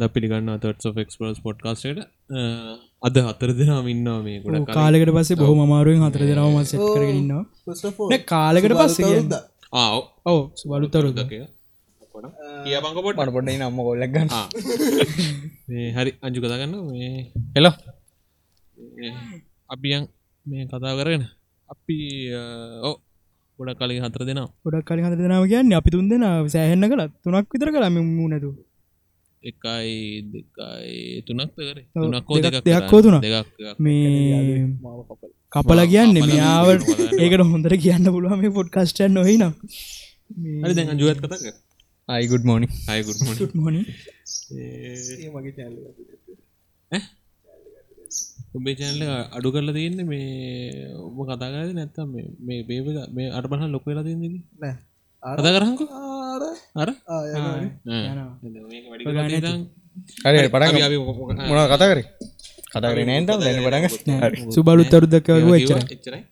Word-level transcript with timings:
කළඟ 0.00 0.08
ද 0.08 0.14
පිළිගන්න 0.14 0.50
තොට් 0.60 0.84
ක්ස්පරස් 1.08 1.38
පොඩ්කාස්ටට 1.44 2.00
අද 3.02 3.16
හතර 3.26 3.50
දෙනාම 3.58 3.86
ඉන්නවා 3.92 4.20
මේ 4.26 4.40
ගොඩ 4.44 4.68
කාලෙකට 4.76 5.12
පස්සේ 5.16 5.40
බොහොම 5.42 5.60
අමාරුවෙන් 5.66 6.04
හතර 6.06 6.22
දෙනම 6.30 6.56
සෙට් 6.64 6.84
කරගෙනන්නවා 6.94 7.44
පස්ට 7.66 8.24
කාලෙකට 8.32 8.74
පස්සේ. 8.80 9.40
ආව 9.72 9.96
ඔව. 10.30 10.38
සුබලුතරු 10.60 11.10
කිය 11.30 11.44
බංකපොට 12.84 13.16
මට 13.16 13.34
පොඩ 13.36 13.48
නම්ම 13.50 13.78
කොල්ලක් 13.88 14.10
ගන්න. 14.14 14.28
මේ 15.68 15.90
හරි 15.96 16.10
අංජු 16.24 16.38
කතා 16.44 16.60
ගන්න 16.62 16.74
මේ 16.88 17.12
එලෝ 17.58 17.74
මේ 18.96 19.12
අපියන් 19.68 20.08
මේ 20.46 20.64
කතා 20.66 20.96
කරගෙන 20.98 21.24
අපි 21.68 21.98
ඕ 22.88 22.96
ගොඩ 23.58 23.76
කලින් 23.78 24.02
හතර 24.06 24.22
දෙනවා 24.28 24.50
ගොඩක් 24.64 24.88
කලින් 24.88 25.06
හතර 25.06 25.20
දෙනාව 25.24 25.46
කියන්න 25.52 25.78
අපි 25.80 25.90
තුන් 25.94 26.10
දෙෙන 26.10 26.26
සෑහෙන්න 26.48 26.90
කළ. 26.90 27.04
තුනක් 27.22 27.54
විතර 27.54 27.70
කළම 27.74 27.96
මුණැතු 28.18 28.50
එකයි 29.42 29.92
දෙකයි 30.32 31.22
තුනක් 31.26 31.50
කර 31.54 31.78
ඔව්, 31.96 32.02
තුනක් 32.04 32.26
හෝ 32.28 32.36
දෙකක්- 32.36 32.54
දෙකක් 32.56 32.66
දෙකක් 32.66 32.78
කරා. 32.78 32.90
හෝ 32.90 33.00
තුනක්. 33.02 33.22
දෙකක් 33.24 33.48
දෙකක්. 33.58 33.78
මේ 33.78 34.66
මාව 34.82 34.98
කපල් 35.08 35.28
කපල 35.52 35.80
කියන්න 35.86 36.12
මෙයාවට. 36.20 36.86
ඒකට 37.22 37.42
හොඳට 37.46 37.74
කියන්න 37.84 38.06
පුළුව 38.14 38.34
මේ 38.42 38.50
පොඩ්කස්ටන් 38.50 39.12
නොහයි 39.12 39.36
නම් 39.38 39.52
හරි 40.62 40.72
දැන් 40.74 40.88
අංජුවත් 40.88 41.18
කතා 41.24 41.38
කර. 41.44 41.54
අයිගුඩ් 42.08 42.44
මෝනි 42.44 42.66
හයි 42.88 43.00
ගුඩ් 43.02 43.20
මොන 43.56 43.76
ඔබේ 48.56 48.74
චැනල 48.74 49.02
අඩු 49.36 49.48
කරලා 49.54 49.74
තියන්නේ 49.74 50.04
මේ 50.04 50.28
ඔබ 50.98 51.18
කතාගද 51.28 51.72
නැත්තම් 51.72 52.08
මේ- 52.14 52.32
මේ 52.46 52.60
බේව 52.62 52.86
මේ 53.16 53.28
අට 53.30 53.46
බහ 53.46 53.62
ලොක 53.74 53.84
වෙලා 53.86 54.04
තියන්නේ 54.04 54.30
නෑ 54.60 54.74
කතා 55.22 55.52
කරහකු 55.54 55.84
අර 56.74 56.88
හරි 60.24 60.48
පටන් 60.48 60.76
මොන 61.48 61.58
කතා 61.68 61.88
කරේ? 61.90 62.06
කතා 62.66 62.90
කරේ 62.92 63.06
නෑන්ට 63.08 63.30
දැන 63.36 63.58
පටග 63.64 63.86
සුබලුත්තරුදකව 64.54 65.48
එච්චර 65.58 65.78
එච්චරයි. 65.88 66.22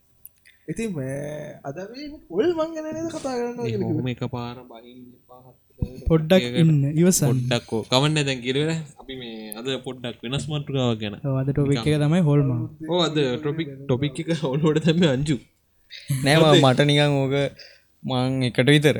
ඉතින් 0.69 0.89
අද 1.64 1.77
ඔල් 2.31 2.48
මංගන 2.59 2.86
නද 2.94 3.09
කතා 3.14 3.34
කරන්න 3.36 4.09
එක 4.09 4.22
පාර 4.34 4.56
බහින් 4.64 4.98
පොඩ්ඩක් 6.09 6.44
ඉන්න 6.62 6.75
ඉවසන් 6.94 7.27
පොඩ්ඩක්කෝ 7.28 7.83
කවන්න 7.92 8.27
දැන් 8.28 8.41
කිරවෙන 8.44 8.83
අපි 9.00 9.14
මේ 9.20 9.55
අද 9.59 9.66
පොඩ්ඩක් 9.86 10.19
වෙනස් 10.25 10.44
මට්ටුකාව 10.50 10.92
ගැන. 11.03 11.14
අද 11.41 11.48
ටොපික් 11.53 11.84
එක 11.84 11.97
තමයි 12.03 12.22
හොල්ම 12.28 12.48
ඕ 12.89 13.00
අද 13.05 13.16
ටොපික් 13.42 13.69
ටොපික් 13.81 14.16
එක 14.22 14.31
ඔලුවට 14.53 14.84
තැම 14.86 15.05
අංජු. 15.14 15.36
නෑම 16.25 16.42
මට 16.62 16.81
නිකං 16.89 17.12
ඕක 17.22 17.34
මං 18.04 18.42
එකට 18.48 18.68
විතර. 18.68 18.96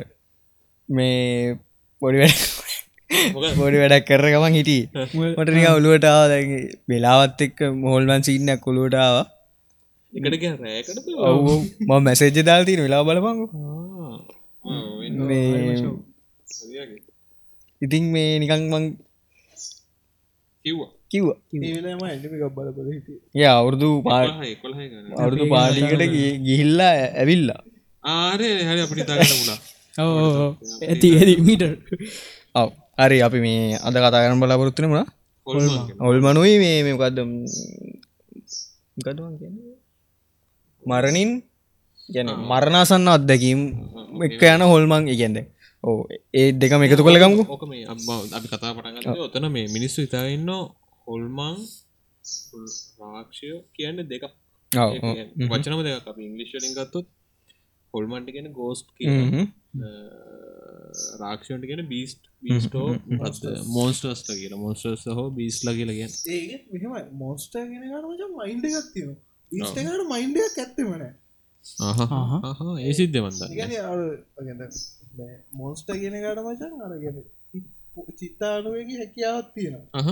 මේ 0.89 1.57
පොඩි 2.01 2.17
වැඩ 2.21 3.55
පොඩි 3.57 3.81
වැඩක් 3.81 4.07
කර 4.09 4.25
ගමන් 4.33 4.57
හිටිය. 4.59 4.83
මට 5.15 5.49
නික 5.55 5.67
ඔලුවට 5.71 6.05
ආවදගේ 6.05 6.61
වෙලාවත් 6.89 7.41
එක්ක 7.47 7.59
මොහොල්වන් 7.83 8.25
සින්නක් 8.27 8.63
කොළුවටාව 8.65 9.17
එකට 10.13 10.35
ගැ 10.41 10.53
රෑකට 10.57 11.09
ඔව්. 11.29 11.47
ම 11.87 11.91
මැසේජ් 12.05 12.37
දාල්තින 12.43 12.81
වෙලා 12.85 13.03
බලපංගු. 13.07 13.45
මේ 15.27 15.75
ඉතින් 17.81 18.05
මේ 18.13 18.31
නිකං 18.41 18.63
මං 18.71 18.85
කිව්වා. 21.11 21.37
ය 23.35 23.43
අවුරුදු 23.49 23.89
පා 24.05 24.21
අවුරුදු 25.17 25.45
පාලිකට 25.53 26.03
ගිහිල්ලා 26.45 26.93
ඇවිල්ලා 27.21 27.61
ආරය 28.03 28.49
හරි 28.61 28.81
පුලා 28.87 29.59
ඕ 29.97 30.55
ඇති 30.89 31.07
ඇති 31.13 31.33
මීට 31.41 31.63
ඔව 32.55 32.69
හරි 32.99 33.17
අපි 33.21 33.39
මේ 33.39 33.75
අද 33.77 33.95
කතා 33.95 34.23
කරන 34.23 34.39
බලාපොරොත්තුන 34.39 34.87
මුණ 34.87 35.07
ඔල්මනුයි 36.01 36.55
මේ 36.57 36.79
මේකක්ද 36.85 37.19
මරණින් 40.83 41.31
ගැන 42.09 42.29
මරණසන්න 42.43 43.07
අත්දැකීම් 43.09 43.61
එක්ක 44.25 44.41
යන 44.47 44.63
හොල්මං 44.63 45.03
ඉගැන්ද 45.07 45.37
ඕ 45.83 45.99
ඒ 46.33 46.49
දෙකම 46.53 46.81
එකතු 46.81 47.03
කළගමු 47.03 47.43
අපි 48.31 48.47
කතා 48.47 48.71
පටගන්න 48.71 49.21
ඔතන 49.21 49.45
මේ 49.49 49.67
මිනිස්සු 49.69 49.99
ඉතාඉන්න 50.01 50.49
හොල්මං 51.07 51.55
රාක්ෂය 53.01 53.49
කියන්න 53.71 53.99
දෙක 54.05 54.23
වචනම 55.47 55.81
දෙක 55.83 55.95
අප 56.05 56.17
ඉංගලිශ්ලින් 56.19 56.73
ගත්තොත් 56.73 57.07
හොල්මන්ට 57.93 58.29
ගෙන 58.35 58.47
ගෝස්් 58.53 58.79
රාක්ෂයට 61.21 61.65
ගෙන 61.69 61.81
බීස්ට 61.87 62.21
බීස්ටෝ 62.43 62.87
මෝන්ස්ටර්ස්ට 63.75 64.29
කියල. 64.39 64.53
මෝන්ස්ටර්ස් 64.63 65.03
හෝ 65.17 65.27
බීස්ල 65.39 65.67
කියල 65.77 65.91
ගැන් 65.97 66.11
ඒ 66.27 66.59
මොස්ට 67.23 67.53
ගෙන 67.55 67.83
ගනමච 67.85 68.21
මයින්ඩ 68.37 68.65
එකත්තිව 68.71 69.09
ඉස්ටකට 69.51 70.05
මයින්ඩයක් 70.13 70.55
ඇත්තමන 70.63 71.03
ඒ 72.81 72.93
සිද්ධ 72.99 73.19
වන්ද 73.19 73.41
ගැන 73.57 73.71
මොන්ස්ට 75.59 75.89
ගෙන 76.03 76.15
ගට 76.23 76.39
මචන් 76.45 76.73
අරගෙන 76.87 77.17
චිත්තානුවගේ 78.19 78.97
හැකියාවත් 79.01 79.47
තියෙනවා. 79.55 80.03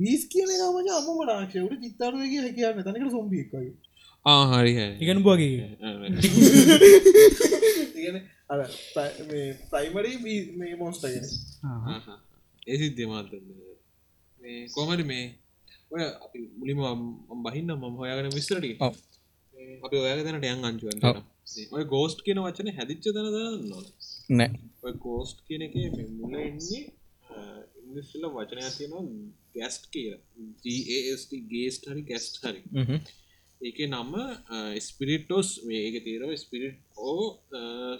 බීස් 0.00 0.22
කියන 0.32 0.50
මච 0.74 0.88
අම 0.96 1.08
රක්ෂවට 1.28 1.80
චිත්තානුවගේ 1.84 2.40
හැකියාන්න 2.46 2.82
තනකට 2.86 3.12
සොම්බික්කගේ 3.16 3.70
ආහරි 4.26 4.72
ඉගන 5.00 5.18
බගේ 5.20 5.68
ප්‍රයිමරි 9.70 10.12
මේ 10.56 10.74
මොන්ස්ටගෙන 10.76 11.24
ඒ 12.66 12.76
සිද්ධ 12.78 13.02
මාත 13.06 13.28
කෝමරි 14.74 15.04
මේ 15.04 15.24
ඔය 15.90 16.02
අපි 16.16 16.38
මුලිම 16.58 16.80
බහින්න 17.44 17.70
මම 17.74 17.94
හොයාගෙන 17.96 18.30
විස්තරටිය 18.30 18.74
ඔව්. 18.80 18.94
අපි 19.82 19.96
ඔයාග 19.98 20.20
තැනට 20.24 20.46
යන් 20.48 20.64
අංචුවන් 20.64 20.98
ඔය 21.72 21.84
ගෝස්ට් 21.86 22.18
කියන 22.24 22.38
වචන 22.44 22.68
හැදිච්ච 22.76 23.04
තන 23.06 23.28
දන්න 23.28 23.62
නෑ 24.32 24.50
ඔය 24.84 24.92
ගෝස්ට් 25.00 25.38
කියන 25.46 25.62
එක 25.66 25.74
මේ 25.76 26.08
මුල 26.18 26.34
එන්නේ 26.40 26.82
ඉංග්‍රිසිල 27.80 28.24
වචනයක් 28.30 28.68
තියෙනවා 28.74 29.04
ගැස්ට් 29.56 29.84
කිය 29.92 30.10
GAST 30.66 31.30
ගේස්ට 31.50 31.82
හරි 31.90 32.02
ගැස්ට් 32.04 32.34
හරි 32.44 32.60
ඒක 33.60 33.78
නම 33.86 34.12
ස්පිරිටෝස් 34.80 35.48
ඒක 35.78 35.96
තේරව 36.06 36.30
ස්පිරිට් 36.42 36.78
ඕ 37.08 37.24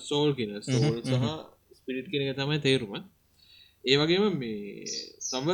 සෝල් 0.08 0.30
කියන 0.38 0.52
සෝල් 0.68 0.96
සහ 1.02 1.24
ස්පිරිට් 1.78 2.08
කියන 2.12 2.22
එක 2.24 2.38
තමයි 2.38 2.60
තේරුම. 2.66 2.94
ඒ 3.84 3.96
වගේම 4.00 4.24
මේ 4.40 4.86
සම 5.28 5.46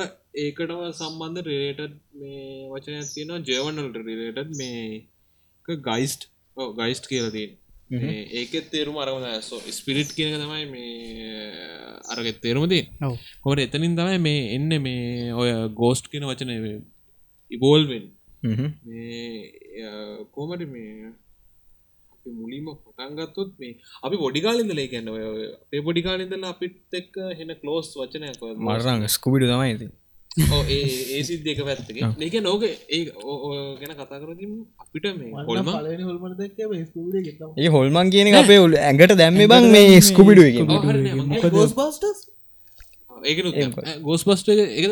ඒකටම 0.45 0.81
සම්බන්ධ 1.01 1.49
රේටඩ් 1.51 1.95
මේ 2.21 2.47
වචනයක් 2.73 3.13
තියෙනවා 3.15 3.45
ජර්වනල්ට 3.49 4.01
රිලේටඩ් 4.09 4.57
මේ 4.61 4.83
ගයිස්ට් 5.89 6.29
ගයිස්ට් 6.81 7.09
කියලතින් 7.13 7.57
ඒකෙත් 8.41 8.67
තේරුම 8.75 8.99
අරම 9.03 9.27
සෝ 9.49 9.61
ස්පිරිට් 9.79 10.11
කියනක 10.17 10.39
තමයි 10.43 10.67
මේ 10.75 11.51
අරගෙත් 12.13 12.39
තේරුමති. 12.45 12.81
කොට 13.45 13.65
එතනින් 13.65 13.99
තමයි 13.99 14.19
මේ 14.27 14.47
එන්න 14.57 14.71
මේ 14.87 15.33
ඔය 15.41 15.51
ගෝස්ට් 15.81 16.07
කියන 16.13 16.29
වචන 16.31 16.55
ඉබෝල්වෙන් 17.51 18.07
මේ 18.87 19.87
කෝමට 20.33 20.65
මේ 20.69 21.13
අපි 22.13 22.31
මුලින්ම 22.33 22.67
පටන්ගත්තොත් 22.77 23.53
මේ 23.59 23.77
අපි 24.03 24.17
පොඩිකාලින්දල 24.17 24.83
කියන්න 24.87 25.13
ඔය 25.13 25.23
අපේ 25.27 25.83
පොඩිකාලින්දල 25.83 26.49
අපිත් 26.53 26.99
එක්ක 27.01 27.15
හෙන 27.39 27.55
කලෝස් 27.61 27.93
වචනයක් 27.97 28.43
මරංග 28.65 29.07
ස්කුබිඩු 29.09 29.53
තමයි 29.53 29.69
ඇති 29.69 29.89
ඕ 30.31 30.63
ඒ 30.69 30.81
ඒ 31.11 31.23
සිද්ධක 31.23 31.61
පැත්තක 31.65 31.99
ඒක 32.23 32.35
නෝක 32.43 32.65
ඒ 32.65 33.01
ගැන 33.81 33.93
කතා 33.95 34.19
කරතිම 34.23 34.53
අපිට 34.79 35.07
මේ 35.15 35.31
හොල්මන්. 35.49 35.73
කියන 38.11 38.31
එක 38.31 38.39
අපේ 38.43 38.59
ඇඟට 38.81 39.15
දැම්ම 39.17 39.43
බං 39.47 39.69
මේ 39.71 40.01
ස්කුබිඩු 40.03 40.43
එක. 40.43 40.57
ගෝස් 41.51 41.73
බස්ටස් 41.75 42.19
ඒක 43.27 43.39
ගෝස් 44.03 44.25
පස්ට 44.25 44.49
එක 44.55 44.85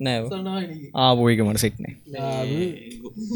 නෑ 0.00 0.18
ආබෝයක 1.02 1.40
මට 1.44 1.60
සෙක්නේ 1.60 1.92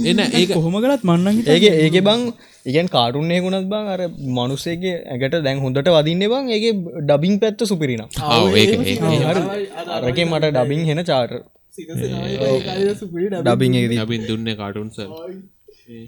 එන්න 0.04 0.20
ඒක 0.32 0.50
කොහොම 0.50 0.76
කරත් 0.82 1.02
මන්නන් 1.04 1.42
ඒක 1.46 1.64
ඒක 1.66 1.98
බං 2.02 2.22
ඉගන් 2.66 2.88
කාටුන්නේ 2.88 3.40
ගුණත් 3.40 3.68
බං 3.72 3.90
අර 3.94 4.00
මනුස්සේගේ 4.30 4.94
ඇඟට 5.04 5.36
දැන් 5.40 5.60
හොඳට 5.64 5.90
වදින්න 5.96 6.24
බං 6.26 6.48
ඒක 6.50 6.64
ඩබින් 7.02 7.36
පැත්ත 7.42 7.60
සුපිරිනම්. 7.64 8.08
අරක 9.98 10.18
මට 10.24 10.50
ඩබින් 10.50 10.82
හෙන 10.88 11.02
චාට 11.04 11.36
ඩබින් 13.42 13.78
ලබින් 13.98 14.26
දුන්න 14.26 14.50
කාටුන්ස 14.56 14.98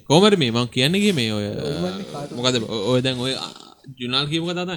කෝමට 0.08 0.38
මේ? 0.38 0.50
මං 0.50 0.68
කියන්නගේ 0.68 1.14
මේ 1.14 1.30
ඔය 1.32 1.46
මොකද 2.36 2.60
ඔය 2.90 3.00
දැන් 3.00 3.18
ඔය 3.20 3.34
ජුනල් 3.96 4.26
කියීම 4.26 4.52
තත 4.52 4.72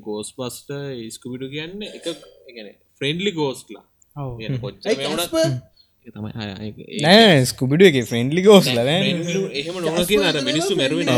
ගෝස් 0.00 0.30
පස්ට 0.32 0.70
ස්කුපිටු 1.10 1.50
කියන්න 1.50 1.82
එක 1.90 2.06
ගැන 2.48 2.68
ෆ්‍රෙන්ඩලි 3.00 3.32
ගෝස්ලා 3.32 3.84
නෑ 7.02 7.38
ස්කුබිඩු 7.44 7.84
එක 7.84 7.96
ෆ්‍රෙන්ඩලි 8.04 8.42
ගෝස් 8.42 8.66
ලව 8.72 8.90
එහෙම 9.54 9.80
නොන 9.80 9.98
කිය 10.04 10.22
අර 10.24 10.36
මිනිස්සු 10.42 10.76
මැරුවෙන 10.76 11.10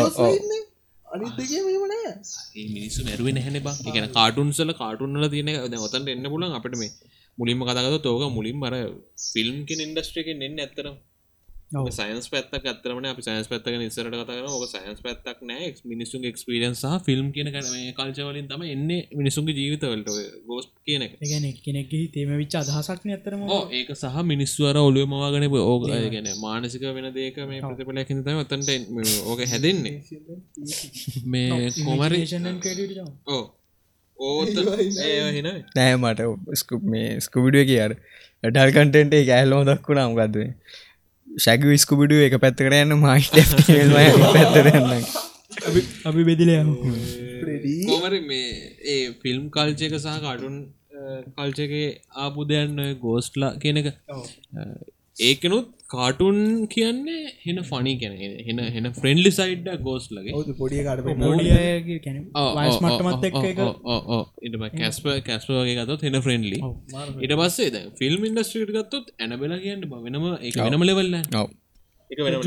මිනිස්සු 2.70 3.00
මැරුවෙන 3.05 3.38
හැන 3.38 3.58
බා 3.62 3.76
ගැන 3.88 4.08
කාටුන්සල 4.12 4.73
කාටුන්ල 4.75 5.28
තියෙන 5.28 5.52
ඔතන්ට 5.81 6.12
එන්න 6.14 6.28
පුලන් 6.28 6.46
අපට 6.52 6.76
මේ 6.76 6.93
මුලින්ම 7.38 7.62
කතාගත 7.64 7.99
තෝක 8.02 8.25
මුලින් 8.31 8.56
මර 8.58 8.75
ෆිල්ම් 9.26 9.58
කෙන 9.69 9.81
ඉන්ඩස්ට්‍රේක 9.81 10.29
එන්න 10.34 10.58
ඇතරම් 10.58 10.96
සයින්ස් 11.68 12.28
පැත්තක් 12.28 12.64
ඇතරම 12.64 12.98
අපි 13.04 13.22
සයින්ස් 13.22 13.48
පැත්තක 13.48 13.76
නිසරට 13.76 14.12
කතන 14.12 14.46
ඕක 14.48 14.64
සයින්ස් 14.68 15.00
පැත්තක් 15.02 15.40
නෑ 15.42 15.72
මිනිසුන් 15.84 16.22
එක්ස්පිරියන්ස් 16.24 16.80
සහ 16.80 17.02
ෆිල්ම් 17.02 17.32
කියන 17.32 17.50
කන 17.50 17.66
කල්චවලින් 17.92 18.46
තම 18.46 18.62
එන්න 18.64 18.92
මිනිසුන්ගේ 19.12 19.56
ජීවිතවලට 19.56 20.10
ගෝස්් 20.46 20.68
කියන 20.84 21.06
කෙනෙක් 21.64 21.90
තේම 22.12 22.30
විච් 22.36 22.54
අදහසක් 22.54 23.06
ඇතරම 23.08 23.42
ඕ 23.48 23.60
ඒක 23.72 23.90
සහ 23.92 24.22
මිනිස්වර 24.24 24.78
ඔලුව 24.78 25.08
මවාගන 25.08 25.48
ඕක 25.64 25.88
ගැන 25.88 26.30
මානසික 26.38 26.86
වෙන 26.90 27.10
දෙක 27.12 27.42
මේ 27.44 27.60
ප්‍රතිපලයක් 27.60 28.14
තම 28.22 28.38
ඔත්තන්ට 28.38 28.70
ඕක 29.26 29.40
හැදෙන්නේ. 29.44 30.02
මේ 31.32 31.70
කොමරි 31.78 32.22
ඕ 33.28 33.42
ඕත 34.19 34.48
හින 35.32 35.50
නෑ. 35.74 35.92
මට 35.96 36.20
ස්කුප් 36.56 36.82
මේ 36.86 37.20
ස්කුබිඩුව 37.20 37.66
කිය 37.66 37.82
අර 37.82 37.98
ඩල් 38.44 38.70
කටෙන්ට 38.72 39.14
ඇල්ලෝ 39.30 39.62
දක්කුණා 39.66 40.08
මොකක්දේ 40.08 40.50
ශැග 41.36 41.64
ස්කුබිඩුව 41.78 42.22
එක 42.22 42.36
පැත්තකට 42.38 42.76
යන්න 42.76 42.96
මයිට 42.98 43.34
පැත්තරන්න 44.34 44.90
අපි 46.04 46.22
බෙදිල 46.24 46.52
කොමරි 47.86 48.20
මේ 48.24 48.48
ඒ 48.86 48.98
ෆිල්ම් 49.22 49.44
කල්චයක 49.50 49.96
සහ 49.96 50.18
කටුන් 50.18 50.56
කල්චගේ 51.34 51.88
ආපු 52.18 52.48
දෙයන්න 52.48 52.80
ගෝස්ට්ලා 52.98 53.52
කියනක 53.58 53.88
ඒකනුත් 55.22 55.75
කාටුන් 55.90 56.38
කියන්නේ 56.68 57.18
හෙන 57.42 57.58
ෆනි 57.64 57.92
කැන 57.98 58.14
හෙන 58.46 58.60
හෙන 58.76 58.86
ෆ්‍රෙන්ඩලි 58.94 59.30
සයිඩ් 59.32 59.68
ගෝස් 59.80 60.06
ලගේ 60.12 60.32
එක 61.72 61.90
ඉටම 64.42 64.64
කැස්ප 64.74 65.04
කැස්ප 65.26 65.52
වගේ 65.52 65.76
ගතත් 65.80 66.08
හෙන 66.08 66.18
ෆ්‍රෙන්ඩලි 66.22 66.58
ඉට 67.20 67.36
පස්සේ 67.40 67.70
ද 67.70 67.84
ෆිල්ම් 68.00 68.24
ඉන්ඩස්ට්‍රීට 68.24 68.74
ගත්තොත් 68.78 69.12
ඇනබෙලා 69.18 69.60
කියන්න 69.60 69.86
වෙනම 70.06 70.26
එක 70.42 70.58
වෙනම 70.64 70.84
ලෙවල්ල 70.84 71.14
ඔව. 71.36 71.48
එක 72.10 72.18
වෙනම 72.20 72.42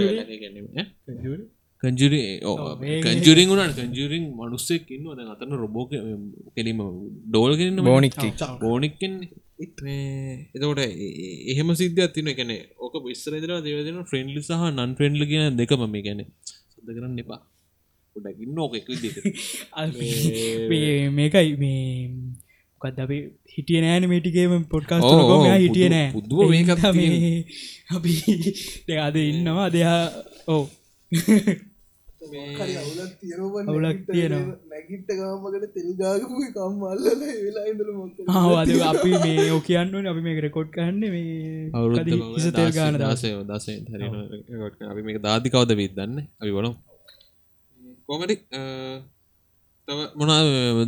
කජරි 1.83 2.21
කජරින් 3.19 3.49
වුණට 3.51 3.77
කජරින් 3.91 4.25
මනුස්සෙක් 4.37 4.89
ඉන්න 4.91 5.05
අතන 5.33 5.53
රොබෝක 5.57 5.91
කෙලීම 6.55 6.81
ඩෝල්ගෙන්න්න 7.27 7.83
බෝනික් 7.85 8.17
බෝනික්කෙන් 8.61 9.13
එතකොට 9.59 10.79
එහෙම 11.49 11.69
සිද්ධ 11.75 12.01
තින 12.13 12.29
කැන 12.33 12.51
ඕක 12.79 12.95
විස්සරදර 13.03 13.51
දේවදන 13.59 14.01
ෆ්‍රෙන්ඩලි 14.05 14.41
සහ 14.41 14.63
නන් 14.69 14.91
ෆ්‍රෙන්ඩ්ල 14.95 15.23
කියන 15.25 15.57
දෙකම 15.57 15.83
මේ 15.87 16.03
ගැන 16.03 16.21
සද 16.73 16.87
කරන්න 16.89 17.19
එපා. 17.19 17.39
උඩකින්න 18.15 18.57
ඕක 18.57 18.73
එක 18.75 18.87
මේකයි 21.11 21.49
මේ 21.55 21.83
කොත් 22.81 22.99
අපි 22.99 23.17
හිටිය 23.53 23.81
නෑන 23.81 24.07
මේටිකේම 24.07 24.63
පොඩ්කාස් 24.65 25.03
ම 25.03 25.45
හිටිය 25.57 25.89
නෑ. 25.89 26.07
පුද්ුව 26.11 26.39
අපි 27.95 28.13
දෙයාද 28.87 29.15
ඉන්නවා 29.23 29.69
දෙයා 29.69 29.99
ඕ 30.47 30.63
අවුලක් 32.31 33.99
තියෙනවා. 34.07 34.55
නැගිට්ට 34.71 35.11
ගාමකට 35.19 35.65
තෙල්ගාගපු 35.75 36.35
කම්මල්ල 36.55 37.05
වෙලා 37.45 37.65
ඉඳල 37.71 37.89
මොක 37.97 38.17
ආවාද 38.33 38.73
අපි 38.91 39.11
මේ 39.23 39.47
ඕ 39.55 39.61
කියන්න 39.67 40.09
අපි 40.11 40.21
මේ 40.25 40.41
රෙකෝඩ් 40.47 40.69
කන්න 40.75 41.01
මේ 41.15 41.23
හිස 42.35 42.47
තෙල් 42.57 42.71
ගාන 42.77 42.99
දාසය 43.03 43.31
දසේ 43.49 43.77
හරි 43.91 44.05
අපි 44.91 45.01
මේක 45.07 45.19
දාධි 45.27 45.53
කවද 45.53 45.71
විදන්න 45.81 46.15
අපි 46.41 46.51
බලම්. 46.57 46.75
කොමටි 48.07 48.35
තව 49.87 49.99
මොනා 50.19 50.39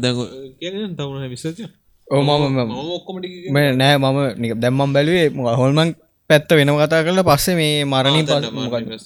දැ 0.04 0.14
කියන 0.60 0.96
තවුණ 0.98 1.30
විසච 1.34 1.60
ඕ 2.08 2.22
මම 2.22 2.72
ඔක්කොමටි 2.96 3.30
මේ 3.56 3.68
නෑ 3.74 3.98
මම 3.98 4.20
නික 4.42 4.54
දැම්මම් 4.64 4.92
බැලුවේ 4.96 5.28
හොල්මන් 5.60 5.92
පැත්ත 6.32 6.52
වෙන 6.52 6.72
කතා 6.74 7.02
කරලා 7.04 7.26
පස්සේ 7.26 7.56
මේ 7.56 7.86
මරණින් 7.86 8.26
පස් 8.28 9.06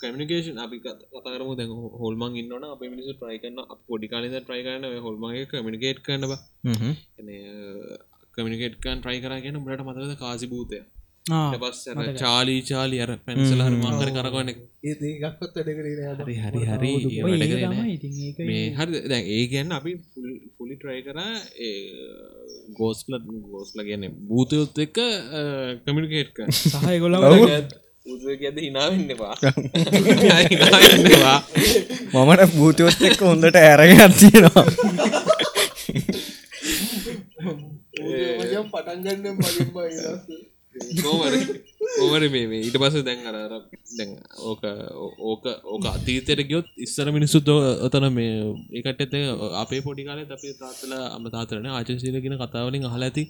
කමිකේෂන් 0.00 0.58
අපි 0.60 0.76
කතරම 0.80 1.50
දැ 1.54 1.68
හොල්මන් 1.98 2.40
ඉන්නන 2.40 2.66
අප 2.66 2.82
මිනිස 2.84 3.08
ට්‍රයි 3.12 3.38
කරන්න 3.38 3.60
පොඩි 3.86 4.06
කාලද 4.08 4.36
ට්‍රයි 4.36 4.62
කරන 4.64 4.84
හොල්මගේ 5.06 5.46
කමිනිකේට් 5.46 6.02
කරනවා 6.02 6.40
කමිනිකේට්කන් 8.34 8.98
ට්‍රයි 8.98 9.20
කරගෙන 9.20 9.58
බට 9.62 9.80
මතකද 9.84 10.14
කාසි 10.18 10.46
භූතය 10.48 10.78
පස් 11.24 11.78
චාලී 12.18 12.62
චාලි 12.62 12.96
අර 13.00 13.10
පැන්සල 13.18 13.60
හරි 13.60 13.76
මාකර 13.78 14.08
කරගන්න 14.10 14.50
ඒ 14.50 14.94
ඒකක්වත් 15.02 15.54
වැඩකරන 15.58 15.86
හරි 16.18 16.34
හරි 16.38 16.60
හරි. 16.66 16.90
වැඩ 17.18 17.44
කරේ 17.44 17.68
නෑ. 17.68 17.94
මේ 18.40 18.66
හරි 18.72 19.00
දැන් 19.04 19.24
ඒ 19.28 19.44
ගැන්න 19.46 19.72
අපි 19.72 19.92
ෆුලි 20.54 20.74
ට්‍රයි 20.76 21.00
කර 21.02 21.18
ගෝස්ල 22.76 23.16
ගෝස්ල 23.48 23.78
ගැන 23.82 24.04
භූතයොත් 24.28 24.76
එක්ක 24.78 24.98
කමිනිකේට් 25.82 26.30
කර. 26.34 26.46
සහය 26.52 26.96
ගොල 27.00 27.16
උදගද 28.06 28.56
හිනාවෙන්නවා 28.60 29.34
මමට 32.14 32.50
භූතයොත් 32.54 32.98
එක්ක 33.02 33.20
හොඳට 33.24 33.56
ඇරගෙන 33.58 34.12
තියෙනවා. 34.14 34.66
මචන් 38.36 38.66
පටන්ගන්න 38.70 39.38
කෝමර 40.74 41.34
කෝමර 41.96 42.22
මේ 42.34 42.46
මේ. 42.50 42.62
ඊට 42.66 42.78
පස 42.82 42.96
දැන් 43.08 43.26
අර 43.30 43.36
අර 43.36 43.52
දැන් 43.98 44.10
ඕක 44.50 44.62
ඕක 45.30 45.44
ඕක 45.64 45.84
අතීතයට 45.86 46.42
ගියොත් 46.50 46.66
ඉස්සර 46.78 47.08
මිනිස්සුත් 47.16 47.48
ඔතන 47.86 48.06
මේ 48.18 48.32
ඒකට 48.72 49.04
එත 49.06 49.14
අපේ 49.62 49.82
පොඩි 49.86 50.08
කාලේ 50.08 50.26
අපේ 50.38 50.54
තාත්තල 50.62 50.94
අම 51.08 51.24
තාතරන 51.36 51.68
ආචශීලගෙන 51.70 52.38
කතාවලින් 52.42 52.88
අහල 52.90 53.06
ඇති. 53.08 53.24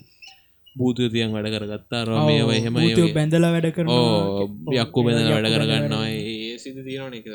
භූතතියන් 0.77 1.31
වැඩ 1.35 1.49
කරගත්තා 1.55 2.03
රෝමය 2.07 2.35
එහෙම 2.55 2.75
බැඳලා 3.17 3.51
වැඩ 3.55 3.69
කරන 3.77 3.91
ඕ 3.91 4.49
යක්කු 4.75 5.05
බැඳ 5.07 5.29
වැඩ 5.31 5.51
කරගන්නවා. 5.55 6.07
ඒ 6.11 6.57
සිද 6.59 6.79
තියෙනන 6.87 7.15
එක 7.19 7.27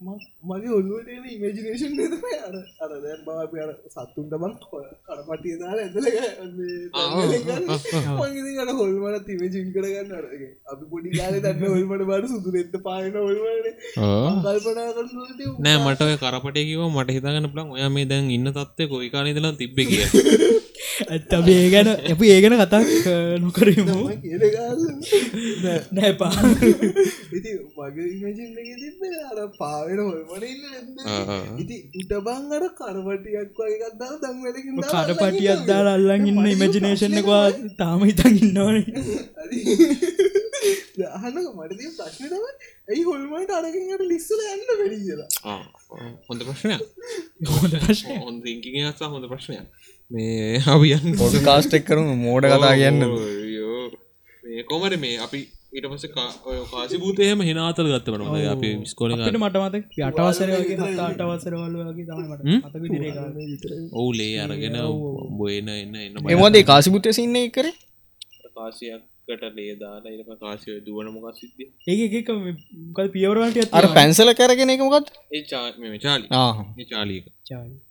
මගේ 0.00 0.70
ඔල්ලුවට 0.70 1.08
එන 1.10 1.24
ඉමජිනේෂන් 1.26 1.94
නතම 1.94 2.24
අර 2.38 2.52
අර 2.82 2.90
දැන් 2.96 3.22
බාප 3.24 3.54
අර 3.62 3.70
සත්තුන්ට 3.94 4.34
බන් 4.34 4.52
කරපටිය 5.06 5.56
දාල 5.62 5.78
ඇදල 5.78 6.06
මගේකට 8.28 8.70
හොල්මට 8.78 9.26
තිමජින් 9.26 9.72
කරගන්න 9.74 10.12
අරගේ 10.20 10.50
අපි 10.66 10.84
පොඩි 10.92 11.14
කාල 11.16 11.34
දන්න 11.38 11.66
හොල්මට 11.66 12.04
බට 12.04 12.30
සුදු 12.30 12.54
එත්ත 12.62 12.78
පාන 12.80 13.10
කරට 13.10 13.80
නෑ 15.58 15.78
මට 15.80 16.00
ඔය 16.02 16.16
කරපටය 16.18 16.66
කිව 16.70 16.84
මට 16.88 17.16
හිතගන්න 17.16 17.50
ප්ලන් 17.52 17.74
ඔය 17.74 17.90
මේ 17.90 18.06
දැන් 18.06 18.30
ඉන්න 18.30 18.54
තත්වය 18.54 18.88
කොයි 18.88 19.10
කාලෙදලා 19.10 19.54
තිබ්බ 19.56 19.78
කිය 19.84 20.06
ඇත්ත 21.06 21.32
අපි 21.32 21.52
ඒ 21.54 21.68
ගැන 21.70 21.88
අප 22.12 22.20
ඒ 22.24 22.38
ගැන 22.42 22.54
කතා 22.60 22.80
නොකරමු. 23.38 23.96
නෑ 25.92 26.12
පා. 26.14 26.32
ඉති 27.36 27.50
මගේ 27.76 28.08
ඉමජින් 28.08 28.58
එක 28.60 28.68
තිබ 28.76 29.00
අර 29.30 29.38
පාවෙන 29.54 29.87
හොල්මන 29.96 30.44
ඉන්න 30.52 30.64
ඉති 31.62 31.76
අර 32.56 32.64
කරපටියක් 32.78 33.50
වගේ 33.58 33.78
ගත්දාව 33.82 34.14
දංවලකින් 34.22 34.74
කඩපටියක් 34.92 35.60
දාලා 35.70 35.96
අල්ලන් 35.98 36.24
ඉන්න 36.30 36.46
ඉමජිනේෂන් 36.54 37.18
එකවා 37.20 37.46
තාම 37.80 38.00
හිතන් 38.08 38.34
ඉන්නවන. 38.42 38.76
අහන්න 41.16 41.36
මටති 41.58 41.86
ප්‍රශ්න 41.98 42.24
තම 42.30 42.44
ඇයි 42.90 43.02
හොල්මට 43.08 43.52
අරකින්ට 43.58 44.02
ලිස්සල 44.12 44.40
යන්න 44.54 44.64
වැඩි 44.70 44.98
කියලා? 45.04 45.28
හොඳ 46.28 46.40
ප්‍රශ්නයක්. 46.48 46.82
හොඳ 47.58 47.74
ප්‍රශ්නය 47.84 48.14
හොඳ 48.24 48.42
ඉංකිගේ 48.54 48.86
අත්සා 48.90 49.10
හොඳ 49.14 49.26
ප්‍රශ්නයක්. 49.32 49.66
මේ 50.10 50.62
අවියන් 50.74 51.06
පොඩ 51.20 51.36
කාස්ටෙක් 51.48 51.84
කරුම 51.90 52.08
මෝඩ 52.24 52.44
කතා 52.54 52.74
කියන්න. 52.80 53.00
මේ 54.44 54.62
කොමර 54.72 54.92
මේ? 55.04 55.16
අපි 55.26 55.40
ඊට 55.72 55.86
පස 55.86 56.04
කාසි 56.70 56.98
භූතයම 56.98 57.42
හිනාතල 57.42 57.88
ගත්ත 57.88 58.14
වන 58.14 58.46
අපි 58.48 58.70
ස්කොල 58.86 59.16
අපිට 59.16 59.38
මට 59.38 59.56
මත 59.62 60.06
අටවසර 60.06 60.54
වගේ 60.54 60.78
හත 60.78 61.02
අටවසර 61.06 61.56
වල 61.56 61.76
වගේ 61.82 62.06
තමට 62.06 62.68
අතක 62.68 62.86
දිරේ 62.86 63.12
ඔවුලේ 63.94 64.32
අරගෙන 64.40 64.80
බොයන 65.38 65.68
එන්න 65.74 65.98
එන්න 65.98 66.32
එමදේ 66.36 66.64
කාසිබුත්තය 66.64 67.14
සින්නේ 67.14 67.46
කරේ 67.50 67.76
කාසියක්කට 68.58 69.44
ලේදාලා 69.56 70.12
ඉට 70.14 70.32
කාසිය 70.40 70.78
දුවන 70.80 71.10
මොකක් 71.14 71.36
සිද්ධිය? 71.36 71.68
ඒක 71.86 72.00
එක 72.12 72.30
කල් 72.96 73.08
පියවරට 73.10 73.74
අර 73.74 73.86
පැන්සල 73.92 74.32
කරගෙන 74.34 74.74
එකමකත් 74.74 75.12
ඒ 75.32 75.42
චා 75.46 75.64
මේ 75.78 76.00
චාලි. 76.00 76.26
ආ. 76.32 76.52
ඒ 76.74 76.86
චාලික 76.86 77.24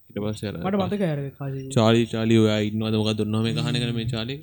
ඉට 0.09 0.17
පස්ස 0.17 0.43
මට 0.55 0.75
මතක 0.81 1.01
ඇර 1.05 1.19
කාසි 1.37 1.65
චාලි 1.71 2.05
චාලි 2.07 2.35
ඔය 2.39 2.51
ඉන්නවද? 2.69 2.95
මොක 2.95 3.11
දුන්නම 3.15 3.49
කහන 3.57 3.81
කන 3.81 3.93
මේ 3.95 4.09
චාලි 4.09 4.35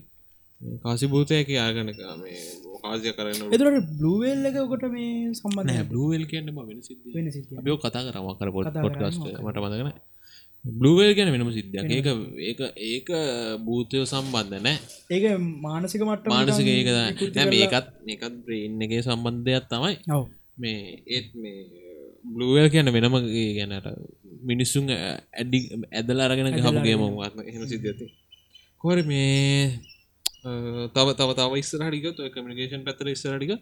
කාසි 0.82 1.06
භූතයක 1.06 1.48
යාගනක 1.50 2.00
මේ 2.20 2.40
කාසිය 2.82 3.12
කරන්න 3.12 3.54
එතුරට 3.54 3.88
බ්ලුවේල් 3.92 4.48
එක 4.48 4.58
කොට 4.64 4.84
මේ 4.88 5.32
සම්බන්ධ 5.32 5.84
බ්ලුවල් 5.86 6.24
සිද්ධිය. 6.82 7.58
අපිෝ 7.58 7.78
කතා 7.78 8.02
කරම 8.06 8.28
කර 8.38 8.50
පොට්. 8.50 8.74
මට 8.80 9.40
මතකන 9.42 9.92
බ්ලුවල් 10.64 11.10
ගැන 11.12 11.28
වෙනම 11.28 11.52
සිද්ධයක්. 11.52 11.84
ඒක 11.88 12.08
ඒක 12.40 12.60
ඒක 12.88 13.08
භූතයෝ 13.60 14.04
සම්බන්ධ 14.06 14.58
නෑ. 14.58 14.76
ඒක 15.10 15.24
මානසික 15.60 16.00
මට්ට 16.00 16.32
මානසික 16.32 16.68
ඒක 16.68 16.88
නෑ 16.88 17.46
මේකත් 17.52 17.86
මේකත් 18.02 18.34
බ්‍රේන් 18.44 18.84
එකේ 18.84 19.02
සම්බන්ධයක් 19.02 19.64
තමයි. 19.68 19.94
මේ 20.56 20.78
ඒත් 21.06 21.28
මේ 21.36 21.56
බ්ලුවල් 22.24 22.66
කියන 22.72 22.88
වෙනම 22.88 23.16
ගැනට 23.56 23.88
මිනිස්සුන් 24.42 24.88
ඇඩි 24.90 25.58
ඇදල 25.90 26.20
අරගෙන 26.20 26.52
ගහපුගේ 26.54 26.96
මවාත්ම 26.96 27.40
එහෙම 27.42 27.64
සිද්ධ 27.66 27.88
ඇති 27.90 28.06
කොර 28.80 28.98
මේ 29.04 29.80
තව 30.94 31.08
තව 31.14 31.30
තව 31.34 31.52
ඉස්සරහටික 31.56 32.06
ඔය 32.18 32.30
කමිකේෂන් 32.30 32.82
පැතර 32.82 33.08
ඉස්සරටික 33.08 33.54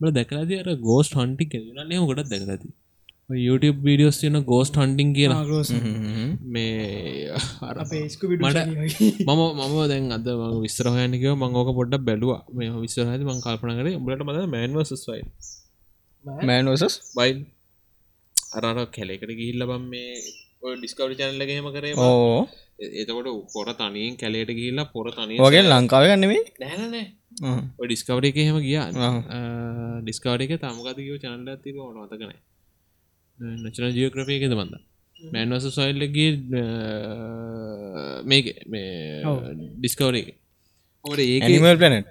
බල 0.00 0.12
දැකලාද 0.12 0.54
අර 0.58 0.70
ගෝස්ට 0.82 1.16
හන්ටි 1.16 1.50
කෙනන්නේ 1.52 2.06
ගොඩක් 2.06 2.30
දැකලති 2.30 2.70
YouTube 3.38 3.78
වීඩියෝස් 3.80 4.16
තියන 4.18 4.38
ගෝස්ට 4.44 4.76
හන්ටිං 4.76 5.10
කියලා. 5.14 5.42
මේ 6.46 7.30
මට 8.40 8.58
මම 9.28 9.42
මම 9.58 9.76
දැන් 9.88 10.10
අද 10.10 10.28
විස්රහයනිකව 10.64 11.34
මංගෝක 11.36 11.70
පොඩ්ඩක් 11.74 12.04
බැලුව. 12.04 12.32
මේ 12.52 12.70
විස්සරහති 12.76 13.24
මං 13.24 13.40
කල්පන 13.40 13.74
කරේ 13.78 13.96
උඹලට 13.96 14.26
මද 14.26 14.46
මෑන්වසස්වයි 14.48 15.22
මෑන්ෝසස් 16.44 16.96
බයිල් 17.16 17.38
අරර 18.58 18.78
කැලෙකට 18.88 19.32
ගිහිල්ල 19.32 19.64
බම් 19.64 19.84
මේ 19.88 20.14
ඔය 20.62 20.74
ඩිස්කවරි 20.76 21.14
චැනල්ලගේම 21.20 21.68
කරේ 21.76 21.94
ඕ. 21.98 22.40
එතකොට 23.00 23.28
පොර 23.54 23.68
තනියෙන් 23.78 24.14
කැලේට 24.20 24.52
ගිහිල්ලා 24.58 24.92
පොර 24.94 25.06
තනිය 25.16 25.40
වගේ 25.44 25.62
ලංකාව 25.64 26.04
ගන්නෙමේ 26.10 26.42
නෑනෑ 26.62 27.06
ඔය 27.80 27.86
ඩිස්කවර 27.88 28.24
එක 28.28 28.38
එහෙම 28.42 28.58
ගියා. 28.66 28.86
ඩිස්කවර 30.04 30.40
එක 30.44 30.52
තමකතිකව 30.62 31.16
චනල්ල 31.22 31.50
ඇතික 31.54 31.76
ඕන 31.80 31.96
මතකනෑ 32.02 32.38
නචන 33.62 33.96
ජියෝක්‍රපය 33.96 34.36
එකෙද 34.38 34.54
බඳ 34.58 34.74
මෑන්වස 35.16 35.66
සොයිල්ලගේ 35.78 36.30
මේක 38.30 38.46
මේ 38.72 39.24
ඩිස්කවර 39.80 40.14
එක. 40.22 40.28
ඇනිමල් 41.04 41.76
පලනට් 41.80 42.08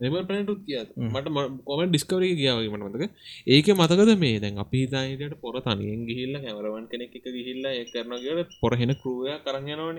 එම 0.00 0.14
පනටුත් 0.28 0.60
කිය 0.66 0.78
මට 1.06 1.26
කොම 1.66 1.80
ඩිස්කවර 1.86 2.24
ගියාවගේ 2.40 2.72
මට 2.74 2.84
මතක 2.86 3.04
ඒක 3.48 3.66
මතකද 3.74 4.10
මේ 4.22 4.38
දැන් 4.42 4.60
අපි 4.64 4.78
හිතායිට 4.84 5.34
පොර 5.42 5.56
තනියෙන් 5.60 6.02
ගිහිල්ල 6.08 6.34
කැමරවන් 6.44 6.86
කෙනෙක් 6.90 7.16
එක 7.18 7.26
ගිහිල්ල 7.30 7.66
කරන 7.92 8.14
කියට 8.18 8.54
පොරහෙන 8.60 8.92
කරුවය 9.00 9.34
කරගනවන 9.44 9.98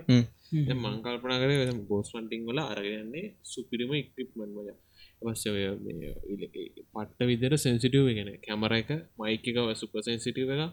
මංකල්පන 0.84 1.36
කර 1.41 1.51
ගෝස්මටිං 1.89 2.48
වල 2.48 2.60
අරගන්නේ 2.65 3.25
සුපිරිම 3.46 3.91
ඉක්ටිප්මන් 3.93 4.51
වල. 4.58 4.72
පස්ස 5.22 5.43
ඔය 5.48 5.63
පට්ට 6.93 7.20
විදර 7.29 7.53
සෙන්සිටව 7.58 8.08
ගෙන 8.17 8.31
කැමර 8.46 8.74
එක 8.74 8.89
මයික 9.20 9.46
එක 9.51 9.58
සුප 9.75 9.93
සෙන්සිටව 10.08 10.50
එක 10.55 10.63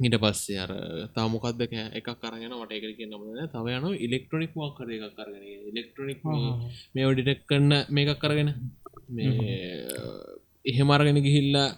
ඊට 0.00 0.16
පස්සේ 0.18 0.58
අර 0.58 0.72
තාමොකක්ද 1.14 1.62
එකක් 1.66 2.08
කරගෙන 2.16 2.52
වට 2.52 2.72
එක 2.78 2.96
කිය 2.98 3.08
නමද 3.08 3.46
තව 3.48 3.66
යන 3.72 3.86
ඉලෙක්ට්‍රොනික් 3.98 4.52
වක් 4.54 4.76
කර 4.76 4.90
එකක් 4.92 5.14
කරගෙන 5.16 5.44
ඉලෙක්ට්‍රොනික් 5.70 6.20
මේ 6.94 7.06
ඩිටෙක් 7.10 7.40
කරන්න 7.48 7.72
මේකක් 7.90 8.20
කරගෙන 8.20 8.50
මේ 9.08 9.56
එහෙමරගෙන 10.64 11.22
ගිහිල්ලා 11.22 11.68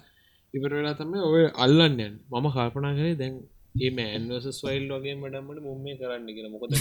ඉවර 0.53 0.71
වෙලා 0.71 0.95
තම 0.95 1.15
ඔය 1.29 1.45
අල්ලන්නයන් 1.57 2.13
මම 2.31 2.47
කල්පනා 2.49 2.93
කරේ 2.93 3.15
දැන් 3.15 3.35
ඒ 3.77 3.91
මෑන්වසස් 3.91 4.59
වයිල් 4.65 4.85
වගේ 4.91 5.15
මඩම්මට 5.15 5.63
මුම්මේ 5.63 5.97
කරන්න 5.97 6.27
කියෙන 6.27 6.51
මොකද 6.53 6.71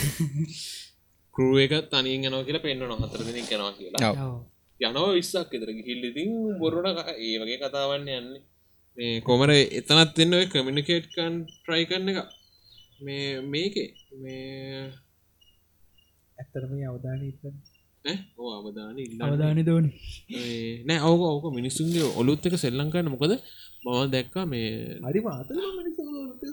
කරුව 1.34 1.58
එක 1.64 1.74
තනින් 1.88 2.24
යනෝ 2.24 2.42
කියලා 2.42 2.64
පෙන්න්න 2.64 2.86
නොහතර 2.92 3.22
දෙනෙක් 3.22 3.50
යනවා 3.50 3.74
කියලා. 3.74 4.12
යනෝ 4.80 5.08
විස්සක් 5.12 5.50
එතර 5.52 5.70
ගිහිල්ලිතින් 5.70 6.30
බොරුණ 6.58 6.88
ඒ 7.16 7.34
වගේ 7.38 7.58
කතාවන්න 7.60 8.08
යන්නේ 8.10 8.42
මේ 8.98 9.20
කොමර 9.20 9.50
එතනත් 9.54 10.14
දෙන්න 10.16 10.34
ඔය 10.34 10.46
කමිනිකේට්කන් 10.52 11.34
ට්‍රයි 11.48 11.84
කරන 11.90 12.08
එක? 12.12 12.18
මේ 13.00 13.26
මේකේ? 13.46 13.88
මේ 14.18 14.90
ඇත්තරම 16.38 16.72
අවධානය 16.84 17.28
ඕ 18.38 18.50
අවධාන 18.50 18.98
ඉල්ල 19.04 19.22
අවධානය 19.22 19.62
දෝනි. 19.62 19.90
නෑ 20.86 20.98
අවක 21.00 21.22
ඕක 21.28 21.46
මිනිස්සුන්ගේ 21.54 22.10
ඔලුත් 22.20 22.46
එක 22.48 22.56
සෙල්ලංකන්න 22.56 23.10
මොකද 23.14 23.34
මම 23.84 24.10
දැක්ක 24.14 24.36
මේ 24.46 24.68
හරි 25.04 25.20
මාත 25.20 25.48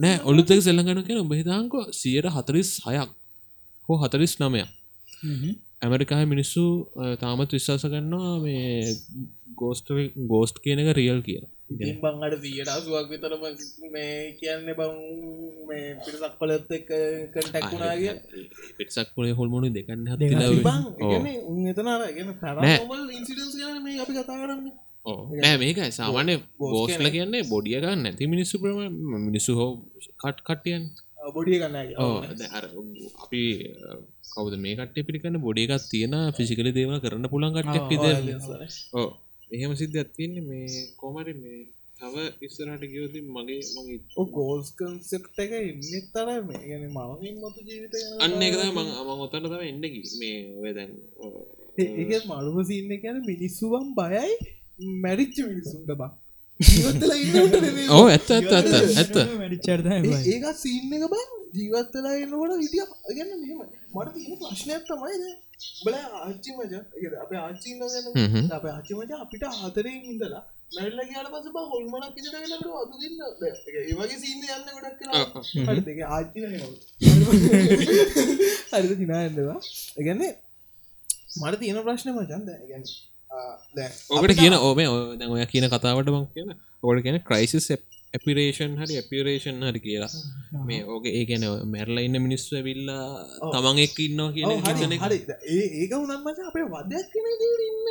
නෑ 0.04 0.18
ඔලුත්තක 0.24 0.62
සෙල්ලඟන 0.62 1.06
කියෙන 1.08 1.24
උබහිතාංකො 1.24 1.80
සියයට 1.92 2.30
හතරිස් 2.36 2.72
හයක් 2.86 3.12
හෝ 3.90 3.98
හතරිස් 4.04 4.34
නමයක් 4.42 4.70
ඇමරිකාහ 5.82 6.22
මිනිස්සු 6.34 6.64
තාමත් 7.22 7.58
විශ්වාස 7.58 7.86
කරන්නවා 7.86 8.38
මේ 8.40 8.96
ගෝස්ට 9.62 9.90
ගෝස්ට් 10.32 10.58
කියන 10.64 10.84
එක 10.84 10.96
රියල් 11.00 11.22
කියලා 11.28 11.55
බංගට 11.69 12.41
සියට 12.43 12.69
අසුවක් 12.69 13.10
විතරම 13.10 13.43
මේ 13.91 14.38
කියන්න 14.38 14.67
බං 14.72 14.93
මේ 15.67 15.98
පිරිසක් 15.98 16.36
පලත් 16.39 16.69
එක් 16.72 16.89
කටැක්ුණාගේ 17.34 18.13
පිටසක් 18.77 19.10
පොලේ 19.15 19.34
හොල්මුණු 19.34 19.69
දෙකන්න 19.72 20.05
ගන 20.12 20.36
මේ 23.84 23.98
අපි 24.00 24.13
කතා 24.13 24.38
කරන්න. 24.38 24.69
නෑ 25.38 25.57
මේකයි. 25.57 25.91
සාමාන්‍ය 25.91 26.38
ගෝස්ල 26.60 27.10
කියන්නේ 27.10 27.43
බොඩිය 27.45 27.77
ගන්න 27.77 28.00
නැති 28.03 28.27
මිනිස්සු 28.27 28.62
ප්‍රම 28.62 28.79
මිනිස්සු 29.25 29.57
හෝ 29.60 29.72
කට් 30.22 30.39
කට්ටියන් 30.43 30.84
බොඩිය 31.31 31.57
කන්න 31.57 31.75
අපි 33.19 33.43
කවද 34.31 34.55
මේ 34.60 34.77
කට්ටේ 34.77 35.07
පිළිකන්න 35.07 35.41
බොඩියකත් 35.41 35.86
තියෙන 35.89 36.15
ෆිසිකල 36.38 36.69
දේවල් 36.72 37.01
කරන්න 37.03 37.27
පුළන් 37.27 37.55
කට්ටක් 37.55 37.89
විද 37.91 38.05
ඕ 38.95 39.10
එහෙම 39.52 39.72
සිද්ධ 39.75 39.98
ඇත්තින්නේ 39.98 40.44
මේ 40.44 40.86
කොමරි 40.98 41.34
මේ 41.36 41.60
තව 42.00 42.16
ඉස්සරට 42.42 42.84
ගියෝති 42.84 43.20
මගේ 43.28 43.62
මගේ 43.75 44.25
ගෝස් 44.36 44.68
කන්සෙප් 44.78 45.24
එක 45.36 45.52
ඉන්නත් 45.62 46.08
තර 46.14 46.30
මේ. 46.48 46.62
ගැන 46.64 46.84
මමින් 46.90 47.36
මතු 47.42 47.62
ජීවිත 47.68 47.94
අන්න 48.20 48.42
එකද 48.42 48.62
මං 48.68 48.90
අම 49.00 49.10
ඔතන්න 49.25 49.46
තම 49.46 49.64
එන්නකි 49.64 50.02
මේ 50.20 50.38
ඔය 50.60 50.72
දැන් 50.78 50.92
ඒ 51.78 52.20
මළුව 52.25 52.58
සින්න 52.70 52.92
ගැන 52.98 53.18
මිනිස්සුවම් 53.24 53.88
බයයි 53.98 54.36
මැරිච්ච 55.02 55.38
මිනිසුන්ට 55.44 55.92
බා. 55.96 56.12
ඕ 57.90 58.06
ඇත්ත 58.14 58.30
ඇත්ත 58.32 58.52
ඇත්ත 58.52 58.74
ඇත්ත. 58.98 59.16
ඒක 60.28 60.46
සින්න 60.58 60.94
එක 60.98 61.08
බං. 61.14 61.25
ජීවත්තලා 61.56 62.16
එන්නකොට 62.18 62.54
හිටිය. 62.60 62.86
මෙම 63.32 63.60
මට 63.96 64.14
තියෙන 64.16 64.40
ප්‍රශ්නයක් 64.42 64.84
තමයිද 64.88 65.24
බල 65.84 65.96
ආච්චි 66.20 66.50
මජ 66.58 66.74
අප 67.24 67.32
ආච්චින්න 67.44 67.80
ගන්න 67.84 68.52
අප 68.58 68.66
ආච්චි 68.74 68.94
මජ 69.00 69.12
අපිට 69.24 69.44
හතරෙන් 69.60 69.98
ඉඳලා 70.12 70.44
මැල්ල 70.76 71.00
කියට 71.10 71.30
පස 71.34 71.48
බ 71.56 71.58
හොල්මනක් 71.72 72.16
ඉට 72.20 72.28
ලට 72.32 72.66
අතු 72.82 72.96
දෙන්න. 73.02 73.16
ඒවගේ 73.82 74.18
සින්න 74.24 74.44
යන්න 74.56 74.70
ගොඩක් 74.76 75.00
කලා 75.02 75.76
දෙක 75.90 76.00
ආච්චි 76.16 76.40
හරිද 78.72 78.94
දිනායන්දවා 79.02 79.60
එකන්නේ 80.00 80.32
මට 81.42 81.56
තියෙන 81.62 81.80
ප්‍රශ්න 81.88 82.10
මචන්ද 82.16 82.50
ගැන 82.72 82.84
ඕකට 84.16 84.34
කියන 84.42 84.56
ඕම 84.58 84.80
දැ 85.20 85.28
ඔය 85.34 85.46
කියන 85.54 85.66
කතාවට 85.74 86.10
බං 86.16 86.26
කියන 86.36 86.50
ඕට 86.84 87.00
කියන 87.06 87.18
ක්‍රයිසිස් 87.30 87.68
ඇපිරේෂන් 88.15 88.74
හරි 88.81 88.93
ඇපිරේෂන් 89.01 89.57
හරි 89.67 89.79
කියලා. 89.86 90.12
මේ 90.67 90.81
ඕක 90.93 91.05
ඒ 91.12 91.24
ගැන 91.29 91.45
මැරල 91.74 91.98
ඉන්න 92.05 92.17
මිනිස්සු 92.25 92.51
ඇවිල්ලා 92.60 93.05
තමන් 93.53 93.77
එක් 93.86 93.98
ඉන්නවා 94.07 94.31
කියන 94.36 94.51
හරි 95.03 95.19
ඒක 95.79 95.91
උනම්මච 96.03 96.39
අපේ 96.50 96.65
වදයක් 96.74 97.07
කෙන 97.13 97.25
ඉන්න. 97.34 97.89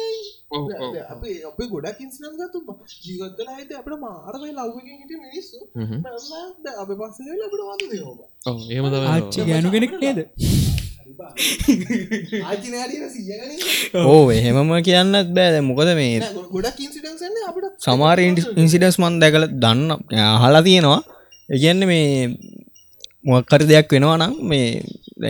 අපේ 1.14 1.36
අපේ 1.50 1.68
ගොඩක් 1.72 1.98
ඉන්සිනස් 2.04 2.36
ගතු 2.40 2.58
ජීවත්තල 3.04 3.48
ඇත 3.54 3.70
අපට 3.80 3.96
මාරමයි 4.04 4.52
ලව්වකින් 4.58 4.96
හිට 5.00 5.12
මිනිස්සු. 5.24 5.58
අප 6.82 6.90
පස්සල 7.00 7.40
අපට 7.46 7.60
වද 7.68 7.82
දෙනවා 7.92 8.28
ඒම 8.74 8.84
ආච්චි 9.14 9.40
ගැනු 9.50 9.68
කෙනෙක් 9.74 9.92
නේද 10.02 10.20
ඕ 14.04 14.30
එහෙමම 14.30 14.70
කියන්නත් 14.88 15.28
බෑද 15.36 15.56
මොකද 15.68 15.90
මේ 15.98 16.20
ගොඩක් 16.52 16.78
ඉන්සිඩන්සන්න 16.86 17.36
අපට. 17.48 17.64
සමාර 17.86 18.18
ඉන්සිඩස් 18.62 18.96
මන් 19.02 19.14
දැකල 19.22 19.44
දන්න 19.62 19.90
හලා 20.42 20.62
තියෙනවා. 20.66 21.00
එකන්න 21.48 21.80
මේ 21.90 22.06
මොක්කරි 23.24 23.64
දෙයක් 23.70 23.88
වෙනවා 23.94 24.18
නම් 24.20 24.32
මේ 24.50 24.68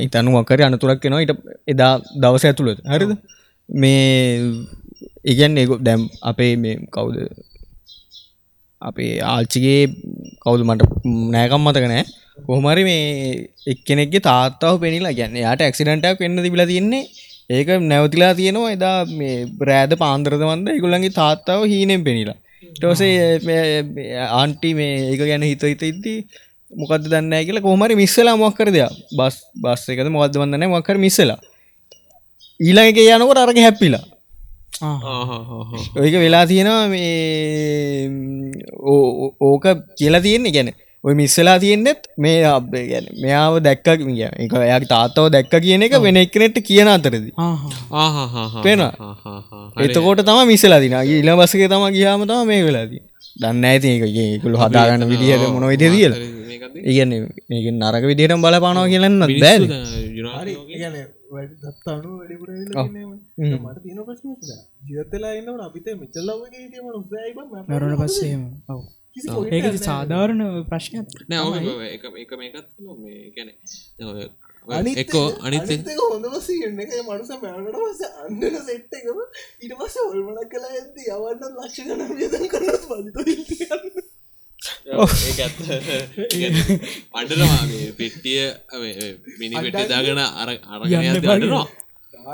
ඉතනු 0.00 0.31
මක්කරි 0.35 0.62
අනතුරක් 0.67 1.05
වෙනවා 1.05 1.25
ඉට 1.26 1.33
එදා 1.67 2.00
දවස 2.23 2.45
ඇතුළද 2.45 2.79
හරිද? 2.93 3.12
මේ 3.69 4.41
ඉගැන් 5.25 5.59
එකො 5.59 5.79
දැම් 5.87 6.09
අපේ 6.23 6.57
මේ 6.57 6.76
කවුද? 6.95 7.17
අපේ 8.83 9.21
ආල්චිගේ 9.25 9.88
කවුද 10.43 10.61
මට 10.69 10.83
නෑකම් 11.33 11.62
මතක 11.67 11.87
නෑ 11.93 12.05
කොහමරි 12.38 12.83
මේ 12.88 13.03
එක්කෙනෙක්ගේ 13.73 14.26
තාත්තාව 14.31 14.81
පෙනිලා 14.85 15.14
ගැන්න 15.19 15.37
යාට 15.45 15.61
ඇක්සිඩන්ටක් 15.67 16.23
වෙන්න 16.25 16.43
තිබිලා 16.47 16.71
තින්නේ 16.73 17.03
ඒක 17.57 17.69
නැවතිලා 17.91 18.33
තියෙනවා. 18.41 18.73
එදා 18.76 18.97
මේ 19.19 19.37
බ්‍රෑද 19.61 19.93
පාන්දරදවන්ද 20.03 20.67
එකුළන්ගේ 20.79 21.17
තාත්තාව 21.21 21.61
හීනෙන් 21.73 22.03
පෙනිලා. 22.09 22.38
ටෝසේ 22.76 23.14
ආන්ටි 24.41 24.71
මේ 24.81 24.93
ඒක 25.12 25.23
ගැන 25.31 25.47
හිත 25.50 25.62
හිත 25.71 25.83
ඉද්දී 25.93 26.19
මොකද 26.71 27.05
දන්න 27.12 27.35
කියලා 27.47 27.67
කොහමරි 27.69 27.95
මිස්සලා 28.03 28.37
මොක්කර 28.45 28.69
දෙයක්. 28.76 28.93
බස් 29.19 29.37
බස් 29.64 29.83
එකද 29.95 30.09
මොකද 30.17 30.41
වන්නන 30.41 30.73
මොක්කර 30.75 30.97
මිස්සලා 31.07 31.38
ඊළඟක 32.67 32.99
යනකොට 33.05 33.43
අරග 33.45 33.59
හැප්පිලා. 33.67 34.05
ඔයක 36.03 36.14
වෙලා 36.25 36.45
තියෙනවා 36.50 36.87
මේ 36.95 38.09
ඕක 39.49 39.64
කියලා 39.99 40.25
තියෙන්නේ 40.26 40.55
ගැන 40.57 40.71
ඔය 41.04 41.14
මිස්සලා 41.14 41.56
තියෙන්නෙත් 41.58 42.06
මේ 42.16 42.37
අපේ 42.49 42.84
ගැන 42.90 43.06
මෙයාව 43.23 43.54
දැක්ක 43.61 43.88
කිය 44.00 44.23
එක 44.44 44.52
එයාගේ 44.58 44.88
තාත්තව 44.88 45.26
දැක්ක 45.28 45.54
කියන 45.58 45.82
එක 45.82 45.96
වෙන 46.00 46.16
එක්කනෙට 46.16 46.56
කියන 46.62 46.88
අතරදි. 46.88 47.30
පෙන 48.62 48.80
එතකොට 49.78 50.23
තම 50.23 50.40
මිස්සලා 50.46 50.80
දින 50.80 50.96
ඉල 51.14 51.30
බසක 51.34 51.68
තම 51.68 51.84
ගියාම 51.96 52.25
තම 52.25 52.46
මේ 52.46 52.62
වෙලාදී 52.62 53.02
දන්න 53.37 53.64
ඇති 53.64 53.92
එකකුළු 53.99 54.56
හදාගන්න 54.58 55.06
විදිහට 55.06 55.46
මොන 55.50 55.68
විද 55.68 55.84
දියල 55.88 56.14
ඒකද 56.54 56.75
ඉගන්න 56.90 57.12
ඒ 57.52 57.70
නරක 57.75 58.04
විදිහටම 58.06 58.40
බලපානවා 58.40 58.88
කියලන්න 58.88 59.20
ප්‍රශ්න 64.06 64.32
ජීවතලා 64.87 65.32
ඉන්නට 65.38 65.64
අපිත 65.66 65.87
උසයිබ 65.94 67.38
මැරුණ 67.68 67.96
පස්සේම. 68.00 68.42
ඔව 68.68 68.82
ඒක 69.16 69.66
සාධාරණ 69.80 70.42
ප්‍රශ්නයක් 70.68 71.06
නෑ 71.28 71.61
එක 71.88 72.04
එක 72.23 72.33
මේකත් 72.37 72.68
මේ 72.99 73.21
ගැන 73.37 73.50
එක්කෝ 74.97 75.26
අනිත් 75.40 75.71
හොඳම 76.02 76.35
සින්න 76.40 76.80
එක. 76.80 76.92
මනුස 77.00 77.30
මෑනට 77.37 77.76
පස 77.76 78.00
අන්නන 78.23 78.56
සෙට් 78.62 78.92
එකම 78.99 79.18
ඊට 79.61 79.75
පස්ස 79.78 79.97
ඔල්මනක් 80.04 80.49
කලා 80.50 80.73
ඇද 80.73 80.97
යවන්න 81.04 81.42
ලක්ෂ 81.59 81.78
ගන 81.85 82.00
වියදන් 82.16 82.47
කරන 82.49 82.68
පලිත 83.14 83.49
පඩනවා 87.12 87.62
පෙට්ටිය 87.99 88.42
මිනි 89.38 89.54
පෙට්ටිදාගෙන 89.59 90.21
අර 90.25 90.49
අරගන 90.49 90.94
අඩනවා 91.26 91.66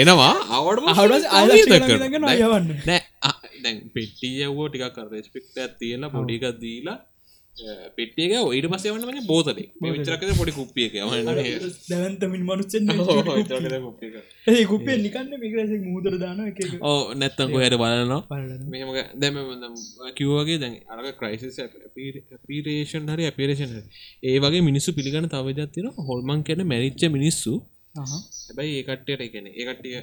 එනවා 0.00 0.34
අවඩ 0.56 0.90
හවඩ 0.90 1.24
අයවන්න 2.32 2.68
නෑ. 2.82 3.00
දැන් 3.62 3.78
පෙට්ටියවෝ 3.94 4.68
ටිකක් 4.68 4.98
රෙස්පෙක්ට 5.12 5.78
තියෙන 5.78 6.04
පොඩිකක් 6.10 6.44
දීලා 6.60 6.98
පෙට්ටියක 7.96 8.32
ඔයිට 8.40 8.66
පස්සේ 8.72 8.92
වන්න 8.94 9.06
මගේ 9.08 9.26
බෝතලේ. 9.30 9.68
මේ 9.80 9.92
විචරකද 9.96 10.30
පොඩි 10.40 10.52
කුප්පියක 10.58 10.92
දැවන්තමින් 11.90 12.42
මනුස්සෙන් 12.48 12.82
ඒ 14.50 14.64
කුපේ 14.72 14.96
නිකන්න 15.06 15.32
මිගරස 15.44 15.72
මුහදර 15.88 16.14
දාන 16.22 16.40
එක 16.46 16.60
ඕ 16.90 17.00
නැත්තං 17.20 17.48
කොහයට 17.54 17.76
බලනවා? 17.82 18.22
මෙම 18.72 18.88
දැම 19.22 19.36
කිව්වගේ 20.18 20.58
දැන් 20.62 20.74
අරක 20.92 21.18
ක්‍රයිසිස් 21.20 21.58
පිරේෂන් 22.48 23.12
හරි 23.14 23.24
අපිරේෂන් 23.32 23.76
ඒ 24.28 24.38
වගේ 24.44 24.62
මිනිස්සු 24.68 24.96
පිළිගන්න 24.98 25.28
තවජත්තින 25.34 25.86
හොල්මන් 26.08 26.40
කැන 26.48 26.62
මැරිච්ච 26.72 27.02
මිනිස්සු. 27.18 27.52
හැබැයි 27.94 28.74
ඒකට්ටයට 28.80 29.22
එකන 29.28 29.46
ඒකට්ටිය 29.52 29.96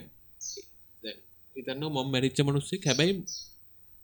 ඉතන්න 1.56 1.84
මොම් 1.96 2.08
මැරිච්ච 2.14 2.40
මනුස්සෙක්. 2.48 2.84
හැබැයි 2.90 3.14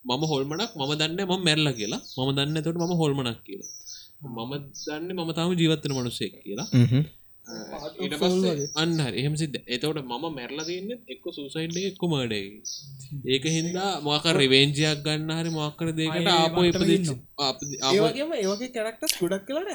මම 0.04 0.22
හොල්මනක් 0.30 0.70
මම 0.78 0.92
දන්න 1.00 1.20
ම 1.28 1.34
මැරල 1.46 1.68
කියලා. 1.80 2.02
මම 2.18 2.30
දන්න 2.36 2.64
තොට 2.64 2.80
ම 2.80 2.94
හොල්මනක් 3.02 3.38
කියලා. 3.46 3.70
මම 4.28 4.52
දන්න 4.78 5.10
මම 5.16 5.30
තාම 5.36 5.52
ජීවත්තන 5.60 5.94
මනුස්සෙක් 5.96 6.34
කියලා. 6.44 6.68
අන්න 8.74 8.92
එහෙම 9.12 9.34
සිද 9.36 9.56
එතවට 9.66 9.98
මම 10.02 10.24
මැරලා 10.36 10.66
තියන්න 10.68 10.92
එක්ක 11.12 11.24
සූසයින්ඩ 11.36 11.76
එක්ක 11.80 12.02
මඩේ 12.12 12.46
ඒක 13.28 13.44
හින්දා 13.56 13.90
මොක 14.00 14.26
රිවේන්ජයක් 14.38 15.02
ගන්න 15.06 15.30
හරි 15.38 15.50
මොක්කර 15.50 15.88
දෙකට 15.98 16.30
ආපෝ 16.32 16.64
ඉප 16.64 16.80
ඒවගේම 17.90 18.32
ඒවගේ 18.38 18.70
කැරක්ටස් 18.76 19.16
ගොඩක් 19.20 19.44
කලට 19.48 19.70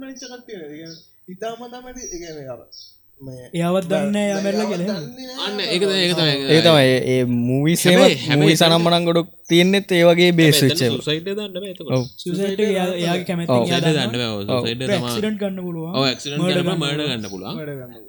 මනිචකත්තිය 0.00 0.88
ඉතාමතමට 1.28 1.98
ඉගන 2.16 2.42
අර 3.20 3.34
එයාවත් 3.52 3.86
දන්න 3.86 4.16
යමැරල 4.18 4.62
කෙන 4.70 4.80
අන්න 5.38 5.58
ඒක 5.64 5.82
ඒක 5.86 6.12
ඒ 6.50 6.60
තමයි 6.60 6.94
ඒ 7.06 7.18
මූවිසේම 7.24 8.00
හැමයි 8.22 8.54
සනම්මනන් 8.54 9.04
ගොඩක් 9.08 9.28
තියෙන්නෙත් 9.48 9.92
ඒ 9.92 10.02
වගේ 10.08 10.30
බේස්ච්ච 10.32 10.80
සයිට 11.00 11.28
දන්න 11.30 12.06
සුසට 12.14 12.62
එයාගේ 12.62 13.26
කැමති 13.28 13.58
දන්න. 13.88 14.16
ක්සිඩන්ට 15.04 15.38
ගන්න 15.38 15.60
පුළුව 15.62 16.08
ක්සිඩ 16.16 16.34
මඩ 16.38 16.64
ගන්න 17.00 17.28
පුලා 17.28 17.54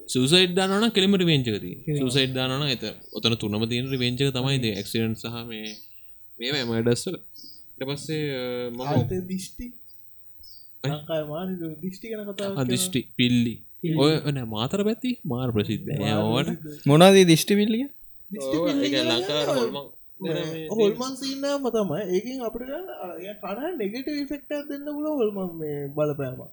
සුසයිඩ් 0.07 0.55
දානන 0.55 0.87
කෙලිමට 0.91 1.25
වේංචකති 1.29 1.73
සුසයිඩ් 1.99 2.33
දානන 2.33 2.65
ඇත 2.67 2.85
ඔතන 3.13 3.37
තුනම 3.37 3.67
තියෙන 3.67 3.91
වේංචක 3.95 4.31
තමයිද 4.31 4.65
ක්සිඩන්් 4.81 5.13
සහ 5.15 5.37
මේ 5.45 5.75
මේ 6.39 6.63
මඩස්සල 6.63 7.19
ට 7.75 7.81
පස්සේ 7.87 8.23
මම 8.71 9.21
දිිෂ්ටි. 9.27 9.69
දිිෂ්ටි 11.81 12.07
කන 12.09 12.25
කතා 12.29 12.49
අදිෂ්ටි 12.57 13.01
පිල්ලි 13.15 13.55
ඔය 13.83 14.13
න 14.31 14.39
මාතර 14.47 14.81
පැති 14.83 15.11
මාර් 15.25 15.49
ප්‍රසිද්ධ 15.51 15.91
ඕට 16.13 16.49
මොනාදී 16.85 17.25
දිිෂ්ටිවිල්ලිය 17.25 17.85
හොල්මන් 20.71 21.15
සින්න 21.15 21.45
මතම 21.55 21.91
ඒකින් 22.07 22.37
අපට 22.41 22.61
කන 23.41 23.63
නෙගට 23.79 24.11
ෆෙක්ට 24.29 24.51
දෙන්න 24.69 24.85
පුල 24.87 25.07
හොල්ම 25.13 25.39
මේ 25.57 25.79
බලපෑම 25.91 26.43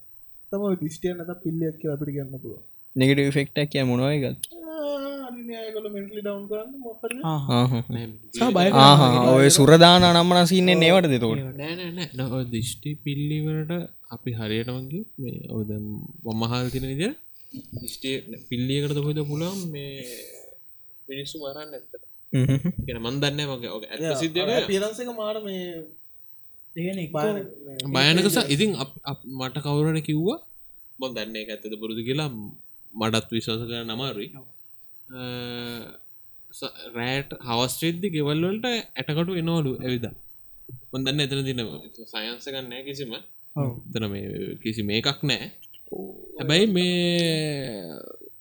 තම 0.53 0.64
ඩිස්ටියන් 0.75 1.16
නත 1.19 1.38
පිල්ලියක් 1.45 1.77
කිය 1.79 1.90
අපිට 1.90 2.11
ගන්න 2.12 2.40
පුල 2.40 2.57
නෙගට 2.97 3.23
ෆෙක්ටක් 3.33 3.71
කිය 3.71 3.85
මොනවයිගත් 3.85 4.51
අනියකොල 5.29 5.87
මෙන්ටලි 5.88 6.21
ඩවන් 6.21 6.45
කරන්න 6.51 6.73
මොකර 6.81 7.11
ඔය 9.31 9.49
සුරදාන 9.51 10.07
නම්මන 10.09 10.47
සින්නේ 10.47 10.77
නේවට 10.77 11.09
දෙතෝට 11.09 12.51
දිෂ්ටි 12.51 12.90
පිල්ලිවලට 13.05 13.73
අපි 14.11 14.31
හරියටමගේ 14.38 15.03
මේ 15.23 15.40
ඔද 15.51 15.70
මමහල් 16.27 16.66
තින 16.75 16.87
විද 16.90 17.03
දිෂ්ටිය 17.77 18.16
පිල්ලියකට 18.49 18.99
හොද 19.07 19.18
පුලම් 19.31 19.59
මේ 19.73 19.94
මිනිස්සු 21.09 21.37
මරන්න 21.42 21.75
ඇත්තට? 21.77 22.03
ගෙන 22.87 22.99
මන් 23.05 23.16
දන්න 23.23 23.40
මගේ 23.51 23.70
ඇ 23.88 24.14
සිද්ධ 24.23 24.38
පිරන්සක 24.68 25.11
මාර 25.20 25.37
මේ 25.46 25.64
බයනකස 27.96 28.37
ඉතින් 28.55 28.70
මට 29.38 29.57
කවුරන 29.64 30.01
කිව්වා 30.09 30.38
මොන් 30.99 31.16
දන්න 31.16 31.37
ඇත්තද 31.44 31.75
පුරුදු 31.83 32.03
කියලා 32.09 32.31
මඩත් 32.94 33.29
විශවාස 33.37 33.62
කර 33.62 33.83
නමරුයි 33.88 34.29
රෑට 36.96 37.31
හවස්ට්‍රේද්දි 37.49 38.09
ගෙවල්වලට 38.16 38.66
ඇටකටු 38.68 39.33
එනවලු 39.42 39.73
ඇවිද. 39.79 40.07
මොදන්න 40.92 41.23
එතන 41.25 41.42
තින 41.49 41.61
සයන්ස 42.12 42.46
ගන්නෑ 42.55 42.83
කිසිම 42.87 43.12
තන 43.93 44.05
මේ 44.13 44.57
කිසි 44.63 44.83
මේකක් 44.83 45.21
නෑ. 45.23 45.51
හැබැයි 46.39 46.67
මේ 46.77 47.85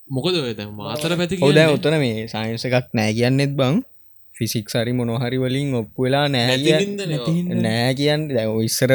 මොකද 0.08 0.34
වෙද 0.46 0.60
මාතර 0.80 1.14
පැති 1.20 1.40
හොද 1.44 1.58
උත්තන 1.76 1.96
මේ 2.04 2.26
සයින්ස 2.32 2.66
එකක් 2.68 2.94
නෑ 2.98 3.14
කියන්නෙත් 3.18 3.54
බං. 3.60 3.82
ෆිසික් 4.36 4.70
සරි 4.72 4.92
මොනොහරි 4.96 5.38
වලින් 5.42 5.74
ඔප්පු 5.80 6.06
වෙලා 6.06 6.26
නෑ 6.28 6.56
නෑ 7.64 7.92
කියන්න 7.98 8.22
දැ 8.30 8.46
ඉස්සර 8.68 8.92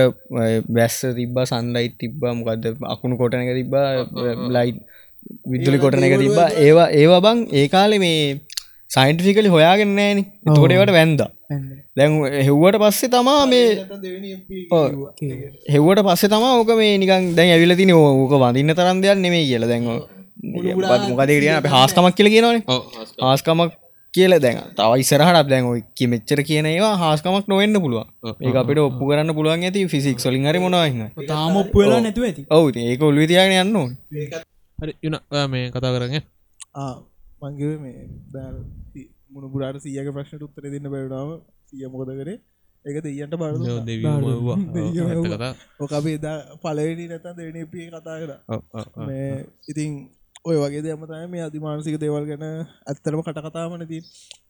බැස්ස 0.76 1.00
තිබ්බ 1.20 1.38
සන්ලයිට් 1.52 1.98
තිබ්බා 2.02 2.34
මොකක්ද 2.34 2.64
අකුණු 2.94 3.20
කොටනක 3.22 3.52
තිබ්බා 3.60 3.88
ලයිට් 4.56 4.80
විදුලි 5.52 5.78
කොටන 5.84 6.06
එක 6.08 6.18
තිබ්බා. 6.24 6.50
ඒවා 6.66 6.90
ඒවා 7.02 7.22
බං 7.26 7.40
ඒ 7.60 7.68
කාලෙ 7.68 7.98
මේ 8.04 8.18
සයින්ටිෆිකලි 8.92 9.50
හොයාගෙන්නෑන 9.56 10.20
තෝටේවට 10.50 10.94
වැන්ද. 10.98 11.22
දැන් 11.98 12.12
හෙව්වට 12.48 12.78
පස්සේ 12.84 13.10
තමා 13.10 13.46
මේ 13.46 13.68
හෙව්වට 15.74 16.04
පස්සේ 16.08 16.30
තමා 16.30 16.54
ඕක 16.60 16.76
මේ 16.82 16.92
නිකන් 17.04 17.32
දැන් 17.38 17.56
ඇවිල 17.56 17.76
තින 17.80 17.96
ඕක 17.96 18.36
වඳන්න 18.36 18.76
තරන් 18.76 19.02
දෙයක් 19.06 19.24
නෙමේ 19.26 19.46
කියල. 19.50 19.68
දැන් 19.72 19.90
මොකද 21.10 21.34
කිරිය 21.34 21.56
අප 21.56 21.72
හාස්කමක් 21.76 22.16
කියල 22.20 22.32
කියනවන. 22.36 22.62
හාස්කමක්. 23.22 23.82
කියල 24.14 24.34
දැන් 24.44 24.60
තව 24.78 25.00
ඉස්සරහට 25.04 25.50
දැන් 25.52 25.66
ඔය 25.72 25.82
මෙච්චර 26.12 26.42
කියන 26.50 26.68
ඒවා 26.70 26.94
හාස්කමක් 27.02 27.50
නොවෙන්න 27.52 27.80
පුළුව 27.84 28.36
ඒ 28.46 28.54
අපිට 28.62 28.80
ඔප්පු 28.84 29.10
කරන්න 29.10 29.36
පුළුවන් 29.38 29.66
ඇති 29.68 29.88
ෆිසික් 29.94 30.24
සොලින් 30.26 30.48
හරි 30.50 30.62
මොනවන්න 30.66 31.28
තාම 31.32 31.58
ඔප්පු 31.64 31.84
වෙලා 31.84 32.00
නැතුව 32.06 32.28
ඇති. 32.30 32.46
ඔවු 32.50 32.68
ඒක 32.86 33.04
ඔල්ලි 33.10 33.28
තියාගෙන 33.32 33.60
යන්න 33.64 33.82
ඕන. 33.82 33.92
හරි 34.80 34.94
යුන 35.06 35.20
මේ 35.52 35.68
කතා 35.74 35.94
කරග 35.96 36.16
මංගේ 37.42 37.78
මේ 37.84 38.00
මුණ 39.34 39.52
පුරාට 39.54 39.80
සියක 39.84 40.10
ප්‍රශ්නට 40.16 40.46
උත්තර 40.48 40.66
දෙන්න 40.74 40.92
බැඩාව 40.94 41.30
සිය 41.70 41.88
මොකද 41.94 42.12
කරේ? 42.20 42.38
එක 42.86 42.98
දෙයන්ට 43.04 43.36
බර 43.42 43.54
ඕක 45.80 45.94
අපේ 46.00 46.18
දා 46.26 46.38
පලවෙනි 46.64 47.06
නැත 47.12 47.26
දෙනපිය 47.38 47.86
කතා 47.90 48.18
කර. 48.22 48.32
මේ 49.08 49.30
ඉතින් 49.72 49.92
ඔය 50.46 50.58
වගේ 50.64 50.82
දෙමතයි 50.86 51.28
මේ 51.28 51.44
අධිමානසික 51.48 51.96
දේවල් 52.04 52.26
ගැන 52.32 52.44
ඇත්තරම 52.90 53.22
කට 53.26 53.40
කතාමන 53.46 53.86
ති 53.92 54.00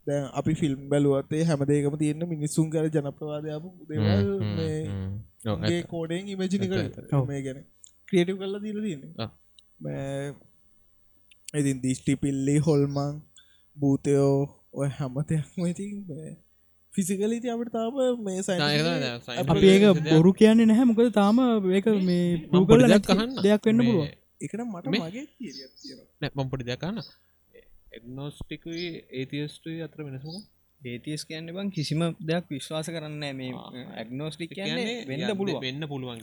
දැ 0.07 0.19
අපි 0.39 0.53
ෆිල්ම් 0.61 0.81
බැලුවත්තේ 0.91 1.43
හැමදේකම 1.49 1.95
තියන්න 2.01 2.25
මිනිස්සුන් 2.33 2.67
කර 2.73 2.89
ජනප්‍රවාදයාපු 2.95 3.69
දේවල් 3.91 4.29
මේ 5.69 5.79
කෝඩෙන් 5.93 6.27
ඉමජිනික 6.33 6.71
මේ 7.29 7.41
ගැන. 7.45 7.63
ක්‍රියටව් 8.09 8.35
කල්ලා 8.41 8.61
දීල 8.65 8.79
තියන්නේ 8.85 9.11
ඉතින් 11.53 11.77
දිිෂ්ටි 11.83 12.15
පිල්ලි 12.15 12.55
හොල්මං 12.59 13.21
භූතයෝ 13.77 14.33
ඔය 14.73 14.89
හැම 14.89 15.13
දෙයක්ම 15.23 15.65
ඉතින් 15.65 15.93
ෆිසිකලීති 16.93 17.49
අපට 17.49 17.71
තාම 17.71 17.95
මේ 18.23 18.41
සයි 18.41 18.57
අපි 19.43 19.67
ඒක 19.67 19.83
බොරු 20.05 20.31
කියන්නේ 20.33 20.65
නැහැ. 20.65 20.85
මොකද 20.85 21.11
තාම 21.13 21.37
ඒක 21.71 21.87
මේ 22.03 22.25
පූකල 22.51 22.81
දෙයක් 22.85 23.09
අහන්න. 23.11 23.35
දෙයක් 23.43 23.61
වෙන්න 23.65 23.81
පුළුව 23.81 24.03
එකට 24.41 24.59
මට 24.63 24.85
මගේ 24.93 25.25
තියෙනවා. 25.35 26.31
මම්පොටි 26.35 26.65
දෙයක්කන්න 26.65 26.97
එක්නෝස්ටිකුයි 27.97 28.87
ඒතිස්ටුයි 29.13 29.79
අතර 29.81 29.99
වෙනසම 30.03 30.35
ඒතිස් 30.81 31.21
කියන්න 31.25 31.47
බං 31.49 31.69
කිසිම 31.71 32.01
දෙයක් 32.21 32.45
විශ්වාස 32.49 32.87
කරන්න 32.87 33.23
මේ 33.33 33.51
ඇක්නෝස්ටික් 33.95 34.51
කියන්නේ 34.51 34.97
වෙන්න 35.07 35.33
පුළුව 35.39 35.61
වෙන්න 35.61 35.83
පුළුවන් 35.87 36.19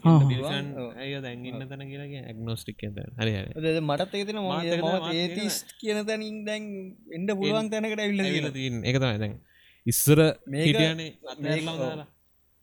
ඇය 0.96 1.12
දැන්ගන්න 1.20 1.64
තැන 1.68 1.82
කියලා 1.88 2.22
ඇක්නෝස්ටික් 2.22 2.84
හරි 3.18 3.32
හරි. 3.32 3.50
මටත් 3.82 4.14
ඒතන 4.14 4.38
ඒතිස් 5.14 5.56
කියන 5.80 5.98
තැනින් 6.04 6.38
දැන් 6.44 6.62
එන්ඩ 7.10 7.30
පුළුවන් 7.34 7.70
තැනකට 7.72 8.00
ඇවිල්ල 8.00 8.24
ඇවිල 8.26 8.48
තින් 8.52 8.76
එක 8.84 8.96
තමයි 8.96 9.18
දැන්. 9.18 9.34
ඉස්සර 9.86 10.18
මේක- 10.46 10.78
දාලා. 11.82 12.06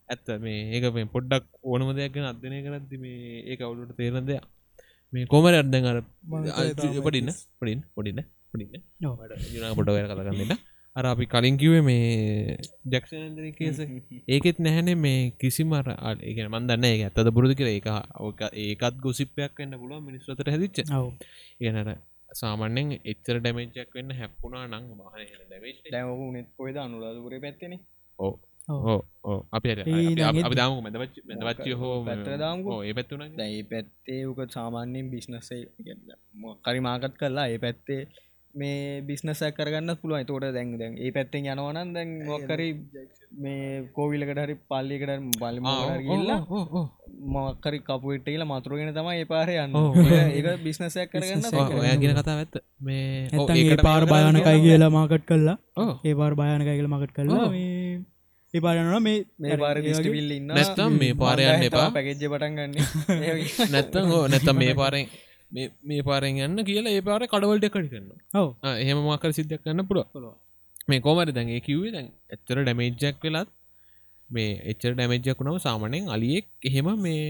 ඇත්ත. 0.10 0.28
මේ 0.40 0.60
ඒක 0.74 0.86
මේ 0.94 1.06
පොඩ්ඩක් 1.06 1.46
ඕනම 1.64 1.90
දෙයක් 1.96 2.14
ගැන 2.14 2.28
අධ්‍යනය 2.32 2.58
කරද්දි 2.66 2.98
මේ 2.98 3.44
ඒක 3.52 3.62
අවුලට 3.62 3.94
තේරන 3.98 4.26
දෙයක්. 4.26 4.44
මේ 5.14 5.26
කොමර 5.26 5.54
අර්දන් 5.54 5.86
අර 5.86 5.98
පොඩින්න 7.04 7.30
පොඩින් 7.60 7.80
පොඩින්න. 7.96 8.20
පොඩින්න 8.52 8.84
වැර 9.96 10.08
කලගන්නට 10.10 10.69
අර 10.96 11.06
අපි 11.06 11.26
කලින් 11.26 11.58
කිවේ 11.58 11.82
මේ 11.82 12.58
ජක්ෂනදන 12.86 13.50
කේස 13.54 13.80
ඒකෙත් 14.28 14.58
නැහැනේ 14.60 14.98
මේ 14.98 15.20
කිසිම 15.40 15.74
අර 15.74 15.88
ඒක 16.22 16.40
මන්දන්න 16.46 16.86
ඒ 16.86 16.96
ඇත්තද 17.00 17.30
පුරුදු 17.36 17.54
කර 17.54 17.70
ඒක 17.70 17.90
ඕක 18.20 18.42
ඒකත් 18.64 18.96
ගොසිපයක් 18.98 19.54
වන්න 19.58 19.80
පුළුව 19.82 20.02
මිනිස්වතර 20.02 20.50
හැදිච්ච. 20.50 20.78
ඔව්. 20.92 21.10
ඒනට 21.62 21.92
සාමාන්‍යෙන් 22.32 22.88
එච්චර 23.06 23.38
ඩැමේජක් 23.40 23.96
වෙන්න 23.96 24.12
හැප්පුුණා 24.12 24.66
නං. 24.68 24.86
නෙත් 26.36 26.48
කොයිද 26.58 26.78
අනුලාදුපුර 26.78 27.36
පැත්තෙන 27.46 27.76
ඕ 28.20 28.34
ඕ 29.24 29.40
අපි 29.52 29.70
ඒ. 29.70 29.86
දාමු 30.56 30.82
මැදවච්ච 30.82 31.16
මැදවච්චය 31.30 31.72
හෝ 31.74 31.96
දාමුකෝ. 32.38 32.80
ඒ 32.84 32.94
පැත්තුන 32.94 33.24
දැයි 33.38 33.62
පැත්තේ 33.64 34.22
උක 34.26 34.42
සාමාන්‍යයෙන් 34.50 35.12
බිස්නස්සේ 35.12 35.64
මොක්කරි 36.36 36.80
මාකත් 36.80 37.16
කරලා 37.22 37.48
ඒ 37.48 37.62
පැත්තේ 37.66 38.02
මේ 38.60 39.02
බිස්නසක් 39.02 39.56
කරගන්න 39.58 39.96
පුළුවන්. 40.02 40.26
තෝට 40.26 40.46
දැන් 40.56 40.76
දැන් 40.82 40.98
ඒ 40.98 41.12
පැත්තෙන් 41.12 41.48
යනවනන් 41.48 41.94
දැන් 41.96 42.14
මොක්කරි 42.26 42.68
මේ 43.38 43.82
කෝවිලකට 43.96 44.42
හරි 44.44 44.56
පල්ලිකට 44.68 45.14
බලම 45.38 45.70
ගල්ලා 46.04 46.40
මොක්කරි 47.30 47.80
කපුට 47.82 48.28
කියල 48.28 48.46
මතුරගෙන 48.46 48.94
තම 48.94 49.10
ඒ 49.14 49.26
පාර 49.26 49.54
යන්න. 49.56 49.80
ඒක 50.34 50.48
බිස්නසයක් 50.64 51.12
කරගන්න 51.12 51.44
ඔය 51.80 51.96
ගෙන 51.98 52.16
කතා 52.18 52.38
ඇත්ත. 52.38 52.62
මේ 52.82 53.28
ඒ 53.32 53.82
පාර 53.82 54.06
භයනකයි 54.06 54.62
කියලා 54.62 54.92
මාකට් 54.92 55.26
කල්ලා. 55.26 55.58
ඒ 56.04 56.16
පාර 56.16 56.34
භයනකයි 56.36 56.72
කියල 56.72 56.90
මකට් 56.90 57.14
කල්ලා 57.18 57.50
ඒ 58.54 58.62
පාරනවා 58.62 59.00
මේ 59.00 59.18
මේ 59.38 59.58
පාර 59.58 59.78
ඉන්න 59.78 60.48
නැත්තම් 60.50 60.94
මේ 60.98 61.14
පාර 61.16 61.40
යන්න 61.40 61.66
එපා. 61.66 61.90
පැකෙජ්ජ 61.92 62.24
පටන් 62.26 62.56
ගන්න. 62.56 62.74
නැත්තම් 63.74 64.08
හෝ 64.12 64.22
නැත්තම් 64.28 64.58
මේ 64.58 64.74
පාරෙන් 64.74 65.06
මේ- 65.52 66.04
පාරෙන් 66.04 66.38
යන්න 66.40 66.64
කියලා 66.64 66.92
ඒ 66.92 67.02
පාර 67.02 67.22
කඩවල්ට 67.26 67.68
කඩි 67.70 67.90
කරන්න 67.90 68.12
ඔව. 68.36 68.50
එහෙම 68.78 69.00
මාකර 69.04 69.32
සිද්ධක් 69.32 69.64
කන්න 69.64 69.88
පුළුව 69.88 70.34
මේ 70.88 71.00
කෝමරි 71.00 71.32
දැන්? 71.32 71.50
ඒ 71.50 71.60
කිවේ 71.60 71.92
දැන් 71.92 72.08
එච්චර 72.30 72.58
ඩැමේජ්ජක් 72.64 73.24
වෙලත් 73.26 73.50
මේ 74.30 74.50
එච්චර 74.72 74.92
ඩැමේජ්ජක් 74.94 75.40
වුණම 75.40 75.58
සාමනෙන් 75.60 76.06
අලියෙක් 76.08 76.46
එහෙම 76.62 76.88
මේ 77.02 77.24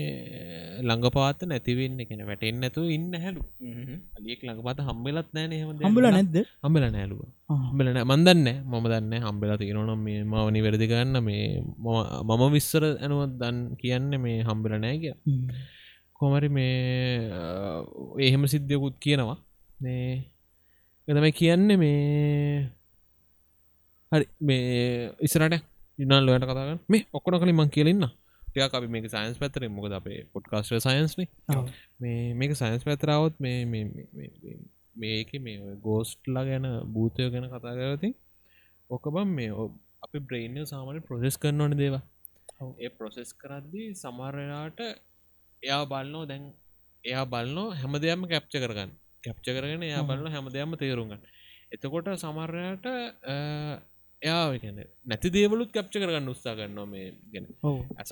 ළඟපාත 0.81 1.39
නැතිවෙන්න 1.41 1.99
කෙන 2.05 2.21
වැටෙන් 2.25 2.59
නැතු 2.59 2.81
ඉන්න 2.89 3.13
හැලු. 3.15 3.43
අලියෙක් 4.17 4.41
ළඟපාත 4.43 4.79
හම්බෙලත් 4.79 5.29
නෑන 5.33 5.51
එහෙම 5.51 5.69
හම්බල 5.79 6.07
නැද්ද? 6.09 6.35
හම්බල 6.63 6.85
නෑලුව. 6.87 7.21
හම්බලන 7.49 7.99
මන්දන්න 8.03 8.47
මම 8.65 8.85
දන්න 8.85 9.13
හම්බෙලා 9.23 9.57
තියෙනවනම් 9.57 9.99
මේ 9.99 10.19
මවනි 10.25 10.59
වැරදි 10.61 10.87
කරන්න 10.87 11.17
මේ 11.23 11.43
මම- 11.79 12.53
විස්සර 12.55 12.83
ඇනුවත් 12.95 13.33
දන් 13.41 13.57
කියන්න 13.75 14.11
මේ 14.17 14.37
හම්බල 14.43 14.73
නෑ 14.77 14.97
කිය 14.99 15.13
හ්ම්. 15.25 15.43
කොමරි 16.21 16.49
මේ 16.49 16.69
එහෙම 18.19 18.43
සිද්ධයකුත් 18.45 18.95
කියනවා. 18.97 19.37
මේ 19.81 20.09
එතමයි 21.07 21.31
කියන්න 21.31 21.67
මේ 21.77 22.69
හරි 24.11 24.25
මේ 24.41 25.11
ඉස්සරට 25.21 25.55
ඉනල් 25.99 26.25
ලොයට 26.25 26.45
කතාගන්න 26.45 26.81
මේ 26.87 27.07
ඔක්කොන 27.13 27.39
කලින් 27.39 27.55
මං 27.55 27.69
කියලන්න 27.69 28.07
ටයක් 28.47 28.73
අපි 28.73 28.87
මේක 28.87 29.07
සයින්ස් 29.07 29.37
පැතර 29.37 29.67
මොකද 29.69 29.93
අපේ 29.93 30.19
පොඩ්කාස්ට 30.33 30.75
සයින්ස්න. 30.79 31.27
මේ 31.99 32.33
මේක 32.33 32.55
සයින්ස් 32.55 32.83
පැතරාවත් 32.83 33.35
මේ 33.39 33.65
මේක 34.95 35.29
මේ 35.39 35.57
ගෝස්ට්ලා 35.83 36.45
ගැන 36.45 36.67
භූතය 36.93 37.29
ගැන 37.31 37.47
කතා 37.47 37.75
කරති 37.75 38.09
ඕක 38.89 39.05
බම් 39.09 39.29
මේ 39.31 39.51
අපි 40.03 40.19
බ්‍රේන්ය 40.19 40.65
සාමාන්‍ය 40.65 41.01
ප්‍රොසෙස් 41.01 41.35
කරනවන 41.37 41.77
දේවා 41.77 42.03
ඒ 42.77 42.89
ප්‍රොසෙස් 42.89 43.29
කරද්දී 43.33 43.87
සමරලාට 43.95 44.79
එයා 45.63 45.83
බලන්නෝ 45.85 46.23
දැන් 46.25 46.43
එයා 47.03 47.25
බලන්නෝ 47.25 47.67
හැම 47.73 47.93
දෙයක්ම 47.97 48.25
කැප්ච 48.27 48.53
කරගන්න. 48.55 48.91
කැප්ච 49.23 49.45
කරගෙන 49.47 49.83
එයා 49.83 50.03
බලන්න 50.03 50.31
හැම 50.31 50.49
දෙයක්ම 50.49 50.75
තේරුම්ගන්න 50.77 51.23
එතකොට 51.71 52.07
සමරයට 52.17 52.85
එයා 54.21 54.45
ගැන 54.55 54.79
නැති 55.05 55.29
දේවලුත් 55.31 55.69
කැප්ච 55.71 55.93
කරගන්න 55.93 56.27
උත්සා 56.27 56.55
කරන්නවා 56.55 56.87
මේ 56.87 57.07
ගැන. 57.31 57.45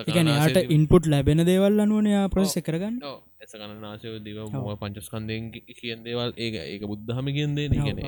කනාසය 0.10 0.62
ඉන්පුට් 0.70 1.06
ලැබෙන 1.06 1.44
දේවල් 1.44 1.80
අනුවනයා 1.80 2.24
ප්‍රසෙ 2.30 2.62
කරගන්න. 2.62 3.02
ඇස 3.42 3.54
කණනාසය 3.54 4.14
දිව 4.20 4.40
මුව 4.54 4.70
පංචස්කන්දයෙන් 4.78 5.52
කියෙන් 5.72 6.00
දේවල් 6.04 6.32
ඒක 6.38 6.56
ඒක 6.64 6.84
බුද්ධහම 6.86 7.28
කියන්දේ 7.32 7.68
ගැන 7.78 8.00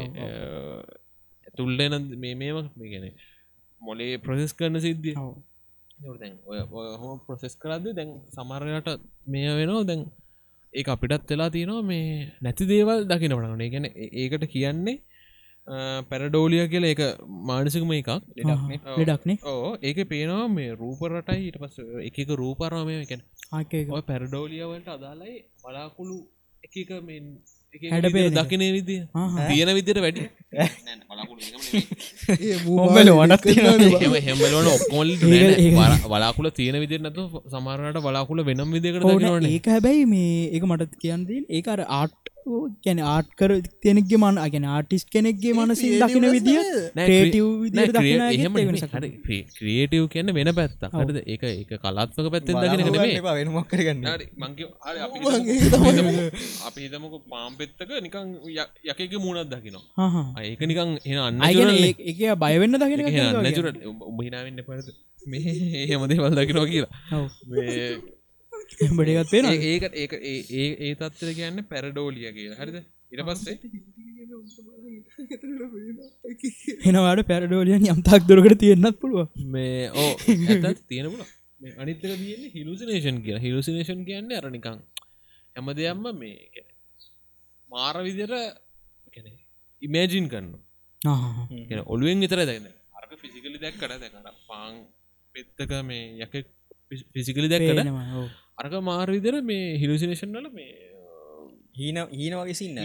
ඇතුල්ලන 1.46 2.08
මේ 2.18 2.36
මේම 2.36 2.58
මේ 2.76 2.90
ගැන 2.90 3.06
මොලේ 3.82 4.16
ප්‍රසෙස් 4.20 4.54
කරන 4.54 4.80
සිද්ධිය 4.80 5.16
දැන් 6.00 6.34
ඔය 6.46 6.60
හොම 7.02 7.20
ප්‍රසෙස් 7.28 7.56
කරද 7.56 7.86
දැන් 7.98 8.10
සමරයට 8.36 8.90
මේ 9.28 9.52
වෙනවා. 9.60 9.84
දැන් 9.84 10.02
ඒ 10.74 10.84
අපිටත් 10.94 11.30
වෙලා 11.30 11.50
තියෙනවා 11.50 11.84
මේ 11.84 12.08
නැති 12.42 12.70
දේවල් 12.72 13.00
දකින 13.12 13.36
වටන 13.36 13.72
ගැන 13.74 13.86
ඒකට 14.22 14.46
කියන්නේ 14.56 14.98
පැරඩෝලිය 16.10 16.66
කියල 16.68 16.86
එක 16.86 17.02
මානසිකම 17.50 17.92
එකක්. 17.94 18.10
ලෙඩක්නේ 19.00 19.38
ඕ 19.44 19.72
ඒක 19.82 20.00
පේනවා 20.14 20.48
මේ 20.48 20.76
රූපරටයි 20.82 21.40
ඊට 21.46 21.60
පස් 21.64 21.78
එකක 22.10 22.30
රූපරාමය 22.42 22.96
එකැන 23.04 23.24
පැරඩෝලියවලට 24.10 24.90
අදාලයි 24.98 25.38
බලාකුළු 25.64 26.18
එකක 26.64 26.92
මෙ 27.08 27.18
හැඩපේන 27.72 28.26
එක. 28.26 28.36
දකින 28.36 28.62
විදිය. 28.74 29.02
තියෙන 29.48 29.72
විදියට 29.76 30.02
වැඩි. 30.02 30.24
හෙමලන 34.20 34.70
ඔක්කොල් 34.70 35.10
බලාකුල 36.06 36.50
තියෙන 36.52 36.80
විදිර 36.80 37.02
නතු 37.02 37.24
සමාරට 37.48 38.00
බලාකුල 38.00 38.44
වෙනම් 38.44 38.74
විදිකට 38.74 39.06
ඒක 39.52 39.68
හැබැයි 39.68 40.06
මේ 40.06 40.50
ඒක 40.50 40.64
මටත් 40.64 40.98
කියන්දී 40.98 41.46
ඒක 41.50 41.68
අර 41.68 41.82
ආට් 41.92 42.29
කැන 42.84 43.00
ආට් 43.06 43.28
කර 43.36 43.52
කෙනෙක්ගේ 43.84 44.20
මන 44.20 44.38
අගෙන 44.40 44.66
ආටිස් 44.68 45.04
කෙනෙක්ගේ 45.08 45.54
මනසින් 45.56 45.92
දකින 46.04 46.26
විදිිය 46.36 46.62
ක්‍රේටව් 47.00 47.48
ක්‍රියටව් 49.56 50.06
කියන්න 50.10 50.34
වෙන 50.34 50.50
පැත්ත 50.56 50.84
හරිද? 50.96 51.20
ඒක 51.26 51.44
ඒක 51.46 51.72
කලාත්මක 51.80 52.28
පැත්තෙන් 52.34 52.56
දකින 52.66 52.82
අපි 55.06 55.20
හිතමුකෝ- 55.56 56.32
අපි 56.66 56.80
හිතමුකෝ 56.86 57.22
පාම් 57.30 57.52
පෙත්තක 57.56 57.92
නිකං 58.02 58.28
යකක 58.92 59.14
මූුණත් 59.18 59.50
දකිනවා. 59.50 59.84
ඒක 60.44 60.62
නිකං 60.64 60.90
එන 61.06 61.18
අන්න 61.20 61.42
අයගෙන 61.42 61.70
ඒක 62.06 62.20
බයවෙන්න 62.38 62.76
දකින 62.78 63.00
නැචුර 63.44 63.68
උබහිනාවෙන්න 64.10 64.64
පරත 64.64 64.88
මේ 65.24 65.54
හෙමදේවල් 65.90 66.34
දකිනවා 66.36 66.68
කියලා. 66.68 66.92
මේ 67.50 67.90
බඩගත් 68.92 69.30
පේන 69.32 69.46
ඒ- 69.48 69.64
ඒකට 69.72 69.96
ඒක 69.96 70.14
ඒ- 70.24 70.78
ඒ 70.80 70.94
තත්වර 70.96 71.30
කියන්න 71.34 71.60
පැරඩෝලිය 71.72 72.32
කියලා. 72.34 72.58
හරිද? 72.62 72.78
ඉට 73.12 73.22
පස්සේ? 73.28 73.56
එනවාට 76.90 77.22
පැරඩෝලියන් 77.28 77.84
යම්තාක් 77.94 78.22
දුරකට 78.30 78.60
තියෙන්න්නත් 78.64 78.98
පුළුව 79.02 79.28
මේ 79.48 79.90
ඕ 79.96 80.12
තියෙනපුල 80.88 81.24
මේ 81.62 81.74
අනිත්තක 81.78 82.04
තියන්නේ 82.14 82.52
හිලුසිනේෂන් 82.56 83.18
කියලා. 83.26 83.42
හිලුසිනේෂන් 83.42 84.02
කියන්න 84.06 84.32
අරනිකං 84.40 84.78
හැම 85.56 85.68
දෙයක්ම 85.78 86.06
මේ 86.14 86.36
මාර 87.70 87.96
විදිර 88.04 88.32
ඉමේජින් 89.82 90.28
කරන්න 90.30 90.54
කියන 91.68 91.82
ඔළුවෙන් 91.88 92.20
විතර 92.22 92.42
දැන 92.46 92.66
අරක 92.98 93.12
ෆිසිකලි 93.24 93.58
දැක්කට 93.58 93.84
දැකට 93.96 94.32
පාං 94.48 94.74
පෙත්තක 95.36 95.74
මේ 95.84 96.06
යක 96.26 96.34
ෆිසිකලි 97.14 97.48
දැක්කට 97.50 97.92
අරක 98.60 98.74
මාර 98.84 99.08
විදිර 99.10 99.36
මේ 99.44 99.66
හිලුසිනේෂන් 99.78 100.34
වල 100.36 100.48
මේ 100.52 100.70
හීන 101.78 101.98
හීන 102.14 102.34
වගේ 102.36 102.56
සින්න 102.56 102.78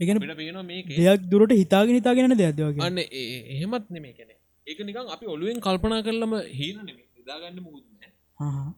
එකන 0.00 0.18
පේනවා 0.32 0.64
මේක 0.64 0.86
දෙයක් 0.98 1.22
දුරට 1.30 1.52
හිතාගෙන 1.54 1.96
හිතාගෙන 1.96 2.34
දෙයක්දවගේ 2.36 2.82
අන්න 2.82 2.98
ඒ- 3.00 3.44
එහෙමත් 3.54 3.86
නෙමේ 3.90 4.12
කැන 4.12 4.30
ඒක 4.66 4.78
නිකං 4.82 5.12
අපි 5.14 5.26
ඔළුවෙන් 5.26 5.60
කල්පනා 5.60 6.00
කරලම 6.02 6.32
හීන 6.52 6.76
නෙමේ. 6.80 7.04
නිදාගන්න 7.18 7.58
මුකුත් 7.58 7.84
නෑ. 7.92 8.10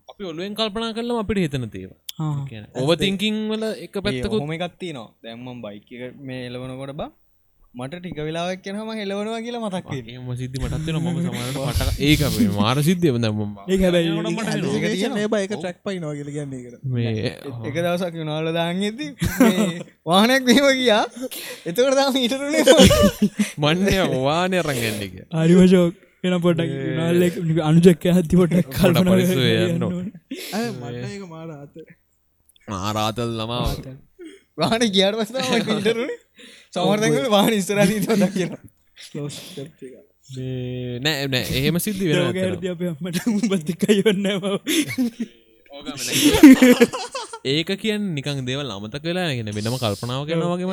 අපි 0.08 0.22
ඔළුවෙන් 0.24 0.54
කල්පනා 0.54 0.92
කරලම 0.92 1.16
අපිට 1.18 1.40
හිතන 1.44 1.66
තේව 1.68 1.90
ඕවතිංකින් 2.80 3.36
වල 3.50 3.64
එක 3.78 3.94
පැත්තකුත් 4.00 4.40
හොම 4.42 4.52
එකත්ති 4.58 4.88
නවා 4.92 5.08
දැම්මම් 5.22 5.58
බයික 5.62 5.88
මේ 6.20 6.40
එලවනකොට 6.46 6.94
බා 6.94 7.10
මට 7.74 7.98
ටික 7.98 8.16
වෙලාවක් 8.18 8.62
කියනම 8.62 8.88
හෙලවනවා 8.90 9.40
කියලා 9.40 9.60
මතක් 9.64 9.90
එම 10.12 10.30
සිද්ධි 10.34 10.58
මටත්වෙන 10.60 10.96
ම 10.98 11.18
සමට 11.20 12.00
ඒක 12.00 12.22
මාර 12.52 12.78
සිද්ධිය 12.82 13.12
දම්ම 13.16 13.52
ඒ 13.68 13.78
හැබැයි 13.78 15.04
ඒ 15.16 15.28
බයික 15.28 15.52
ට්‍රක් 15.52 15.78
පයි 15.84 16.00
නෝගල 16.00 16.30
ගන්නේ 16.30 16.80
මේ 16.88 17.30
එක 17.62 17.76
දවසක් 17.76 18.18
යුනාල 18.20 18.50
දාන්න 18.50 18.82
ඇති 18.82 19.06
වානයක් 20.06 20.42
දීම 20.48 20.66
ගියා. 20.72 21.04
එතකට 21.64 21.94
දාම 21.94 22.16
ඊටරුණේ 22.16 22.64
මන්න 23.62 24.18
වානය 24.18 24.58
රංගන්නක 24.60 25.16
අරිවශෝක් 25.36 25.94
එන 26.24 26.38
පොටක් 26.42 26.76
නාල්ලෙක් 26.98 27.40
අනුජක්ක 27.64 28.06
හත්ති 28.12 28.40
පොටක් 28.40 28.74
කල්පන 28.74 29.12
පරිස්සම 29.12 29.44
යන්න 29.46 29.84
ඕන. 29.84 30.10
මට 30.74 31.06
ඒක 31.06 31.22
මාර 31.28 31.54
අත 31.54 31.74
ආරාතල් 32.80 33.36
ළමා 33.38 33.62
වාන 34.58 34.88
කියාට 34.88 35.22
පස්ස 35.22 35.70
ඉටරුණේ 35.76 36.18
සමර්තකට 36.72 37.30
වාන 37.30 37.52
ඉස්තරාදී 37.52 38.00
දකින 38.02 38.50
නෑ 41.00 41.26
නෑ. 41.26 41.44
එහෙම 41.58 41.76
සිද්ධි 41.80 42.04
වෙන 42.08 42.18
රෝගඇරදි 42.20 42.66
අප 42.72 42.82
අම්මට 42.86 43.18
බතිකයොන්න 43.52 44.26
ඒක 47.50 47.70
කියන් 47.80 48.02
නිකන් 48.14 48.40
දේවල් 48.46 48.70
අමතක 48.70 49.04
වෙලා 49.04 49.28
ගෙන 49.32 49.50
වෙනම 49.50 49.76
කල්පනාව 49.76 50.22
කරන 50.28 50.42
වගේම 50.52 50.72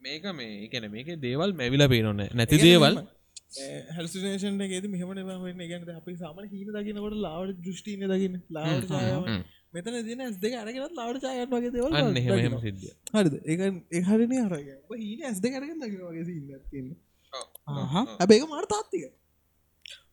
මේක 0.00 0.24
මේ 0.32 0.50
එකන 0.66 0.84
මේක 0.90 1.08
දේවල් 1.20 1.50
මැවිලා 1.54 1.88
පේනොන්න 1.88 2.22
නැති 2.32 2.60
දේවල්. 2.60 2.94
හැල්සිනේෂන් 3.96 4.60
එකේද 4.60 4.86
මෙහම 4.88 5.10
වෙන්න. 5.10 5.62
ගැන 5.64 5.82
අපි 5.96 6.16
සාමන 6.16 6.48
හීන 6.48 6.68
දකිනකොට 6.70 7.16
ලාවට 7.18 7.62
දෘෂ්ටින 7.64 8.04
දකින්න. 8.06 8.36
ලාවට 8.50 8.90
ඡායාව 8.90 9.24
මෙතන 9.74 9.96
දින 10.08 10.20
ඇස් 10.20 10.36
දෙක 10.38 10.54
අරගෙනත් 10.54 10.94
ලාවට 10.98 11.22
ඡායන් 11.24 11.48
වගේ 11.52 11.72
දේවල් 11.74 11.92
අන්න 11.94 12.16
එහෙම 12.16 12.32
එහෙම 12.32 12.38
දකිනවා. 12.38 12.62
සිද්ධිය 12.66 12.92
හරිද? 13.14 13.34
ඒ 13.44 14.00
එහරින 14.00 14.32
අරග 14.38 15.00
හීන 15.02 15.20
ඇස් 15.24 15.38
දෙක 15.40 15.54
අරගෙන 15.58 15.78
දකින 15.82 16.00
වගේ 16.06 16.24
ආහා. 17.68 18.04
ඇබේක 18.22 18.44
මාට 18.52 18.68
තාත්තික. 18.74 19.04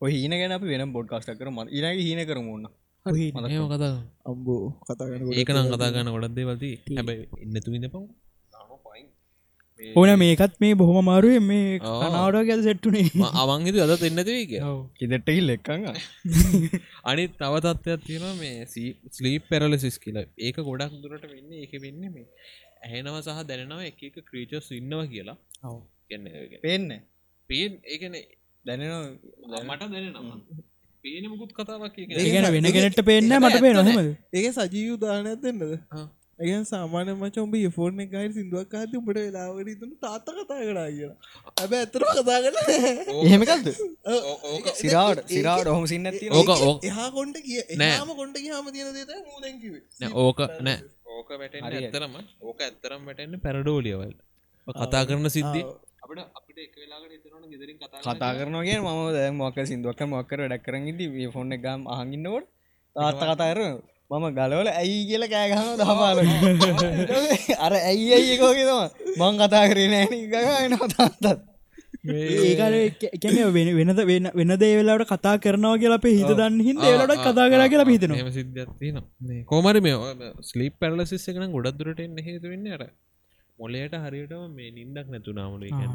ඔය 0.01 0.11
හීන 0.13 0.33
ගැන 0.33 0.55
අපි 0.57 0.67
වෙන 0.71 0.91
බොඩ්කාස්ට 0.93 1.31
කර 1.39 1.49
ම 1.49 1.59
ඉරගේ 1.69 2.03
හීන 2.07 2.21
කරමුන්න 2.29 2.65
කතා 3.05 3.93
අම්බෝ 4.25 4.61
කතාගන 4.83 5.31
ඒක 5.33 5.49
නම් 5.53 5.67
කතා 5.71 5.89
ගන්න 5.93 6.13
ගොඩක් 6.15 6.35
දේවල්ති 6.37 6.71
හැබැයි 6.89 7.25
ඉන්නතු 7.45 7.75
ඉන්න 7.77 7.87
පව් 7.93 8.03
ඕන 9.93 10.12
මේකත් 10.21 10.56
මේ 10.62 10.76
බොහොම 10.76 11.08
මාරුවේ 11.10 11.41
මේ. 11.41 11.80
කනාවට 11.80 12.48
ගැද 12.50 12.62
සෙට්ටුනේ 12.67 13.32
අවංහිතු 13.43 13.84
අද 13.86 14.06
එන්නතිවී 14.10 14.45
කිය 14.52 14.62
ඉදට්ටහි 15.06 15.41
ලෙක්කඟ 15.50 15.86
අනිත් 17.10 17.34
තව 17.41 17.54
තත්ත්වයක් 17.65 18.06
තියෙනවා 18.06 18.36
මේ 18.36 18.65
ස්ලීප් 19.12 19.50
පෙරලසිස් 19.52 19.98
කියල. 20.00 20.19
ඒක 20.39 20.58
ගොඩක් 20.69 20.95
දුරට 21.04 21.26
වෙන්න 21.34 21.52
ඒක 21.56 21.74
වෙන්න 21.86 22.04
මේ 22.13 22.28
ඇහෙනව 22.84 23.17
සහ 23.17 23.43
දැනෙනව 23.50 23.84
එක 23.89 24.00
එක 24.10 24.17
ක්‍රීචස් 24.30 24.71
ඉන්නවා 24.80 25.08
කියලා. 25.08 25.38
කියන්න 26.10 26.26
පේන්න. 26.63 26.88
පේන් 27.50 27.82
ඒකන 27.86 28.15
දැනෙන 28.65 29.19
මට 29.63 29.91
දැනෙනවා. 29.91 30.39
පේන 31.04 31.26
මුකුත් 31.32 31.52
කතාවක් 31.54 31.98
ඒගැන 32.00 32.48
වෙන 32.56 32.67
ගෙනට 32.76 33.02
පේන්න 33.10 33.34
මට 33.38 33.60
පේ 33.63 33.74
නොහමද 33.78 34.08
ඒක 34.34 34.48
සජීව 34.58 34.93
දානයක් 35.02 35.41
දෙන්නද 35.43 35.63
ඒ 36.39 36.63
සාමාන 36.65 37.10
මචොම්බ 37.17 37.54
ෆෝර්න 37.76 38.00
ගයි 38.13 38.30
සිදුවක් 38.38 38.67
කාති 38.71 38.98
උඹට 39.00 39.19
වෙලාවට 39.19 39.69
තුන 39.82 39.91
තාත්ත 40.02 40.28
කතා 40.30 40.58
කරා 40.62 40.89
කියලා. 40.89 41.15
ඇබ 41.62 41.71
ඇතරම 41.74 42.10
කතා 42.17 42.39
කර 42.45 42.56
එහෙමකක්ද 43.21 43.67
සිරාවට 44.82 45.21
සිරාවට 45.30 45.71
ඔහොම 45.74 45.86
සින්න 45.93 46.10
ඕක 46.32 46.52
ඕක. 46.58 46.84
එහා 46.84 47.08
කොන්ට 47.17 47.39
කිය 47.48 47.62
නෑ. 47.78 47.93
එහම 47.93 48.12
කොන්ට 48.19 48.38
කියහම 48.43 48.67
තියෙන 48.76 48.91
දේත 48.98 49.12
මූදැකිවේ 49.30 49.82
නෑ, 50.02 50.12
ඕක 50.24 50.39
නෑ. 50.62 50.78
ඕක 51.15 51.30
වැට 51.39 51.56
ඇත්තරම 51.62 52.19
ඕක 52.41 52.60
ඇත්තරම් 52.62 53.02
වැටෙන්න්න 53.08 53.43
පැරඩෝලියවල්. 53.48 54.13
කතා 54.67 55.04
කරන 55.08 55.32
සිද්ධි. 55.38 55.63
අපට 56.04 56.19
අපිට 56.38 56.60
එක 56.67 56.76
වෙලාට 56.82 57.12
එතනන 57.15 57.50
ගෙදරින් 57.52 57.78
කතා 57.80 58.00
කතා 58.06 58.32
කරනගේ 58.38 58.78
ම 58.82 58.89
දැ 59.15 59.30
මොක 59.34 59.58
සිින්දුවක් 59.69 60.02
මොක්කර 60.12 60.39
ඩක්කරන්න 60.43 60.88
ඉදි 60.91 61.34
ෆොන්න 61.34 61.62
ගම් 61.63 61.91
අහගන්නවට 61.95 62.48
තාත්ත 62.95 63.30
කතාර 63.32 63.60
මම 64.11 64.25
ගලවල 64.33 64.69
ඇයි 64.71 65.01
කියල 65.09 65.23
කෑගහම 65.27 65.69
දහපාල 65.79 66.17
අර 67.59 67.73
ඇයි 67.81 68.13
අයිකෝගේ 68.13 68.65
තම 68.69 69.21
මං 69.21 69.35
කතා 69.41 69.65
කරේ 69.71 69.89
නෑන 69.89 70.13
ගන 70.29 70.73
තාත්තත්. 70.91 71.39
ඒකන 72.05 73.37
වෙන 73.49 73.69
වෙනද 73.79 74.01
වෙන 74.03 74.29
වෙන 74.33 74.51
දේවෙලාට 74.57 75.05
කතා 75.07 75.35
කරනවා 75.39 75.77
කියලා 75.77 75.99
අපේ 76.01 76.13
හිත 76.13 76.31
දන්න 76.31 76.59
හිද 76.67 76.83
ඒලට 76.83 77.15
කතා 77.19 77.47
කරා 77.49 77.67
කියලා 77.67 77.87
සිද්ධත්තින 78.31 79.01
කෝමරි 79.45 79.81
මේ 79.81 79.95
ස්ලිප් 80.43 80.77
පැරලසිස් 80.79 81.25
එකන 81.27 81.49
ගොඩක් 81.51 81.79
දුරට 81.79 82.05
එන්න 82.05 82.21
හේතු 82.21 82.53
වෙන්න 82.53 82.69
අර 82.69 82.85
මොලයට 83.59 83.97
හරියටම 84.05 84.45
මේ 84.53 84.71
නින්දක් 84.71 85.09
නැතුනාමුණ 85.09 85.65
කියන 85.71 85.93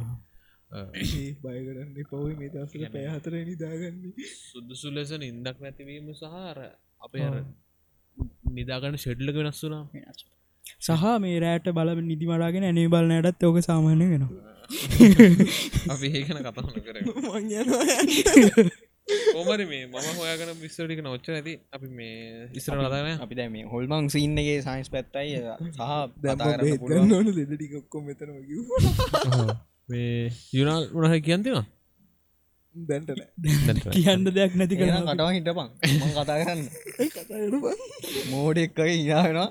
බයකරන්න 1.40 1.94
පවයි 2.10 2.34
මේ 2.36 2.50
දසල 2.50 2.84
පැහතර 2.90 3.32
නිදාගන්නේ. 3.40 4.28
සුදුසු 4.44 4.88
ලෙස 4.90 5.10
නින්දක් 5.18 5.56
නැතිවීම 5.60 6.14
සහර 6.14 6.58
අපේ 7.00 7.26
අර 7.28 7.36
නිදාගන්න 8.52 8.96
ෂෙඩ්ලක 8.96 9.36
වෙනස් 9.38 9.62
වුනා 9.64 9.84
සහ 10.80 11.08
මේ 11.18 11.40
රෑට 11.40 11.72
බල 11.72 11.90
නිදිමරාගෙන 12.02 12.64
ඇනේ 12.64 12.88
බලනයටත් 12.88 13.42
ඕක 13.42 13.58
සාමාන්‍ය 13.62 14.06
වෙනවා. 14.06 14.46
අපි 15.92 16.06
ඒකන 16.10 16.38
කතාන 16.40 16.68
කර 16.78 16.96
මං 17.04 17.44
කෝමරි 19.32 19.64
මේ 19.66 19.86
මම 19.86 20.08
හොයාගන 20.14 20.50
විස්සටික 20.60 21.00
නොච්ච 21.02 21.26
ඇති 21.30 21.54
අපි 21.72 21.88
මේ 21.92 22.46
ඉස්සර 22.54 22.76
කතාන 22.78 23.08
අපි 23.16 23.34
දැම 23.34 23.56
හොල්මං 23.66 24.04
සින්නගේ 24.08 24.58
සයින්ස් 24.60 24.88
පැත්තයි 24.88 25.30
සහ 25.70 25.80
ඔක්කො 27.80 27.96
මෙතනම 28.02 28.38
කිව් 28.44 28.60
මේ 29.90 30.30
යුනල් 30.52 30.84
උනහ 30.96 31.16
කියන්තිවා 31.20 31.66
දැන්ටන 32.86 33.80
කියන්න 33.90 34.28
දෙයක් 34.32 34.52
නැති 34.54 34.74
කර 34.76 34.92
කටවා 35.00 35.32
හිටපන්. 35.32 35.68
කතා 36.12 36.38
කරන්න. 36.40 36.62
මෝඩෙක්කගේ 38.30 38.94
ඉනාවෙනවා 38.96 39.48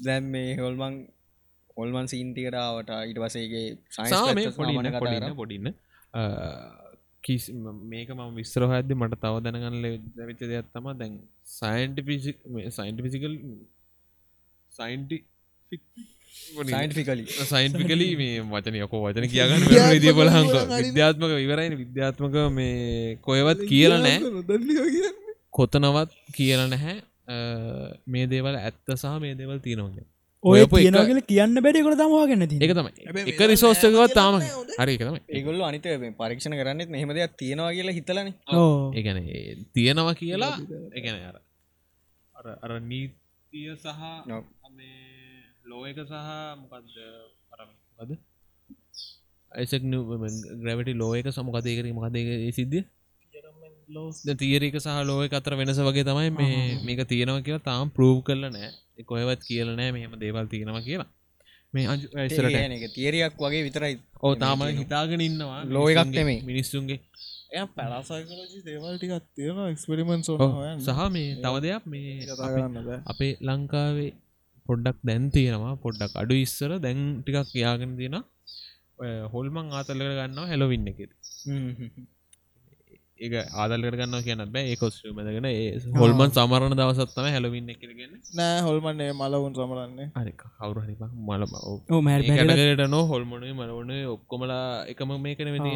දැන් 0.00 0.24
මේ 0.30 0.56
හොල්මං 0.56 0.96
හොල්මන් 1.76 2.08
සීන්ටිකරාවට 2.08 2.90
ඊට 2.98 3.20
වසේගේ 3.22 3.66
සාම 3.90 4.42
පොඩින්න 4.56 5.36
පොඩින්න 5.36 5.72
කිස් 7.24 7.46
මේක 7.84 8.10
ම 8.10 8.22
විස්තරහ 8.34 8.70
ඇද 8.70 8.92
මට 8.94 9.20
තව 9.22 9.40
දැනගන්න 9.44 9.78
දැවිච 10.16 10.42
දෙයක් 10.42 10.68
තම 10.72 10.90
දැන් 11.00 11.14
සයින්ට 11.52 11.98
සයින්ට 12.72 13.00
පිසිකල් 13.06 13.34
සයින්ටි 14.72 15.18
සයින්ටිකලි 17.50 18.08
මේ 18.20 18.40
වචනයකෝ 18.52 19.00
වචන 19.04 19.26
කියගන්න 19.34 19.62
විදිිය 19.92 20.14
බලහංක 20.18 20.54
විද්‍යාත්මක 20.86 21.32
විවරයින 21.40 21.74
විද්‍යාත්මක 21.82 22.36
මේ 22.58 23.18
කොයවත් 23.28 23.60
කියල 23.70 23.92
නෑ. 24.06 24.18
කොතනවත් 25.58 26.10
කියල 26.36 26.60
නැහැ. 26.72 26.96
මේ 28.12 28.26
දේවල් 28.32 28.60
ඇත්ත 28.60 28.94
සහ 29.00 29.16
මේ 29.24 29.34
දේවල් 29.40 29.58
තියනවගේ 29.64 30.04
ඔය 30.44 30.60
කියනගල 30.72 31.20
කියන්න 31.30 31.58
බැඩිකොට 31.64 31.98
තමවාගන්න 32.00 32.46
ති 32.50 32.56
එක 32.66 32.72
තමයි 32.78 33.24
එක 33.32 33.40
රිසෝස්සකවත් 33.52 34.14
තාම 34.18 34.36
හරි 34.78 34.94
ඒගොල්ල 35.36 35.64
අනිත 35.68 35.88
මේ 36.02 36.12
පරීක්ෂණ 36.20 36.54
කරන්නෙත් 36.60 36.92
මෙහෙම 36.94 37.10
දෙයක් 37.18 37.34
තියෙනවා 37.42 37.72
කියලා 37.78 37.96
හිතලන. 37.98 38.28
ඕ 38.54 38.92
ඒගැන 38.94 39.18
තියෙනවා 39.74 40.14
කියලා 40.20 40.54
එකන 40.98 41.14
අර. 41.30 41.36
අර 42.34 42.46
අර 42.64 42.72
නීතිය 42.92 43.74
සහ 43.74 44.00
ඔව්. 45.76 45.84
මේ 45.84 45.92
ලෝ 45.92 45.92
එක 45.92 45.98
සහ 45.98 46.12
මොකක්ද 46.58 46.86
අරද 48.00 48.18
ඇසක් 49.52 49.82
ග්‍රවිට 50.60 50.96
ලෝ 50.96 51.14
එක 51.14 51.26
සමකතයකර 51.26 51.92
මකදේ 51.92 52.52
සිද්ධිය? 52.52 52.84
තීරක 54.38 54.80
සහ 54.80 54.88
ලෝය 55.04 55.28
අතර 55.28 55.54
වෙනස 55.54 55.78
වගේ 55.78 56.04
තමයි 56.04 56.30
මේ 56.30 56.78
මේක 56.84 57.08
තියෙනවා 57.08 57.40
කියලා 57.40 57.58
තාම් 57.58 57.88
ප්‍රූව් 57.88 58.22
කරල 58.22 58.50
නෑ 58.50 58.70
කොයවත් 59.02 59.40
කියල 59.40 59.76
නෑ 59.76 59.90
මෙහම 59.90 60.14
දේවල් 60.14 60.46
තියෙනවා 60.46 60.80
කියලා. 60.80 61.06
මේ 61.74 61.86
තිේරයක් 62.88 63.32
වගේ 63.40 63.62
විතරයි 63.62 63.98
ඕ 64.22 64.34
තාම 64.34 64.62
හිතාගෙන 64.62 65.20
ඉන්නවා. 65.20 65.64
ලෝ 65.64 65.88
එකක් 65.88 65.98
මිනිස්සුන්ගේ- 65.98 66.14
නෙමෙයි. 66.14 66.40
මිනිස්සුන්ගේ 66.42 67.00
එය 67.52 67.66
පැලාසයිකලජි 67.66 68.64
දේවල්ටිකත් 68.64 69.24
තියෙන 69.36 69.56
එක්ස්පෙරිමෙන්ස් 69.70 70.30
ඔව්. 70.30 70.40
සහ 70.80 71.10
මේ 71.10 71.34
තව 71.34 71.60
දෙයක් 71.60 71.86
මේ 71.86 72.26
අපේ 73.06 73.36
ලංකාවේ 73.40 74.12
පොඩ්ඩක් 74.68 74.98
දැන් 75.08 75.30
තියෙනවා 75.36 75.74
පොඩ්ඩක් 75.84 76.20
අඩු 76.22 76.34
ඉස්සර 76.46 76.72
දැන් 76.84 77.00
ටිකක් 77.20 77.54
යාගෙන 77.64 77.94
තියෙන 78.00 78.16
හොල්මං 79.32 79.72
ආතල්ලක 79.78 80.04
ගන්නවා 80.18 80.50
හැලොවින්න 80.50 80.92
එකෙද. 80.92 81.10
ඒ 83.18 83.42
ආදල්ලට 83.62 83.96
ගන්න 83.98 84.24
කියන්න 84.24 84.42
බෑ. 84.54 84.64
ඒ 84.70 84.76
කොස්ටමදගෙන 84.76 85.46
ඒ 85.50 85.68
හොල්මන් 86.00 86.32
සමරණ 86.36 86.76
දවසත්තම 86.80 87.28
හැලොවින්න 87.34 87.72
එකරගන්න 87.74 88.14
නෑ 88.38 88.58
හොල්මන්නේ 88.66 89.10
මලවුන් 89.20 89.54
සමරන්නේ. 89.58 90.08
හරි 90.18 90.32
කවරු 90.42 90.80
හරි 90.84 90.96
මල 91.28 91.44
කටකට 92.28 92.84
නෝ 92.94 93.04
හොල්මනේ 93.12 93.52
මලවන 93.60 93.92
ඔක්කොමලා 94.14 94.66
එකම 94.92 95.14
මේකන 95.26 95.52
වෙති 95.56 95.72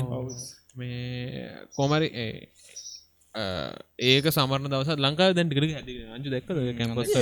මේ 0.77 1.47
කොමරි 1.79 2.09
ඒක 3.35 4.25
සමරන 4.29 4.65
දවස 4.67 4.97
ලංකා 4.99 5.29
දැන්ටිකට 5.33 5.75
හැදි 5.75 5.95
අංචු 6.11 6.31
දැක්ක 6.31 6.49
කැම්පස් 6.79 7.13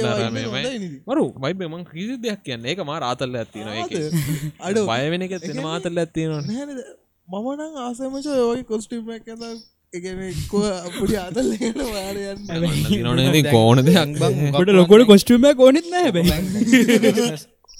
මරු 1.07 1.25
වයිබ 1.38 1.64
මං 1.64 1.85
කිසි 1.87 2.16
දෙයක් 2.18 2.40
කියන්න. 2.42 2.64
ඒක 2.64 2.81
මා 2.83 3.01
රාතල්ල 3.01 3.37
ඇත්තින 3.37 3.68
එක 3.77 3.92
අඩු. 4.66 4.87
බයවෙන 4.87 5.23
එක 5.23 5.35
තින 5.40 5.61
මාතල්ල 5.62 5.99
ඇත්තිනවා 5.99 6.42
නැනද 6.47 6.81
මමනං 7.29 7.77
ආසමච 7.79 8.27
ඔය 8.44 8.62
කොස්ටිම් 8.64 9.05
නන 13.05 13.51
කෝන 13.51 13.85
දෙයක් 13.85 14.18
කොට 14.53 14.73
ලොකොට 14.73 15.07
කොස්ටුම 15.07 15.47
කෝනෙත් 15.55 15.87
නෑ 15.90 16.11
බැ 16.11 16.25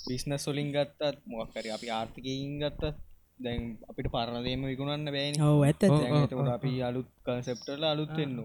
බිස්නස් 0.09 0.43
සොලින් 0.43 0.69
ගත්තත් 0.73 1.17
මොක්කර 1.33 1.65
අපි 1.75 1.89
ආර්ථිකයින් 1.93 2.55
ගත්තත් 2.61 3.08
දැන් 3.39 3.63
අපිට 3.89 4.09
පරණදේම 4.11 4.63
විකුණන්න 4.65 5.09
බෑන. 5.09 5.35
ඔව 5.43 5.63
ඇත්ත. 5.63 5.83
ඇත්ත. 5.85 6.31
තකට 6.31 6.51
අපි 6.51 6.73
අලුත් 6.83 7.09
කන්සෙප්ටල 7.25 7.85
අලුත්වෙන්න 7.87 8.37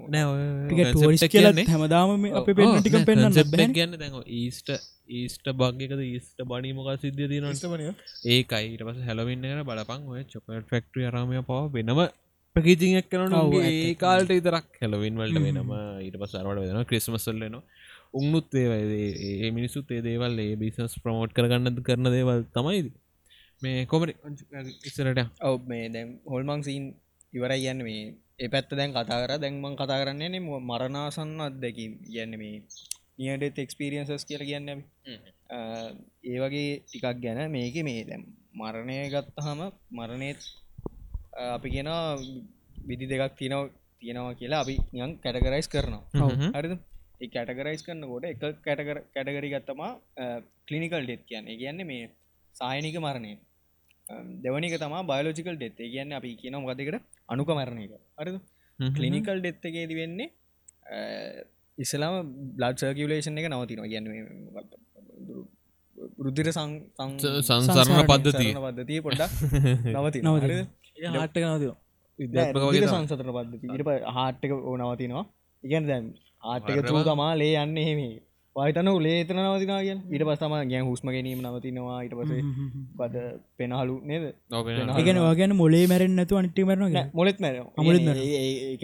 ටික 0.66 0.82
ටෝරිස් 0.90 1.24
කියලත් 1.28 1.62
හැමදාම 1.68 2.28
අප 2.32 2.50
පෙන්න 2.52 2.80
ටික 2.80 2.98
පෙන්න්න 3.04 3.74
කියන්න 3.74 3.96
දැන් 3.98 4.18
ඊස්ට 4.38 4.74
ඊස්ට 5.12 5.48
බග්ගකද 5.54 6.04
ඊස්ට 6.08 6.44
බනීමක 6.46 6.92
සිද්ධ 6.98 7.24
තින 7.26 7.48
ඒකයිට 8.32 8.84
පස 8.84 9.00
හැලවින්නට 9.04 9.64
බලපන් 9.66 10.10
ඔය 10.10 10.26
චොකට 10.28 10.70
ෆෙක්ට්‍රිය 10.70 11.10
අරමය 11.10 11.42
පව 11.44 11.62
වෙනම 11.80 12.04
පැකිචික් 12.56 13.10
කරන 13.10 13.34
ඔව්, 13.34 13.54
ඇත්ත. 13.56 13.70
ඒ 13.74 13.94
කාල්ට 13.98 14.32
ඉතරක් 14.32 14.68
හැලවින් 14.80 15.18
වලට 15.18 15.42
වෙනම 15.44 15.72
ඊට 16.02 16.20
පසරවට 16.20 16.68
වෙන 16.68 16.86
ක්‍රිස්මසල්ලන 16.86 17.62
උන්නුත් 18.14 18.54
ඒ 18.56 19.50
මිනිසුත් 19.52 19.90
ඒ 19.92 20.04
දේවල් 20.04 20.38
ඒ 20.40 20.56
බිසස් 20.56 21.00
ප්‍රමෝට් 21.02 21.34
කරගන්නද 21.34 21.82
කරන 21.82 22.12
දේවල් 22.12 22.44
තමයිද 22.54 22.92
මේ 23.64 23.86
කොමරි 23.86 24.14
ඉස්සරට 24.88 25.20
ඔව 25.42 25.58
මේ 25.68 25.86
දැම් 25.90 26.10
හොල්මං 26.26 26.62
සීන් 26.64 26.86
ඉවරයි 27.34 27.68
යන්න 27.72 27.84
මේ 27.88 28.02
ඒ 28.40 28.50
පැත්ත 28.50 28.72
දැන් 28.72 28.92
කතා 28.94 29.20
කර. 29.22 29.32
දැන්මං 29.38 29.76
කතා 29.76 30.00
කරන්නේ 30.02 30.30
නෙ 30.30 30.40
මරණාසන්න 30.70 31.42
අත්දැකි 31.48 31.86
යන්න 32.24 32.34
මේ 32.42 32.56
නියඩෙත් 33.20 33.58
එක්ස්පිරියන්සස් 33.60 34.26
කියල 34.30 34.44
කියන්න 34.50 34.70
අපි. 34.70 34.84
අ, 35.50 35.58
ඒ 36.24 36.38
වගේ 36.42 36.72
ටිකක් 36.82 37.06
ගැන 37.24 37.40
මේක 37.52 37.76
මේ 37.84 38.04
දැම් 38.06 38.24
මරණය 38.56 38.98
ගත්තහම 39.14 39.62
මරණයත් 39.92 40.42
අපි 41.50 41.70
කියන 41.70 41.90
විදි 42.88 43.06
දෙකක් 43.12 43.38
තියනව 43.40 43.62
තියෙනවා 44.02 44.34
කියලා 44.36 44.62
අපි 44.64 44.76
නියන් 44.94 45.12
කැටගරයිස් 45.20 45.68
කරනවා. 45.68 46.04
හරිද? 46.56 46.74
ඒ 47.22 47.30
කැටගරයිස් 47.30 47.82
කරන්නකොට 47.86 48.26
එක 48.26 48.38
කැටගරි 49.16 49.50
ගත්තමා 49.54 49.92
කලිනිකල් 50.68 51.04
ඩෙත් 51.04 51.24
කියන්න. 51.30 51.46
කියන්නේ 51.62 51.86
මේ 51.86 52.04
සායනික 52.56 52.98
මරණය 53.00 53.32
දෙවනික 54.44 54.76
තම 54.78 54.96
බයලෝජිකල් 55.06 55.56
ඩෙත් 55.56 55.80
ඒ 55.80 55.90
කියන්න 55.94 56.14
අපි 56.14 56.36
කියන 56.36 56.56
මොකදකට 56.58 57.02
අනුක 57.30 57.50
මරණය 57.52 57.84
එක 57.88 57.94
හරිද? 58.20 58.38
කලිනිකල් 58.80 59.40
ඩෙත්තකේද 59.40 59.92
වෙන්නේ 59.94 60.30
ඉස්සලාම 61.78 62.16
බ්ලඩ් 62.56 62.78
සර්කිවලේෂන් 62.80 63.40
එක 63.40 63.48
නවතිනවා. 63.50 63.88
කියන්න 63.88 64.06
රුද්ධිර 66.20 66.50
සංසරණ 66.52 68.08
පද්ධතිය. 68.08 68.52
පද්ධතිය 68.58 69.00
පොඩ්ඩක් 69.02 69.32
නවති 69.94 70.20
නවතිනවා. 70.26 70.66
හට්ට 71.16 71.46
නවතිව 71.46 71.72
විද්‍යාත්මක 72.20 72.86
සංසතන 72.88 73.32
පද්ධති 73.32 73.66
ඉට 73.76 73.90
හාට්ක 74.12 74.52
ඕනවතිනවා 74.52 75.26
ඉගැන 75.64 75.86
දැන් 75.88 76.06
ආටක 76.44 76.70
වර්රම. 76.70 76.88
චූ 76.88 77.02
තමා 77.04 77.32
ලේ 77.36 77.56
යන්න 77.58 77.78
එහෙම 77.78 78.00
වයිතන 78.56 78.90
ලේතන 79.06 79.38
නවතිනා 79.44 79.80
කිය 79.86 79.94
ඊට 80.14 80.24
පස්සම 80.28 80.54
ගැන් 80.72 80.84
හුස්ම 80.90 81.08
ගැනීම 81.16 81.40
නවතිනවා. 81.44 81.96
ඊට 82.04 82.14
පසේ 82.20 82.42
බද 83.00 83.16
පෙනහලු 83.58 83.96
නේද? 84.10 84.26
එකන 85.02 85.20
වාගැන 85.26 85.56
මොලේ 85.62 85.86
මැරෙන් 85.92 86.14
නැතු 86.20 86.38
අනිටි 86.40 86.66
මරන 86.68 86.94
මොලෙත් 87.20 87.40
මැර 87.44 87.56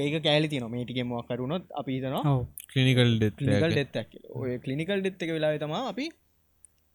ඒක 0.05 0.15
කෑලි 0.25 0.47
තින 0.53 0.65
මේටිකෙමක් 0.75 1.27
කරුණොත් 1.29 1.65
අපි 1.81 1.91
හිතනවා 1.97 2.23
කලිනිකල් 2.71 3.11
කලිකල් 3.39 3.71
ඩෙත්තක් 3.75 4.17
ඔය 4.35 4.57
කලිනිකල් 4.65 4.99
ඩෙත් 5.03 5.23
එක 5.23 5.31
වෙලා 5.37 5.53
තමා 5.63 5.83
අපි 5.91 6.07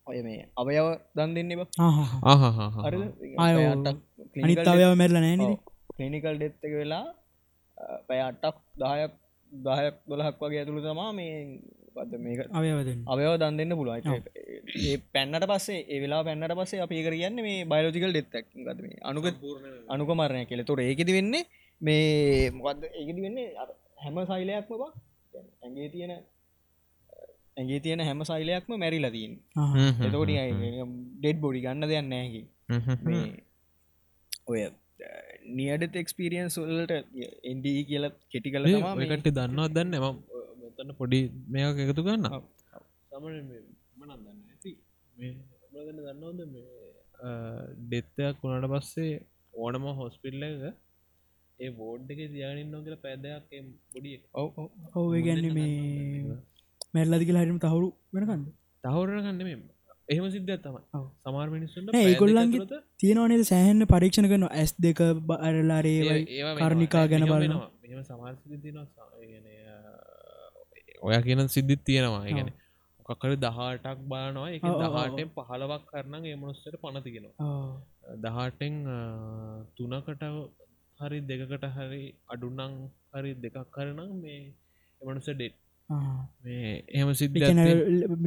ඔය 0.07 0.19
මේ 0.27 0.41
අවයව 0.61 0.87
දන් 1.17 1.31
දෙන්න 1.37 1.53
බ. 1.59 1.63
හරි 2.85 2.99
ආය 3.39 3.55
අනිත් 4.45 4.67
අවයව 4.75 4.91
මැරල 5.03 5.19
නෑනද 5.19 5.45
කලිනිකල් 5.97 6.35
ඩෙත් 6.41 6.59
එක 6.69 6.75
වෙලා 6.81 7.05
පැය 8.09 8.21
අටක් 8.27 8.59
දහයක් 8.83 9.13
දහයක් 9.53 9.97
දොලහක් 10.11 10.37
වගේ 10.43 10.61
ඇතුළු 10.63 10.83
තමා 10.87 11.11
මේ 11.19 11.33
පද 11.97 12.21
මේක? 12.27 12.41
අවයව 13.13 13.33
දන් 13.43 13.59
දෙන්න 13.61 13.77
පුළුවන්. 13.79 14.03
ඒ 14.83 14.97
පැන්නට 15.15 15.47
පස්සේ 15.53 15.81
ඒ 15.87 16.03
වෙලා 16.05 16.23
පැන්නට 16.29 16.57
පස්සේ 16.61 16.85
අපි 16.87 17.03
කරගන්න 17.07 17.41
මේ 17.47 17.65
බයලෝජිකල් 17.73 18.13
ඩෙත්තක් 18.13 18.53
ගත 18.67 18.79
මේ? 18.85 19.01
අනුක 19.11 19.27
අනුකමරණය 19.95 20.45
කියල. 20.51 20.65
තොර 20.71 20.81
ඒකෙති 20.81 21.19
වෙන්නේ 21.19 21.45
මේ 21.81 22.53
මොකක්ද 22.59 22.87
ඒකති 22.93 23.21
වෙන්නේ 23.27 23.49
අර 23.63 23.69
හැම 24.05 24.23
සයිලයක්ම 24.31 24.79
බා. 24.83 24.93
ඇගේ 25.65 25.89
තියෙන 25.95 26.13
ඇගේ 27.57 27.81
තියෙන 27.85 28.03
හැම 28.09 28.23
සයිලයක්ම 28.31 28.73
මැරිලදීන් 28.83 29.35
එතකොට 30.05 30.33
ඩෙඩ් 31.19 31.39
බොඩි 31.45 31.65
ගන්න 31.65 31.91
දෙයන්න 31.93 32.09
නැකි 32.13 32.43
මේ 33.09 33.25
ඔය 34.47 34.63
නියඩත් 35.59 35.97
එක්ස්පිරියන්ස් 36.03 36.57
වල්ලට 36.61 36.93
එන්ඩී 37.51 37.83
කියල 37.91 38.07
කෙටි 38.33 38.55
කල 38.55 38.69
මේකට 39.03 39.31
දන්නවා 39.39 39.69
දන්න 39.77 39.99
ම 40.01 40.07
මෙතන්න 40.79 40.95
පොඩි 41.01 41.21
මේක 41.49 41.79
එකතු 41.85 42.03
ගන්න 42.07 42.25
සමන 43.11 43.37
මනන් 43.99 44.17
දන්න 44.23 44.39
ඇති 44.53 44.73
දන්නවද 45.75 46.41
ඩෙත්තයක් 47.83 48.43
වුණට 48.43 48.71
පස්සේ 48.73 49.13
ඕනම 49.55 49.85
හොස්පිල්ල 50.01 50.43
එක 50.49 50.65
ඒ 51.59 51.71
බෝඩ් 51.79 52.11
එක 52.13 52.21
තියානින් 52.33 52.69
නොකල 52.75 52.97
පැදයක් 53.05 53.53
පොඩිය 53.93 54.17
ඔව 54.35 54.49
ඔව. 54.95 55.13
ගැන්න 55.27 55.47
මේ 55.59 56.39
මැල්ලදික 56.95 57.31
හරිම 57.37 57.59
තහුරු 57.65 57.89
වෙනකන්න 58.15 58.45
තහවරගන්න 58.85 59.41
මේ 59.49 59.57
එහෙම 60.13 60.27
සිද්ධ 60.33 60.53
තම 60.65 60.77
ඔව්. 60.97 61.05
සමාර 61.25 61.49
මිනිස්සුන්ට 61.55 61.93
නෑ, 61.93 62.05
ඒගොල්ලන්ගේ 62.09 62.81
තියෙනවනේද 63.01 63.45
සෑහන්න 63.51 63.87
පරීක්ෂණ 63.93 64.29
කරන 64.33 64.45
ඇස් 64.51 64.73
දෙක 64.87 65.01
බරලාරේ 65.29 66.19
කර්ණිකා 66.59 67.05
ගැන 67.13 67.25
බලන 67.31 67.55
මෙම 67.85 68.03
සමාර 68.11 68.35
සිදින 68.43 68.77
ඔය 71.05 71.17
කියන 71.23 71.41
සිද්ධිත් 71.49 71.81
තියෙනවා. 71.87 72.23
ගැන 72.31 72.51
මොකක්කර 73.01 73.33
දහටක් 73.37 73.99
බානවා 74.11 74.49
එක. 74.51 74.63
දහටෙන් 74.83 75.29
පහලවක් 75.39 75.83
කරන 75.91 76.15
ඒමනුස්සට 76.25 76.77
පනතිගෙනවා 76.83 77.49
දහටෙන් 78.25 78.75
තුනකට 79.77 80.25
හරි 81.01 81.19
දෙකකට 81.23 81.65
හරි 81.77 82.03
අඩුනං 82.29 82.61
හරි 83.13 83.31
දෙකක් 83.43 83.59
කරනම් 83.71 84.11
මේ 84.23 84.41
එමනුස 85.01 85.29
ඩෙට් 85.31 85.55
එහෙම 86.91 87.11
සිද්ධ 87.15 87.35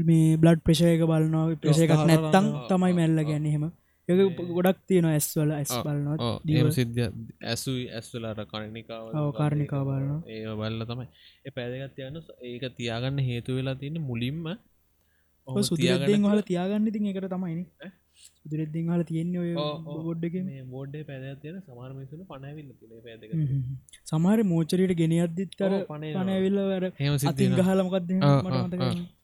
මේ 0.06 0.38
බ්ලඩ් 0.38 0.60
ප්‍රශයක 0.66 1.02
බලනවා 1.04 1.46
ප්‍රශයකක් 1.64 1.94
නැත්තං 2.06 2.48
තමයි 2.70 2.94
මැල්ල 2.94 3.20
ආ. 3.22 3.70
එක 4.08 4.20
ගොඩක් 4.50 4.80
තියෙන 4.88 5.06
ඇස්වල 5.08 5.50
ඇස් 5.52 5.72
බලනවා 5.86 6.30
ඒම 6.54 6.70
සිද්ධ 6.72 7.00
ඇසුයි 7.46 7.84
ඇස්වලාට 7.92 8.42
කර්ණිකාව 8.52 9.08
බලනවා. 9.08 10.20
ඒ 10.28 10.56
බල්ල 10.56 10.82
තමයි. 10.92 11.08
ඒ 11.46 11.52
පැදගත් 11.52 12.00
යන්න 12.06 12.22
ඒක 12.50 12.64
තියාගන්න 12.78 13.20
හේතු 13.30 13.58
වෙලා 13.58 13.78
තින්න 13.82 13.98
මුලින්ම 14.10 14.44
ඔහොම 15.48 15.64
සුදුරෙද්දෙන් 15.64 16.08
තියාගන්න 16.08 16.30
හල 16.32 16.42
තියාගන්න 16.50 16.90
ඉතින් 16.92 17.10
එකට 17.12 17.28
තමයින 17.34 17.60
සුදුරෙද්දෙන් 18.22 18.92
හල 18.94 19.04
තියෙන්නේ 19.10 19.42
ඔය 19.42 19.52
බෝඩ්ඩේ 20.72 21.04
පැද 21.04 21.26
තියෙන 21.42 21.60
සමාර 21.66 21.92
මිසුන 21.94 22.24
පනැවිල්ල 22.32 22.72
පැදක 23.06 23.32
සමහර 24.06 24.40
මෝචරයට 24.54 24.94
ගෙන 25.02 25.18
අද්දිත්තර. 25.26 25.76
පනැවිල්ල 25.90 26.62
වැර 26.64 26.86
හෙම 27.02 27.20
සිද්ධ 27.20 27.62
ආ. 28.24 28.40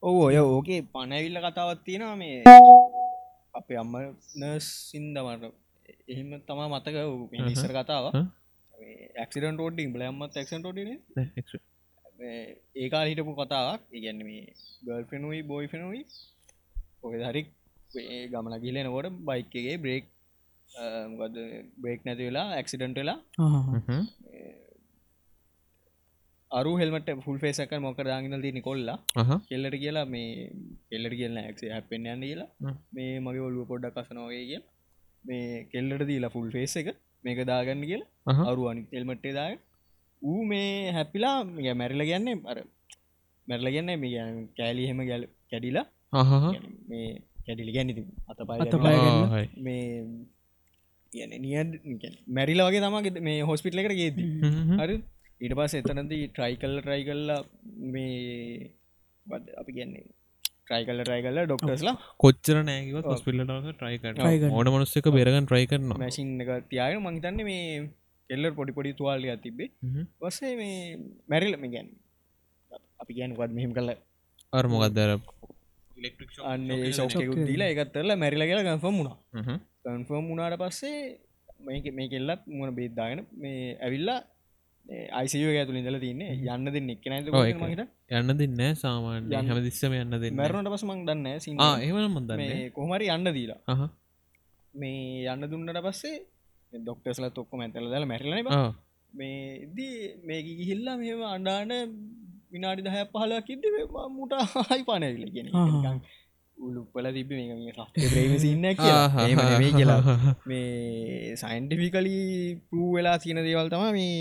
ඔව 0.03 0.19
ඔය 0.27 0.37
ඕකේ 0.43 0.81
පනැවිල්ල 0.93 1.41
කතාවත් 1.47 1.81
තියෙනවා 1.87 2.17
මේ 2.17 2.35
අපේ 3.53 3.79
අම්ම 3.81 3.93
නර්සින්දමට 4.39 5.43
එහෙම 6.11 6.29
තමා 6.47 6.69
මතක 6.73 6.97
ඉස්සර 7.53 7.71
කතාව. 7.77 8.05
හ්ම්. 8.15 8.27
ඇක්සිඩන් 9.21 9.61
ෝඩින් 9.65 9.93
බල 9.93 10.03
අම්මත් 10.07 10.37
ක්ෂන් 10.37 10.65
ෝඩින 10.69 10.89
ඒකාල 12.77 13.07
හිටපු 13.09 13.33
කතාවක්. 13.39 13.81
ඉගැන්න 13.97 14.21
මේ 14.29 14.45
ගල් 14.85 15.03
පෙනුයි 15.11 15.41
බොයි 15.51 15.67
පෙනුයි 15.67 16.01
ඔය 17.03 17.19
හරි 17.23 17.43
ගමන 18.31 18.55
ගිලෙනකොට 18.63 19.07
බයික්කගේ 19.27 19.77
බ්‍රේක් 19.83 20.05
ගද 21.19 21.37
බ්‍රේක් 21.81 22.01
නැති 22.05 22.27
වෙලා 22.29 22.47
ඇක්සිඩන්ට 22.57 22.99
වෙලා 23.01 23.19
අරු 26.59 26.71
හෙල්මට 26.81 27.09
ෆුල් 27.25 27.37
ෆේසක 27.43 27.71
මොක 27.85 27.99
දාගනල් 28.09 28.43
දී 28.45 28.53
නිකොල්ලා 28.57 28.97
කෙල්ලට 29.49 29.75
කියලා 29.83 30.05
මේ 30.13 30.27
කෙල්ලට 30.91 31.15
කියල 31.19 31.37
ඇක්සේ 31.43 31.71
හැපෙන් 31.75 32.05
යන්න 32.13 32.25
කියලා. 32.29 32.49
මේ 32.95 33.13
මගේ 33.25 33.45
ඔල්ලුව 33.47 33.65
පොඩ්ඩක් 33.71 33.97
කසනෝගේ 34.07 34.43
කිය 34.49 34.61
මේ 35.25 35.65
කෙල්ලට 35.73 36.03
දීලා 36.09 36.33
ෆුල් 36.35 36.49
ෆේස් 36.55 36.75
එක 36.81 36.89
මේක 37.25 37.39
දාගන්න 37.51 37.83
කියලා. 37.89 38.09
අරු 38.51 38.69
අනි 38.71 38.83
තෙල්මට්ටේ 38.93 39.33
දාය 39.39 39.55
ඌ 40.21 40.41
මේ 40.51 40.91
හැපිලා 40.97 41.37
මෙ 41.55 41.73
මැරිල 41.81 42.03
ගන්නේ 42.09 42.37
අර 42.51 42.57
මැරල 43.47 43.69
ගන්න 43.75 43.91
මේ 44.03 44.25
කෑලි 44.59 44.83
හෙම 44.91 45.01
ගැල 45.11 45.23
කැඩිලා. 45.51 45.85
මේ 46.89 47.07
කැඩිලි 47.47 47.75
ගැනිති 47.77 48.03
අත 48.31 48.39
පය. 48.49 48.59
මේ 49.67 49.83
නිය 51.45 51.55
මැරිලා 52.37 52.69
වගේ 52.69 52.83
තමගේ 52.85 53.25
මේ 53.29 53.41
හොස්පිටල 53.49 53.81
එකට 53.81 53.97
ගේද 54.01 54.21
හරි 54.81 54.95
ඊට 55.41 55.55
පස් 55.59 55.73
එතනදී 55.79 56.25
ට්‍රයි 56.33 56.59
කල්ල 56.61 56.75
ට්‍රයි 56.81 57.03
කල්ලා 57.07 57.39
මේ 57.93 58.69
බද 59.25 59.55
අපි 59.61 59.71
කියන්නේ 59.77 60.05
ට්‍රයි 60.65 60.83
කල්ල 60.87 61.01
ට්‍රයි 61.03 61.21
කල්ල 61.25 61.39
ඩොක්ටස්ලා 61.47 61.95
කොච්චර 62.23 62.57
නෑකිව 62.69 63.09
ස්පිල්ලට 63.21 63.49
ට්‍රයි 63.49 63.73
try 63.79 63.95
කර 63.97 64.13
කරනවා. 64.13 64.53
ඕඩ 64.57 64.71
මනුස්සක 64.73 65.07
බෙරගන් 65.17 65.49
ට්‍රයි 65.49 65.65
කරනවා. 65.71 65.99
මැසින් 66.03 66.29
එක 66.43 66.51
තියාගෙන 66.71 67.03
මංහිතන්නේ 67.07 67.47
මේ 67.49 67.65
කෙල්ලර් 68.29 68.53
පොඩි 68.59 68.75
පොඩි 68.77 68.97
තුවාල්ලිය 68.99 69.35
තිබේ. 69.45 69.69
වස්සේ 70.23 70.53
මේ 70.61 70.77
මැරිල 71.31 71.57
මේ 71.63 71.73
ගැන් 71.75 71.89
අපි 73.01 73.13
ගැනකත් 73.19 73.55
මෙහෙම 73.59 73.73
කල්ල 73.77 73.93
අර 74.53 74.65
මොකක්දර 74.73 75.11
අන්න 76.51 76.71
ශෝකයකුත් 76.99 77.43
දීලා 77.49 77.69
එකත්තරලා 77.73 78.21
මැරිල 78.23 78.47
කියලා 78.49 78.67
කන්ෆම් 78.69 78.95
වුණා. 78.99 79.17
කන්ෆර්ම් 79.85 80.25
වුණාට 80.31 80.57
පස්සේ 80.63 80.99
මේක 81.67 81.85
මේ 81.97 82.11
කෙල්ලත් 82.13 82.41
මුණ 82.57 82.77
බේද්දාගෙන 82.79 83.21
මේ 83.43 83.75
ඇවිල්ලා 83.85 84.19
අයිසිය 85.19 85.45
ඇතුළ 85.59 85.77
ඉඳල 85.79 85.97
තින්නේ. 85.99 86.33
යන්න 86.55 86.65
දෙන්න 86.75 86.89
එක්. 86.93 87.03
මහිත 87.03 87.81
යන්න 88.19 88.31
දෙන්න 88.39 88.61
සාමාන්‍ය 88.75 89.35
හැම 89.49 89.59
දිස්සම 89.67 89.93
යන්න 89.99 90.15
දෙන්න 90.23 90.35
මැරුණට 90.39 90.71
පස 90.73 90.83
මං 90.89 91.05
දන්න 91.09 91.27
සි 91.45 91.55
ඒවන 91.87 92.07
මොදන්න 92.15 92.37
මේ 92.41 92.69
කොහමරි 92.77 93.07
යන්න 93.15 93.27
දීලා. 93.37 93.89
මේ 94.73 95.29
යන්න 95.33 95.49
දුන්නට 95.51 95.79
පස්සේ 95.87 96.17
ඩොක්ටස්ල 96.73 97.29
තොක්කොම 97.37 97.63
ඇතල 97.65 97.87
දල 97.93 98.05
මැරිලන 98.11 98.51
ආ. 98.51 98.73
මේ 99.13 99.39
මේක 100.27 100.45
ගිහිල්ලා 100.59 100.97
මෙම 101.01 101.23
අන්ඩාන 101.35 101.71
විනාඩි 102.51 102.85
දහ 102.85 102.97
පහලක් 103.13 103.47
ඉද 103.55 103.63
මුට 104.17 104.33
හයි 104.69 104.83
පානැවිල 104.89 105.31
ගෙන. 105.35 105.47
උලුපල 106.57 107.07
තිබ 107.15 107.31
එහෙම 107.31 107.59
නෙවෙයි 108.61 109.73
කියලා. 109.79 109.99
මේ 110.49 111.35
සයින්ටිෆිකලි 111.41 112.15
පූ 112.69 112.87
වෙලා 112.95 113.17
තියෙන 113.23 113.39
දේවල් 113.47 113.69
තම 113.73 113.85
මේ 113.97 114.15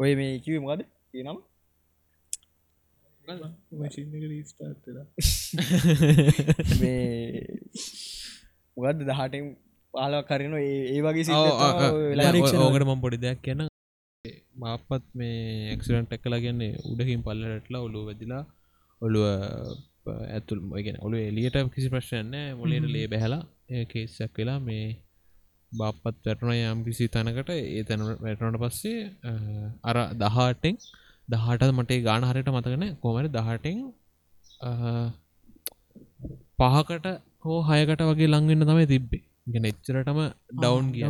ඔය 0.00 0.12
මේ 0.18 0.34
කිව 0.44 0.54
මොකද 0.64 0.82
කියනම් 1.12 1.38
මේ 6.80 7.00
මොකද 8.76 9.02
දහටෙන් 9.08 9.44
පාලක් 9.94 10.28
කරන 10.30 10.54
ඒ 10.58 10.70
ඒ 10.92 11.00
වගේ 11.06 11.24
ඕකට 12.60 12.86
මම 12.86 13.02
පොඩි 13.04 13.22
දෙයක් 13.24 13.42
කියන්න. 13.46 13.66
මාපත් 14.54 15.04
මේ 15.14 15.36
එක්සිඩන්ට් 15.74 16.16
එක්කලා 16.16 16.40
කියන්නේ 16.44 16.80
උඩකින් 16.90 17.24
පල්ලටලා 17.26 17.84
ඔලු 17.86 18.00
වැදිලා. 18.08 18.42
ඔළුව 19.02 19.24
ඇතුල් 20.28 20.60
ගෙන 20.86 20.98
ඔලු 21.06 21.16
එලියට 21.28 21.56
කිසි 21.74 21.92
ප්‍රශ්නයන්න 21.94 22.56
මොලේට 22.58 22.88
ලේ 22.94 23.06
බැහලා. 23.12 23.42
ඒ 23.70 23.84
කේසක් 23.92 24.38
වෙලා 24.38 24.58
මේ 24.68 24.84
බාපත් 25.72 26.04
වැටන 26.24 26.52
යම් 26.52 26.80
කිසි 26.84 27.08
තැනකට 27.08 27.50
ඒ 27.54 27.82
තැන 27.82 28.02
වැටනට 28.20 28.58
පස්සේ 28.62 29.00
අර 29.84 29.96
දහටෙන් 30.16 30.76
දහට 31.28 31.70
මට 31.72 31.92
ගාන 32.02 32.24
හරිට 32.24 32.48
මතකන 32.50 32.84
කොමරි 32.96 33.28
දහටෙන් 33.30 33.78
පහකට 36.58 37.06
හෝ 37.44 37.58
හයකට 37.64 38.02
වගේ 38.02 38.28
ලංවෙන්න 38.28 38.64
තමයි 38.64 38.86
තිබ්බේ. 38.86 39.22
ගෙන 39.46 39.64
එච්චරටම 39.64 40.18
ඩවන්් 40.54 40.88
ගිය 40.94 41.04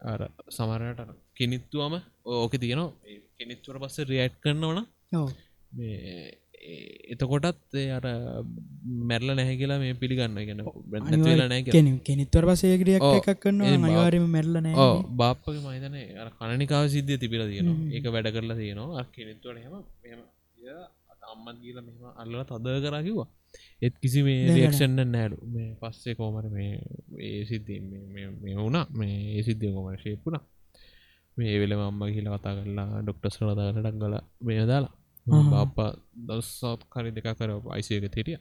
අර 0.00 0.20
සමරට 0.50 1.00
කෙනිත්තුවම 1.34 1.94
ඕක 2.34 2.54
තියනවා 2.56 2.88
කෙනෙත්තුවට 3.38 3.82
පස්සේ 3.84 4.04
රියට් 4.04 4.36
මේ 5.72 5.96
ඒ- 6.10 6.34
එතකොටත් 6.64 7.74
අර 7.90 8.04
මැරල 9.08 9.28
නැහැ 9.30 9.56
කියලා 9.56 9.78
මේ 9.78 9.94
පිළිගන්න 9.94 10.38
ගෙන 10.46 10.60
කෙනෙත්වර 12.00 12.44
පසේකරියක් 12.50 13.02
ඔව්. 13.02 13.14
එකක් 13.18 13.44
බා- 13.44 13.74
අනිවාරම 13.78 14.26
මැල්ලනෑ 14.30 14.74
ඕ 14.76 14.96
බාප්පක 15.14 15.56
මහිතන 15.64 15.96
අර 16.18 16.28
කණනිකාව 16.32 16.84
සිද්ධිය 16.88 17.18
තිබිල 17.18 17.42
තියෙනවා. 17.44 17.76
ඒක 17.92 18.06
වැඩ 18.08 18.28
කරලා 18.34 18.56
තියෙනවා. 18.56 19.04
කෙනෙත්වට 19.12 19.58
හෙම 19.58 19.74
මෙම 20.02 20.20
අම්මත් 21.32 21.58
කියල 21.60 21.78
මෙම 21.80 21.96
අල්ල 22.16 22.34
තද 22.44 22.66
කර 22.84 22.96
කිවා 23.02 23.28
එත් 23.82 23.94
කිසි 24.00 24.20
මේ. 24.22 24.40
රියක්ෂන්න 24.56 24.98
නෑඩු 25.08 25.36
මේ 25.48 25.68
පස්සේ 25.80 26.14
කෝමර 26.14 26.44
මේ 26.48 26.72
ඒ 27.20 27.44
සිද්ධ 27.44 27.70
මේ 28.42 28.56
වුණා. 28.56 28.86
මේ 28.90 29.14
ඒ 29.32 29.42
සිද්ධිය 29.42 29.72
කොමර 29.72 29.96
ශේපුුණ 29.98 30.40
මේ 31.36 31.54
වෙල 31.60 31.72
අම්ම 31.82 32.02
කියලා 32.08 32.38
කතා 32.38 32.54
කරලා 32.58 32.88
ඩොක්ටස් 33.02 33.36
කලතාට 33.38 33.78
ඩක්ගල 33.78 34.14
මේ 34.42 34.66
දාලා. 34.66 34.92
බාප්පා 35.26 35.90
දස්සත් 36.26 36.82
කරි 36.88 37.10
දෙක 37.12 37.28
කර 37.32 37.50
අයිසයක 37.70 38.06
තෙටිය 38.06 38.38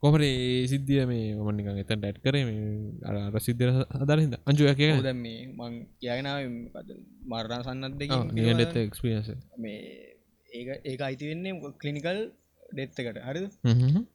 කොමර 0.00 0.20
ඒ 0.22 0.66
සිද්ධිය 0.66 1.04
මේ 1.06 1.24
මනික 1.48 1.68
එතන් 1.82 2.00
ඩැට් 2.00 2.18
කරේ 2.20 2.44
අර 3.08 3.40
සිද්ධ 3.40 3.64
අදරහිද 3.96 4.34
අංජුව 4.44 4.68
කිය 4.74 4.92
දැ 5.00 5.14
මේ 5.16 5.40
මං 5.58 5.74
කියගෙනාව 5.98 6.38
මරණ 7.30 7.64
සන්නත් 7.66 7.98
දෙක 7.98 8.10
නිගට 8.36 8.76
එක්ස්පියන්ස 8.78 9.32
මේ 9.58 9.80
ඒක 10.50 10.68
ඒක 10.84 11.00
අයිති 11.00 11.30
වෙන්නේ 11.30 11.72
කලිනිකල් 11.80 12.20
ඩෙත්තකට 12.72 13.18
හරි 13.26 13.42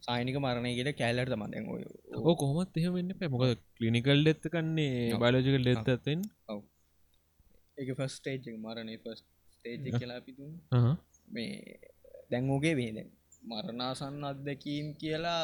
සායිනික 0.01 0.37
මරණයකට 0.39 0.91
කෑල්ලට 0.99 1.31
තමන්දැන් 1.33 1.65
ඔය 1.73 1.83
ඕ 2.21 2.35
කොහොමත් 2.35 2.77
එහ 2.79 2.87
වෙන්න 2.91 3.11
පැ 3.19 3.29
මොකද 3.29 3.59
කලිනිකල් 3.77 4.19
ඩෙත්ත 4.21 4.45
කන්නේ 4.53 4.93
ඔව්. 5.09 5.19
බයලෝජිකල් 5.23 5.63
ඩෙත්තත්තෙන් 5.65 6.21
ඒක 7.77 7.89
ෆස් 7.97 8.15
ටේජ් 8.19 8.55
මරණය 8.57 8.95
ෆස් 9.03 9.19
ටේජ් 9.70 9.99
කියලා 9.99 10.22
පිතුන් 10.22 10.51
Uh-huh. 10.72 10.95
මේ 11.28 11.80
දැංගෝගේ 12.32 12.76
වේද 12.76 12.97
මරණාසන්න 13.43 14.24
අත්දැකීම් 14.24 14.88
කියලා 14.95 15.41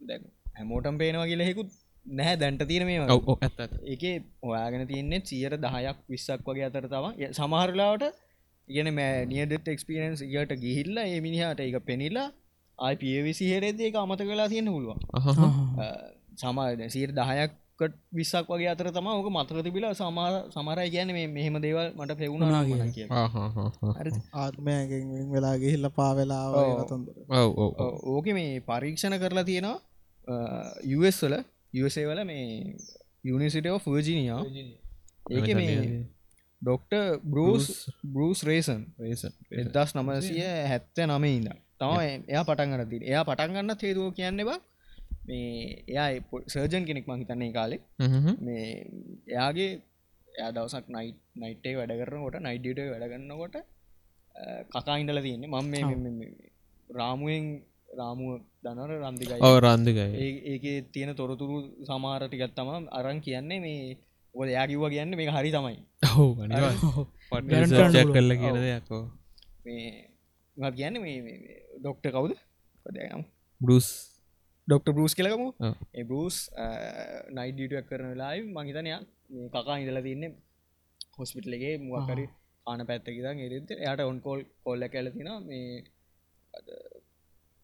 දැන් 0.00 0.24
හැමෝටම් 0.54 0.98
පේනවා 0.98 1.26
කියලා 1.26 1.50
හෙකුත් 1.50 1.70
නැහැ 2.06 2.36
දැන්ට 2.36 2.64
තියෙන 2.68 2.86
මේ 2.86 2.98
ඒක 3.84 4.04
ඔයාගෙන 4.42 4.86
තියන්නේ 4.86 5.20
සියර 5.24 5.54
දහයක් 5.56 5.98
විස්සක් 6.08 6.48
වගේ 6.48 6.66
අතර 6.70 6.88
තම. 6.88 7.06
සමහරලාවට 7.32 8.04
ඉගෙන 8.68 8.94
මෑ 8.94 9.24
නියඩට 9.26 9.68
එක්ස්පිරන්ස් 9.68 10.22
යට 10.22 10.52
ගිහිල්ලා 10.64 11.06
ඒ 11.06 11.20
මිනිහට 11.20 11.60
එක 11.60 11.78
පෙනිලා 11.84 12.28
ආයි 12.78 12.96
පියවිසි 12.96 13.50
හෙරේද 13.52 13.80
ඒක 13.80 13.96
අමත 13.96 14.24
වෙලා 14.32 14.48
තියෙන 14.48 14.70
පුළුවන්. 14.72 15.00
සමාද 16.36 16.82
සීර 16.88 17.12
දහයක්කට 17.78 17.94
විස්සක් 18.10 18.48
වගේ 18.48 18.68
අතර 18.68 18.90
තම 18.90 19.06
ඕක 19.08 19.28
මතක 19.28 19.62
තිබිලා 19.62 19.94
සමාර 19.94 20.32
සමරයි 20.50 20.90
කියන 20.90 21.10
මේ 21.10 21.26
මෙහෙම 21.28 21.56
දේවල් 21.56 21.88
මට 21.94 22.16
පෙවුණා 22.16 22.62
වුණා 22.64 22.90
කිය. 22.90 23.06
ආත්මයගෙන් 24.34 25.30
වෙලා 25.30 25.56
ගිහිල්ල 25.56 25.88
පාවෙලා 25.90 26.44
ඔව්. 26.52 26.82
තොන්දර 26.84 27.12
ඔව 27.30 27.50
ඔව 27.58 27.94
ඕක 28.06 28.26
මේ 28.30 28.60
පරීක්ෂණ 28.62 29.18
කරලා 29.18 29.44
තියෙනවා 29.44 29.76
US 30.96 31.18
වල 31.22 31.36
USA 31.76 32.02
වල 32.02 32.24
මේ 32.24 32.76
යුනිසිටෝ 33.24 33.78
ෆර්ජිනියා 33.78 34.42
ඒක 35.30 35.48
මේ 35.54 35.78
ඩොක්ට 36.62 36.94
බරස් 37.24 37.68
බරස් 38.06 38.40
රේසන් 38.44 38.82
එදස් 39.62 39.94
නමසිය 39.96 40.42
හැත්ත 40.66 41.04
නම 41.06 41.28
ඉන්න 41.28 41.48
තම 41.78 42.26
එයා 42.26 42.44
පටන් 42.44 42.72
ගන්න 42.72 42.90
තින 42.90 43.02
එයා 43.04 43.24
පටන් 43.24 43.54
ගන්න 43.56 43.80
තේරුව 43.82 44.10
කියන්න 44.12 44.44
බා 44.50 44.58
මේ 45.28 45.84
එයා 45.88 46.08
සර්ජන් 46.48 46.84
කෙනෙක් 46.84 47.08
මහිතන්නේ 47.08 47.52
කාලේ. 47.52 47.80
මේ 48.42 48.66
එයාගේ 49.28 49.70
එයා 50.28 50.50
දවසක් 50.50 50.84
නයි 50.88 51.08
නයිටේ 51.36 51.74
වැඩ 51.74 51.92
කරනකොට 52.00 52.36
නයිඩට 52.40 52.80
වැඩගන්නකොට 52.92 53.56
කකා 54.70 54.96
ඉඳල 54.96 55.20
තියන්නේ. 55.22 55.46
මම 55.46 55.66
මේ- 55.66 55.84
මේ- 56.12 56.52
රාමුවෙන් 56.90 57.46
රාමුව 57.98 58.40
දනර 58.64 58.90
රන්දිකයි 59.02 59.40
ඔව 59.40 59.56
රන්දිකයි 59.58 60.28
ඒකේ 60.46 60.76
තියෙන 60.92 61.14
තොරතුරු 61.14 61.56
සමාරටිකත් 61.86 62.54
තම 62.56 62.68
අරන් 62.90 63.20
කියන්නේ 63.20 63.60
මේ 63.60 63.96
ඔය 64.34 64.48
යාකිව්ව 64.50 64.84
කියන්න 64.88 65.16
මේ 65.16 65.28
හරි 65.28 65.50
තමයි. 65.50 65.76
පුළුවන්. 66.52 66.76
කරල 68.10 68.30
කියන 68.36 68.56
දෙයක්කෝ 68.56 69.02
මේ 69.64 70.70
කියන්න 70.72 71.00
මේ 71.02 71.16
ඩොක්ට 71.80 72.06
කවුද? 72.06 72.32
කොදයම් 72.86 73.24
බරුස් 73.60 73.88
ඩොක්ට 74.68 74.88
බරුස්. 74.96 75.12
ඒ 75.94 76.04
බරුස් 76.08 76.36
නයිඩියටක් 77.36 77.88
කරන 77.90 78.08
වෙලායි 78.12 78.40
මහිතනය 78.56 78.90
මේ 79.30 79.48
කකා 79.54 79.76
ඉඳල 79.82 80.00
තින්නේ 80.08 80.32
හොස්පිටලගේ 81.18 81.74
මුවකරි 81.86 82.24
ආන 82.66 82.80
පැත්තකිදා 82.90 83.34
එරෙද 83.46 83.70
යට 83.76 84.02
ඔන් 84.10 84.18
කෝල් 84.26 84.40
කොල්ල 84.64 84.82
කැල 84.94 85.08
තින 85.14 85.30
මේ 85.46 85.78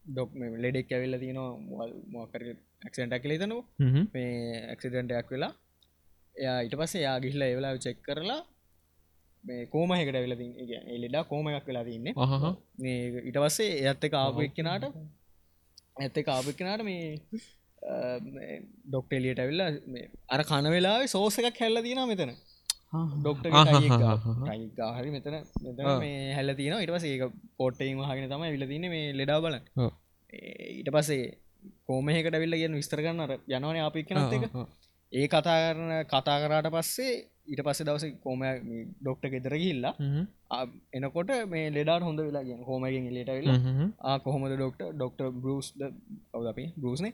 ඩොක් 0.05 0.31
ලෙඩෙක් 0.63 0.89
ඇවෙල්ල 0.95 1.17
තින 1.23 1.39
මොකර 2.15 2.41
ක්ෂන්ටක් 2.83 3.23
කලේ 3.23 3.39
තනවා 3.41 3.63
මේ 4.15 4.33
ඇක්සිඩන්ටයක් 4.71 5.29
වෙලා 5.35 5.53
එයා 6.35 6.57
ඉට 6.67 6.75
පස්සේ 6.79 7.03
යා 7.05 7.17
ගිහිල්ල 7.23 7.45
ඒවෙලා 7.47 7.73
චෙක් 7.85 7.99
කරලා 8.07 8.41
මේ 9.43 9.61
කෝමහකට 9.67 10.17
වෙල 10.23 10.35
එලෙඩා 10.95 11.23
කෝමයක් 11.31 11.67
වෙලා 11.69 11.85
තින්නේ. 11.89 12.13
ඉට 13.29 13.37
පස්සේ 13.43 13.71
ඇත්ත 13.89 14.03
එක 14.07 14.15
ආපු 16.35 16.49
එක්කෙනට 16.53 16.83
මේ 16.89 17.03
ඩොක්ට 18.89 19.15
එලියට 19.19 19.41
ඇවිල්ලා 19.43 19.69
මේ 19.93 20.09
අර 20.35 20.41
කන 20.49 20.67
වෙලාවේ 20.75 21.13
සෝස 21.15 21.37
එකක් 21.39 21.59
හැල්ල 21.63 21.81
තියෙන 21.85 22.01
මෙතන. 22.11 22.31
ඩොක්ට 23.23 23.45
හරි 24.97 25.11
මෙතන. 25.15 25.35
මේ 26.03 26.33
හැල්ල 26.37 26.55
තින 26.59 26.73
ඉට 26.85 26.93
පස 26.95 27.05
ඒක 27.11 27.23
පොට්ටයිම 27.61 28.01
හගෙන 28.09 28.29
තම 28.33 28.45
විල 28.55 28.65
තින 28.73 28.87
මේ 28.95 29.13
ලෙඩා 29.19 29.39
බල 29.45 29.55
ඔව්. 29.77 29.91
ඊට 30.79 30.89
පස්සේ 30.95 31.25
කෝමහකට 31.87 32.39
විල්ල 32.43 32.57
කියන්න 32.61 32.79
විස්තර 32.79 32.99
කරන්න 33.05 33.23
අර 33.25 33.31
යනවන 33.37 33.79
අප 33.85 33.95
එක්කනත් 34.01 34.35
එක. 34.39 34.43
ඒ 35.13 35.27
කතා 35.27 35.57
කරන 35.63 35.91
කතා 36.13 36.37
කරාට 36.43 36.69
පස්සේ 36.75 37.13
ඊට 37.51 37.61
පස්සේ 37.65 37.87
දවස 37.87 38.05
කෝම 38.25 38.41
ඩොක්ට 39.01 39.25
ගෙදර 39.33 39.55
ගිල්ලා 39.63 39.93
එනකොට 40.93 41.31
මේ 41.49 41.69
ලෙඩාට 41.69 42.03
හොඳ 42.03 42.19
වෙලා 42.19 42.43
කිය 42.47 42.57
හෝමගෙන් 42.67 43.07
ලට 43.13 43.31
වෙලා 43.37 44.17
කොහොමද 44.25 44.53
ඩොක්ට 44.55 44.81
ඩොක්ට 44.95 45.21
බරුස් 45.43 45.67
කවද 46.31 46.47
අපි? 46.53 46.65
බරුස්නේ. 46.77 47.13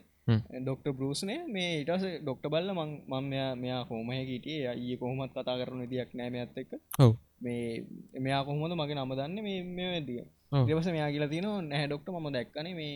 ඩොක්ට 0.62 0.86
බරුස්නේ 0.98 1.38
මේ 1.54 1.80
ඉටස 1.82 2.04
ඩොක්ට 2.22 2.46
බල්ල 2.52 2.70
මං 2.74 2.90
මං 3.08 3.24
මෙයා 3.32 3.50
මෙයා 3.56 3.82
හෝමය 3.90 4.20
ගීටිය 4.28 4.60
ඒ 4.66 4.96
කොහොමත් 5.00 5.32
කතා 5.32 5.56
කරන 5.60 5.82
දියක් 5.92 6.14
නෑම 6.14 6.34
ඇත්ත 6.34 6.58
එක්ක. 6.58 6.72
ඔව්. 7.00 7.12
මේ 7.40 7.84
මෙයා 8.20 8.44
කොහොමද 8.44 8.76
මගේ 8.80 8.96
නම 8.96 9.14
දන්න? 9.18 9.42
මේ 9.42 9.62
මේ 9.76 10.00
දිය 10.08 10.20
ඔව්. 10.52 10.64
දවස 10.68 10.88
මෙයා 10.96 11.10
කියලා 11.14 11.32
තින 11.34 11.48
නැහැ 11.70 11.88
ඩොක්ට 11.88 12.08
ම 12.14 12.32
දැක්කන 12.36 12.68
මේ 12.80 12.94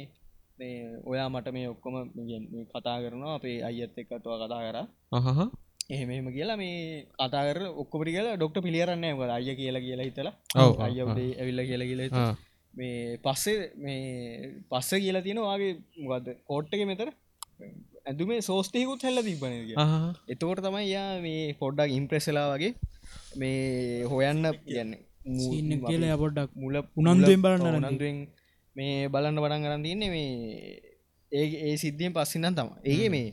මේ 0.58 0.76
ඔයා 1.04 1.28
මට 1.28 1.52
මේ 1.52 1.68
ඔක්කොම 1.74 1.94
කතා 2.72 2.98
කරනවා. 3.02 3.34
අපේ 3.38 3.56
අයත් 3.68 3.98
එක්කතුව 4.02 4.36
කතා 4.42 4.60
කර. 4.66 4.78
අහහ 5.12 5.40
එහෙමම 5.90 6.28
කියලා 6.32 6.56
මේ 6.56 7.06
කතාර 7.20 7.58
ඔක්කොපටි 7.74 8.14
කියලා 8.16 8.36
ඩොක්ට 8.36 8.58
පිළියරන්න 8.62 9.04
අය 9.30 9.54
කියලා 9.54 9.84
කියලා 9.86 10.06
හිතලා. 10.08 10.34
අය 10.80 11.00
ඇවිල්ල 11.02 11.62
කියලා 11.70 11.88
කියලා. 11.90 12.28
මේ 12.74 13.18
පස්සේ 13.24 13.58
මේ 13.76 14.00
පස්ස 14.70 14.90
කියලා 14.96 15.22
තියෙනවාගේ 15.22 15.72
මොකක්ද 16.02 16.26
කෝට්ටක 16.44 16.82
මෙතර 16.90 17.08
ඇඳුමේ 18.06 18.40
සෝස්ටයකුත් 18.42 19.06
හැල්ල 19.06 19.22
තිබන 19.22 19.54
එතකොට 20.28 20.62
තමයි 20.66 20.86
යා 20.90 21.08
මේ 21.20 21.54
පොඩ්ඩක් 21.54 21.96
ඉම්ප්‍රෙසලා 21.98 22.46
වගේ 22.52 22.72
මේ 23.36 24.04
හොයන්න 24.04 24.42
කියන්න. 24.66 24.92
කියලා 25.86 26.18
පොඩ්ඩක් 26.24 26.50
මුල 26.56 26.82
උනන්දුවෙන් 26.96 27.42
බලන්න 27.42 27.66
අරන් 27.70 27.80
උනන්දුවෙන් 27.84 28.20
මේ 28.76 29.08
බලන්න 29.08 29.42
පටන් 29.42 29.64
කරන්න 29.64 29.86
තියන්නේ 29.86 30.10
මේ 30.10 30.30
ඒ 31.32 31.46
ඒ 31.64 31.76
සිද්ධියෙන් 31.76 32.12
පස්සින්නම් 32.12 32.56
තම 32.58 32.70
ඒගේ 32.84 33.10
මේ 33.10 33.26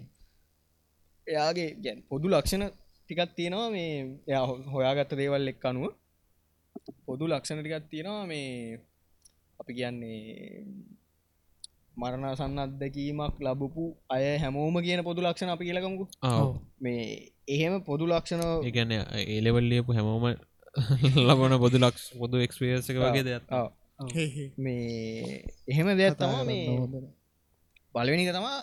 එයාගේ 1.28 1.70
ගැන් 1.84 2.00
පොදු 2.10 2.28
ලක්ෂණ 2.30 2.64
ටිකත් 3.02 3.32
තියෙනවා 3.38 3.70
මේ 3.76 3.92
එයා 4.30 4.46
හොයාගත්ත 4.74 5.12
දේවල් 5.20 5.48
එක් 5.48 5.66
අනුව. 5.66 5.86
පොදු 7.08 7.26
ලක්ෂණ 7.28 7.60
ටිකත් 7.62 7.86
තියෙනවා 7.92 8.26
මේ 8.26 8.80
අපි 9.60 9.72
කියන්නේ 9.78 10.20
මරණ 11.98 12.36
සන්න 12.38 12.60
අත්දැකීමක් 12.60 13.36
ලබපු 13.46 13.84
අය 14.10 14.24
හැමෝම 14.44 14.76
කියන 14.86 15.04
පොදු 15.04 15.22
ලක්ෂණ 15.22 15.54
අපි 15.56 15.66
කියලකමුකු 15.68 16.06
මේ 16.82 17.04
එහෙම 17.48 17.74
පොදු 17.84 18.06
ලක්ෂණ 18.08 18.44
ඒගැන 18.68 18.92
ඒලෙවල් 19.28 19.68
ලියපු 19.72 19.92
හැමෝම 19.94 20.26
ලබන 21.28 21.54
පොදු 21.64 21.78
ලක්ෂ 21.80 22.06
පොදු 22.20 22.36
එක්ස්පියර්ස 22.46 22.90
එක 22.90 22.98
වගේ 23.00 23.24
දෙයක්. 23.28 23.44
මේ 24.58 25.44
එහෙම 25.68 25.88
දෙයක් 26.00 26.16
තම 26.20 26.34
මේ 26.48 26.64
පලවෙනික 27.96 28.30
තමා 28.34 28.58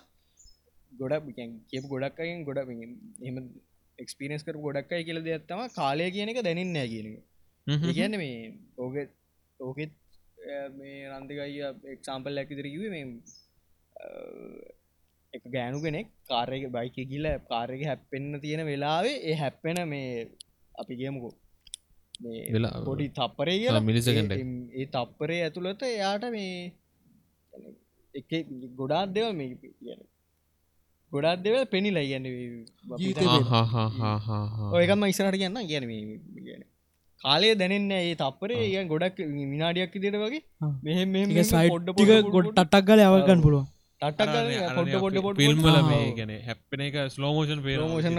ගොඩක් 1.00 1.26
කියපු 1.70 1.86
ගොඩක් 1.88 2.18
අයින් 2.20 2.44
ගොඩ 2.44 2.58
එම 3.24 3.36
එක්ස්පිරස් 3.98 4.42
කර 4.42 4.56
ගොඩක් 4.58 4.92
අයි 4.92 5.04
කියල 5.04 5.20
දෙයක් 5.22 5.46
තම 5.48 5.62
කාලය 5.74 6.06
කියන 6.10 6.28
එක 6.30 6.40
දැනින්නෑ 6.42 6.88
කියන 6.88 7.06
එක. 7.10 7.18
ඒගැන්න 7.84 8.16
මේ 8.16 8.36
ඕක 8.78 8.94
ඕකෙත් 9.60 9.92
මේ 10.76 10.96
රන්දිකයි 11.10 11.60
එක්සාම්පල් 11.94 12.40
ඇකිතර 12.40 12.66
කිව 12.68 12.84
මේ 12.88 13.04
එක 15.32 15.42
ගෑනු 15.48 15.78
කෙනෙක් 15.80 16.06
කාරයක 16.28 16.64
බයික 16.70 16.96
ගිල්ල 17.08 17.26
කාරයක 17.48 17.82
හැප්පෙන්න්න 17.84 18.40
තියෙන 18.40 18.62
වෙලාවේ 18.66 19.16
ඒ 19.24 19.34
හැප්පෙන 19.34 19.78
මේ 19.88 20.08
අපි 20.74 20.94
කියමුකෝ 20.96 21.32
පොඩි 22.84 23.06
තප්පරේ 23.10 23.56
කියලා. 23.58 23.76
ඒ- 24.34 24.40
ඒ 24.76 24.86
තප්පරේ 24.88 25.40
ඇතුළත 25.42 25.82
එයාට 25.88 26.24
මේ 26.30 26.54
එක 28.14 28.30
ගොඩාත් 28.76 29.12
දෙව 29.14 29.28
මේ 29.34 29.50
කියන 29.60 30.00
ගොඩාත් 31.12 31.40
දෙව 31.40 31.56
පෙනිලා 31.68 32.04
ගැන 32.04 32.26
ඔයකම 34.74 35.02
ඉස්සරට 35.06 35.36
කියන්න 35.36 35.58
ගැන 35.64 35.88
කියන 36.36 36.62
කාලේ 37.22 37.54
දැනන්න 37.56 37.90
ඒ 37.96 38.14
තප්පරේ 38.16 38.62
ඒ 38.68 38.86
ගොඩක් 38.86 39.18
මිනාඩියක් 39.48 39.92
දිට 39.96 40.16
වගේ. 40.18 40.42
එක 41.34 41.44
සයිට්ටික 41.46 42.16
ගොඩ 42.28 42.48
ටක් 42.54 42.86
ගල 42.86 43.02
අවගන්න 43.02 43.42
පුළුවන්. 43.42 43.68
ටටක් 44.02 44.76
පොඩ්ඩ 44.76 44.96
පොඩ්ඩ 44.98 45.22
පොඩ් 45.24 45.38
ෆිල්ම්ල 45.38 45.78
මේ 45.84 46.08
ගැන 46.16 46.30
හැප්පෙන 46.42 46.82
එක 46.82 46.94
ස්ලෝමෝෂන් 47.10 47.60
ප්‍රමෝෂන් 47.64 48.16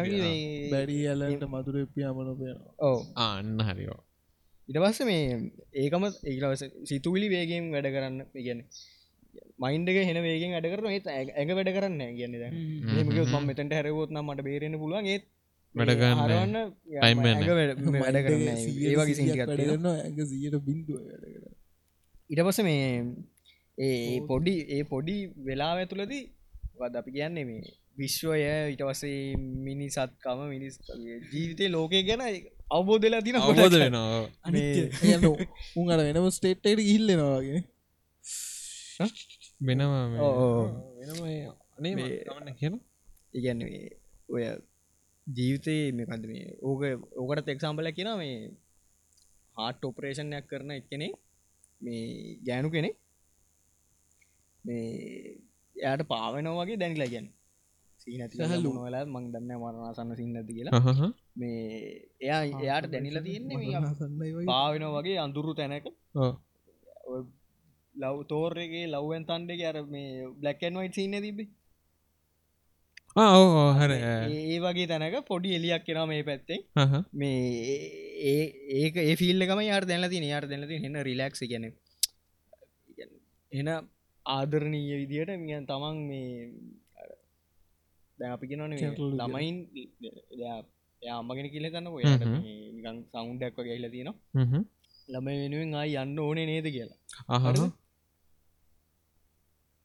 බැඩි 0.70 0.98
ඇලට 1.08 1.46
මදුර 1.48 1.78
පියාමන 1.96 2.30
පයන 2.38 2.58
ඕ 2.82 2.98
අන්න 3.20 3.64
හරිෝ 3.68 4.00
ඉට 4.70 4.78
පස්ස 4.78 5.02
මේ 5.04 5.40
ඒකම 5.82 6.06
ඒකවස 6.06 6.64
සිතුවිලි 6.86 7.30
වේගෙන් 7.30 7.72
වැඩ 7.74 7.90
කරන්න 7.90 8.20
ගැන 8.40 8.62
මයින්ඩක 9.58 10.00
හෙන 10.02 10.20
වේගෙන් 10.24 10.56
වැඩ 10.56 10.72
කරන 10.72 10.90
ඒත් 10.92 11.08
ඇඟ 11.10 11.54
වැඩ 11.58 11.72
කරන්න 11.76 12.02
ගැන්න 12.18 12.36
ම 13.34 13.48
මෙතට 13.48 13.74
හැරවොත් 13.74 14.12
නම් 14.12 14.28
මට 14.28 14.48
බේරෙන 14.48 14.78
පුළුවන් 14.78 15.08
ඒත් 15.08 15.26
වැඩ 15.76 15.94
කරන්න 15.94 16.22
හරවන්න 16.22 16.56
time 17.02 17.22
වෙන්න. 17.26 17.38
ඇඟ 17.40 18.00
වැඩ 18.00 18.18
කරන්න 18.26 18.48
ඒවගේ 18.86 19.18
සිටිගත් 19.20 19.44
වැඩගන්න 19.44 19.92
ඇඟ 19.92 20.24
සියට 20.32 20.58
බින්දුව 20.62 21.00
ඉට 22.30 22.42
පස 22.42 22.60
මේ 22.64 22.88
ඒ 23.80 24.18
පොඩි 24.28 24.56
ඒ 24.70 24.84
පොඩි 24.86 25.18
වෙලා 25.46 25.72
ඇතුලදී 25.76 26.24
වද 26.80 26.96
අපි 26.96 27.12
කියන්නේ 27.12 27.46
මේ 27.46 27.76
විශ්වය 27.98 28.42
ඉට 28.74 28.84
වසේ 28.84 29.20
මිනිසත්කම 29.62 30.42
මිනිස් 30.48 30.80
ජීවිතය 31.32 31.70
ලෝකය 31.70 32.02
ගැන 32.04 32.24
අවබෝධලා 32.72 33.22
තින 33.22 33.38
අවබෝධ 33.40 33.78
වෙනවා 33.78 35.36
උන් 35.76 35.94
අර 35.94 36.02
වෙනම 36.08 36.28
ස්ටේට්ට 36.32 36.84
ඉල්ලෙනවාගේ 36.88 37.62
වෙනවා 40.98 42.56
කියන 42.60 42.76
ඉගැන්න 43.34 43.64
ඔය 44.30 44.44
ජීවිතයේ 45.28 45.92
මේකද 45.92 46.26
මේ 46.26 46.46
ඕක 46.62 46.82
ඕකට 47.18 47.54
එක්සාම්පල 47.56 47.92
කියෙන 47.92 48.12
මේ 48.18 48.38
හාට 49.56 49.86
ඔපරේෂණයක් 49.86 50.48
කරන 50.48 50.72
එක්කෙනෙ 50.72 51.08
මේ 51.82 52.02
ගෑනු 52.48 52.70
කෙනෙ 52.70 52.90
මේ 54.66 54.88
එයාට 55.76 56.04
පාවෙනෝ 56.08 56.56
වගේ 56.60 56.80
දැනිලා 56.80 57.12
ගැන 57.14 57.28
සීනති 58.00 58.48
හලුනවලා 58.52 59.04
මං 59.06 59.26
දන්න 59.34 59.52
මරණසන්න 59.58 60.16
සින්නති 60.16 60.54
කියලා. 60.54 61.10
මේ 61.36 61.60
එයා 62.22 62.42
එයාට 62.44 62.88
දැනිලා 62.92 63.24
තියෙන්නේ 63.24 63.58
පාවෙනෝ 64.46 64.92
වගේ. 64.96 65.18
අඳුරු 65.20 65.54
තැනක. 65.54 65.88
ලව් 67.96 68.28
තෝර්රගේ 68.28 68.88
ලව්වන් 68.88 69.26
තන්ඩක 69.26 69.64
අර 69.64 69.86
මේ 69.86 70.28
බ්ලක්කන් 70.36 70.78
වයිට 70.82 70.94
සින්න 70.94 71.22
තිබේ 71.22 71.48
හර 73.78 73.92
ඒ 73.92 74.60
වගේ 74.60 74.88
තැනක 74.88 75.26
පොඩි 75.26 75.56
එලියක් 75.56 75.86
කෙන 75.86 76.08
මේ 76.08 76.24
පැත්තේ. 76.24 76.66
මේ 77.14 77.78
ඒ 78.26 78.54
ඒක 78.82 78.96
ඒ 78.98 79.16
ෆිල්ලකම 79.16 79.62
යාට 79.62 79.88
දැල 79.88 80.10
තින 80.10 80.24
යාට 80.24 80.48
දැලති 80.48 80.80
එන්න 80.82 81.04
රිලක්ස් 81.04 81.44
ගැන 81.52 81.74
එන 83.52 83.68
ආදරණීය 84.26 84.98
විදියට 85.02 85.40
මියන් 85.40 85.66
තමන් 85.66 85.98
මේ 86.08 86.54
දැ 88.20 88.32
අපි 88.32 88.48
කෙනන 88.48 88.62
ළමයින් 89.20 89.58
යාමගෙන 91.02 91.50
කියල 91.50 91.66
තන්න 91.68 91.88
ඔයාට 91.90 92.24
හ්ම්. 92.24 92.36
නිකං 92.76 93.04
සෞන්ඩක්ව 93.12 93.64
ගැල්ල 93.68 93.90
තින 93.90 94.14
හ්ම්. 94.34 94.64
ළම 95.10 95.26
වෙනුවෙන් 95.26 95.74
ආ 95.74 95.86
යන්න 96.04 96.20
ඕනේ 96.20 96.46
නේද 96.46 96.66
කියලා. 96.76 96.98
අහහ. 97.28 97.46
හරිද? 97.46 97.60
මොදස 97.60 97.60
හ්ම්. 97.60 97.60
අනේ, 97.60 97.62
අනේ, 97.62 97.68
මේ 97.68 97.72
කිසි. 99.70 99.81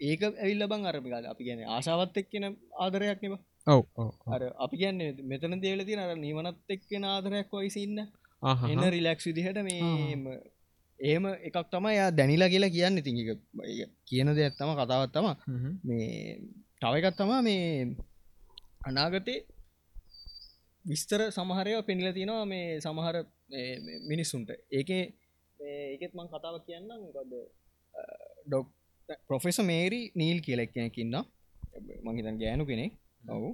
ඒක 0.00 0.20
ඇවිල්ල 0.26 0.64
බං 0.72 0.86
අරමිකාද 0.90 1.24
අපි 1.32 1.42
ගැන. 1.48 1.60
ආශාවත් 1.76 2.16
එක්කෙන 2.22 2.44
ආදරයක් 2.84 3.18
නෙබ 3.22 3.34
ඔව් 3.66 3.82
ඔව් 3.96 4.08
ඔව්. 4.08 4.32
අර 4.34 4.42
අපි 4.64 4.76
කියන්නේ 4.82 5.10
මෙතන 5.30 5.60
දේල 5.66 5.80
තින 5.88 6.00
අර 6.04 6.10
නිවනත් 6.16 6.74
එක්කෙන 6.76 7.04
ආදරයක් 7.12 7.48
වයිසින්න. 7.52 7.98
එන්න 8.72 8.84
රිලක්ස් 8.96 9.24
විදිහට 9.28 9.58
මේ 9.68 10.36
ඒම 11.00 11.24
එකක් 11.48 11.56
තම 11.72 11.86
යා 11.98 12.10
දැනිලා 12.18 12.52
කියලා 12.54 12.74
කියන්න. 12.76 13.00
ඉතින් 13.00 13.16
කියන 14.08 14.28
දෙයක් 14.38 14.54
තම 14.58 14.70
කතාවත් 14.80 15.10
තම. 15.16 15.28
මේ 15.88 16.38
තවකත් 16.82 17.16
තමා 17.18 17.40
මේ 17.48 17.96
අනාගතේ 18.88 19.40
විස්තර 20.84 21.20
සමහරය 21.36 21.72
පෙනිල 21.88 22.08
තියෙනවා 22.12 22.46
මේ 22.52 22.80
සමහර 22.84 23.16
මේ 23.50 24.00
මිනිස්සුන්ට. 24.10 24.50
ඒක 24.78 24.90
ඒකෙත් 25.64 26.12
මං 26.14 26.28
කතාව 26.28 26.56
කියන්න 26.66 26.88
ගොද 27.08 27.32
ඩොක් 28.46 28.66
පොෆෙස 29.28 29.58
මේරි 29.62 30.00
නීල් 30.14 30.38
කියලෙක් 30.40 30.72
කෙනකින්න 30.72 31.16
මංහිතන් 32.04 32.36
ගෑනු 32.42 32.64
කෙනෙක්. 32.66 32.92
ඔවු. 33.28 33.50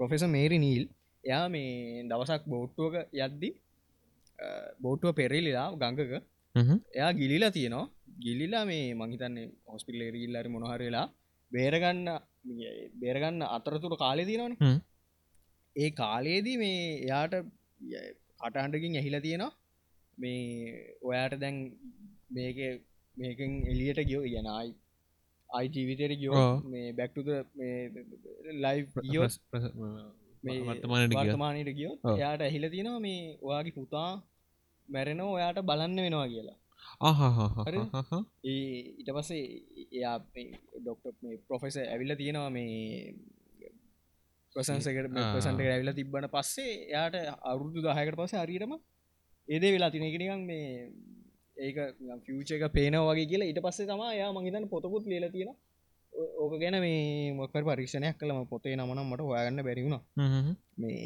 පොෆෙස 0.00 0.24
මේරි 0.26 0.58
නීල් 0.58 0.84
එයා 1.24 1.46
මේ 1.48 2.04
දවසක් 2.10 2.42
බෝට්ටුවක 2.46 2.94
යද්දි 3.18 3.50
බෝට්ටුව 4.80 5.12
පෙරලිලා 5.14 5.68
ගංගක 5.74 6.22
හ්ම්. 6.54 6.78
එයා 6.94 7.12
ගිලිලා 7.12 7.50
තියෙනවා. 7.50 7.90
ගිලිලා 8.20 8.64
මේ 8.64 8.86
මහිතන්නේ 8.94 9.52
හොස්පිල් 9.66 10.00
එරගිල්ලරි 10.08 10.54
මොනහරලා 10.56 11.06
බේරගන්න 11.52 12.08
බේරගන්න 13.00 13.42
අතරතුර 13.48 13.94
කාලෙ 13.96 14.24
තියෙනවන. 14.24 14.56
හ්ම්. 14.60 14.78
ඒ 15.76 15.90
කාලයේදී 15.92 16.56
මේ 16.56 16.80
එයාට 17.00 17.34
කටහන්ඩකින් 18.40 18.98
ඇහිලා 19.00 19.24
තියෙනවා 19.26 19.52
මේ 20.18 20.40
ඔයාට 21.02 21.34
දැන් 21.40 21.56
මේක 22.30 22.58
මේකෙන් 23.16 23.52
එලියට 23.66 24.00
ගියෝ 24.04 24.24
ගැනයි 24.26 24.74
අයි 25.50 25.68
ජීවිතයට 25.68 26.14
ගියෝ. 26.18 26.34
මේ 26.64 26.86
බැක්ටුද 26.92 27.28
ලයි් 28.58 28.78
වර්තමානයට 31.12 31.72
ගියෝ. 31.76 31.94
එයාට 32.12 32.42
ඇහිල 32.42 32.66
තියෙනවා 32.70 33.00
මේ 33.00 33.20
ඔයාගේ 33.42 33.74
පුතා 33.74 34.10
මැරෙනෝ 34.88 35.30
ඔයාට 35.32 35.60
බලන්න 35.62 35.96
වෙනවා 35.98 36.28
කියලා 36.28 36.58
ඉට 38.98 39.10
පස්සේ 39.10 39.44
එයා 39.92 40.16
ඩොක්ට 40.80 41.22
පොෆෙස 41.48 41.76
ඇවිල්ල 41.82 42.16
තියෙනවා 42.16 42.50
මේ 42.50 43.14
ප්‍රසන්සකට. 44.56 45.08
ප්‍රසන්ට 45.28 45.60
ඇවිල 45.66 45.92
තිබ්බන 45.92 46.28
පස්සේ 46.30 46.74
එයාට 46.82 47.16
අවුරුදු 47.44 47.86
දහයකට 47.86 48.18
පස්සේ 48.20 48.42
හරිටම 48.42 48.74
ඒදේ 49.48 49.74
වෙලා 49.74 49.90
තින 49.90 50.04
එකනිකම් 50.04 50.42
මේ 50.50 50.68
ඒක 51.56 51.76
ෆියච 52.26 52.50
එක 52.56 52.64
පේනව 52.72 53.04
වගේ 53.08 53.28
කියලා. 53.30 53.50
ඉට 53.52 53.60
පස්සේ 53.64 53.86
තම 53.86 54.02
යා 54.20 54.32
මහිතන 54.32 54.68
පොතකුත් 54.68 55.06
ලියල 55.06 55.26
තියෙන 55.30 55.52
ඕක 56.42 56.54
ගැන 56.62 56.76
මේ 56.80 57.32
මොකර 57.32 57.62
පරීක්ෂණයක් 57.62 58.16
කළම 58.20 58.46
පොතේ 58.52 58.76
නමනම් 58.76 59.10
මට 59.10 59.26
හොයාගන්න 59.28 59.66
බැරිවුණ 59.66 59.98
මේ 60.76 60.98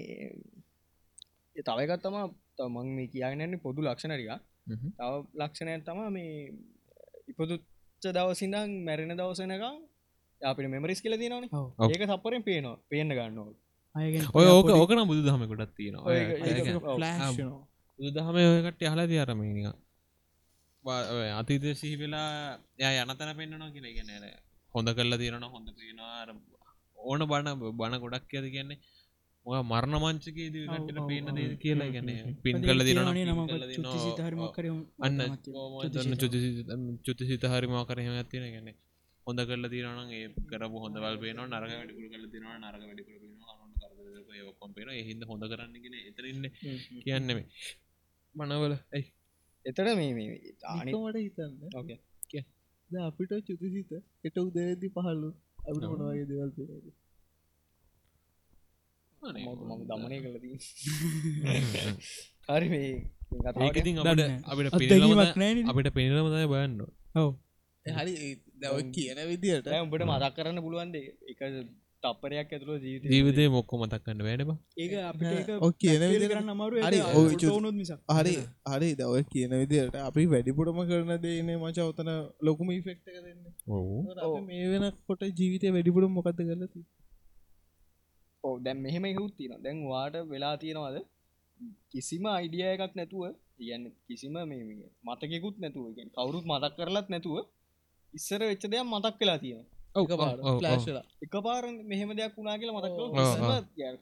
ඒ 1.57 1.62
තව 1.62 1.78
එකත් 1.84 2.03
තම 2.05 2.16
තමන් 2.59 2.89
මේ 2.97 3.11
කියන්නන්නේ 3.12 3.62
පොදු 3.64 3.80
ලක්ෂණරික 3.82 4.30
තව 4.99 5.12
ලක්ෂණයක් 5.41 5.86
තම 5.86 6.01
මේ 6.12 6.32
ඉපදුච්ච 7.30 8.05
දවසිදං 8.16 8.70
මැරෙන 8.86 9.16
දවසනකම් 9.20 9.78
අපිට 10.41 10.70
මෙමරිස් 10.70 11.01
කියල 11.03 11.16
තිනවන 11.18 11.49
ඔව්. 11.53 11.66
ඒක 11.84 12.05
සපරෙන් 12.11 12.43
පේනවා 12.43 12.76
පේන්න 12.89 13.11
ගන්නවා. 13.11 13.53
අයගෙන් 13.95 14.22
ඔය 14.34 14.47
ඕක 14.49 14.70
ඕකන 14.72 15.03
බුදු 15.11 15.20
දහම 15.26 15.45
කොටත් 15.51 15.74
තියෙනවා 15.74 16.07
ඔය 17.99 18.05
ඔය 18.05 18.11
ඒක- 18.11 18.15
ඒක- 18.15 18.15
ඒක- 18.15 18.15
ෆ්ලෑෂ් 18.15 18.15
බුදු 18.15 18.15
දහම 18.17 18.37
ඔයකට 18.67 18.83
අහලා 18.85 19.07
තියාරමනික 19.07 19.67
අතීත 21.39 21.65
සිහි 21.77 21.97
වෙලා 21.97 22.29
ය 22.81 23.01
යනතන 23.03 23.31
පෙන්න්නනවා 23.39 23.71
කියෙන 23.75 23.87
ගැන 23.99 24.25
හොඳ 24.75 24.89
කල්ලා 24.91 25.19
තියෙන 25.19 25.47
හොඳ 25.47 25.69
පේනවා 25.73 26.37
ඕන 26.99 27.21
බණ 27.25 27.49
බණ 27.75 28.01
ගොඩක් 28.03 28.33
ඇද 28.35 28.47
කියන්නේ 28.55 28.79
ඔය 29.47 29.59
මරණ 29.63 29.97
මංචකේ 30.03 30.47
ඔව්, 30.99 31.09
පේන 31.11 31.27
දේ. 31.37 31.49
කියලා 31.57 31.89
ගැන 31.95 32.09
පින් 32.45 32.57
කල්ල 32.63 32.83
දින 32.89 32.99
අන්න 35.01 35.19
චුති 37.05 37.25
සිත. 37.27 37.45
හරිම 37.47 37.75
කරහම 37.87 38.15
ඇතින 38.15 38.47
ගැන 38.55 38.69
හොඳ 39.27 39.41
කල්ල 39.49 39.65
තිරන 39.69 40.13
ඒ 40.13 40.23
කරපු 40.51 40.77
හොඳවල් 40.85 41.17
පේන 41.19 41.39
නරග 41.45 41.73
වැඩිකුල 41.73 42.07
කල 42.15 42.25
තින 42.33 42.45
නරග 42.63 42.83
වැඩිකුල 42.83 43.17
පේන 43.19 43.37
ඔක්කොම් 44.51 44.71
පේන 44.75 44.89
හිද 45.09 45.23
හොඳ 45.25 45.43
කරන්නගෙන 45.45 45.95
එතරන්න 46.03 46.45
කියන්න 47.03 47.27
මේ 47.31 47.47
මනවල. 48.35 48.74
ඇයි? 48.95 49.07
එතට 49.64 49.81
මේ 49.99 50.12
මේ 50.18 50.55
ආනි 50.74 50.91
මට 50.95 51.16
හිතන්න. 51.24 51.53
අපිට 53.09 53.33
චුතිසිත 53.47 53.91
එට 54.26 54.37
උදේදි 54.39 54.89
පහල්ලු 54.95 55.31
අපිට 55.68 55.85
මොනවගේ 55.93 56.26
දෙවල් 56.31 56.51
මම 59.22 59.81
දමනය 59.89 60.16
කලදී 60.24 60.57
හරි. 62.49 62.68
අපිට. 63.51 64.68
අපිට 65.70 65.89
පිනිලමදය 65.97 66.45
බයන්න 66.53 66.81
ඔව. 67.22 67.31
හරි 67.87 68.12
දව 68.62 68.74
කියන 68.95 69.18
විදියට 69.31 69.68
උඹට 69.83 70.05
මදක් 70.11 70.33
කරන්න 70.37 70.59
පුළුවන්ද 70.64 70.97
එක 71.33 71.41
තප්පරයක් 72.03 72.53
ඇතුළ 72.55 72.75
ජීවිත 72.83 73.11
ජීවිතය 73.13 73.45
මොක්කො 73.49 73.79
මතක්කන්න 73.81 74.21
වැඩබ 74.27 74.51
ඒක 74.77 74.93
අපිට 75.03 75.49
ඔය 75.59 75.73
කියන 75.83 76.03
කරන්න 76.23 76.53
අමාරු 76.55 76.77
හරි, 76.79 78.35
හරි 78.73 78.91
දව 79.01 79.23
කියන 79.33 79.55
විදියට 79.63 79.97
අපි 80.01 80.27
වැඩිපුටම 80.35 80.81
කරන 80.91 81.13
දේනේ 81.25 81.59
මච 81.59 81.79
ඔතන 81.85 82.11
ලොකුම 82.41 82.71
ඉෆෙක්ට 82.71 83.11
එක 83.11 83.19
දෙන්න. 83.25 83.41
ඔවු. 83.69 83.97
අපි 84.25 84.41
මේ 84.49 84.69
වෙන 84.73 84.87
කොට 85.07 85.25
ජීවිතය 85.33 85.75
වැඩිපුටම 85.77 86.15
මොකක්ද 86.19 86.43
කරලති 86.43 86.85
ඕ 88.45 88.55
දැන් 88.61 88.79
මෙහෙම 88.79 89.05
ඉහුත් 89.07 89.33
තියෙන 89.37 89.63
දැන් 89.65 89.81
වාට 89.93 90.19
වෙලා 90.33 90.55
තියෙනවාද? 90.57 90.99
කිසිම 91.93 92.25
අයිඩිය 92.29 92.67
එකක් 92.67 92.95
නැතුව 92.95 93.25
කියන්න 93.57 93.85
කිසිම 94.07 94.37
මේ 94.51 94.63
මතකෙකුත් 95.07 95.57
නැතුව 95.59 95.87
කවුරුත් 96.15 96.47
මතක් 96.51 96.73
කරලත් 96.79 97.09
නැතුව 97.15 97.37
ඉස්සර 98.15 98.41
වෙච්ච 98.43 98.65
දෙයක් 98.73 98.87
මතක් 98.87 99.17
වෙලා 99.23 99.39
තියෙන 99.45 99.67
ලාශලා 99.67 99.78
එක 101.25 101.35
පාර. 101.41 101.65
මෙහෙම 101.85 102.11
දෙයක් 102.13 102.37
වුණා 102.37 102.57
කියලා 102.59 102.77
මතක් 102.79 102.93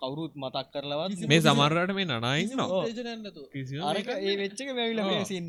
කවුරුත් 0.01 0.35
මතක් 0.37 0.67
කරලවත් 0.73 1.27
මේ 1.27 1.41
සමරට 1.43 1.91
මේ 1.93 2.07
මුත්තේජනන්නතු 2.65 3.43
අරක 3.85 4.09
ඒ 4.19 4.37
වෙච්චක 4.37 4.69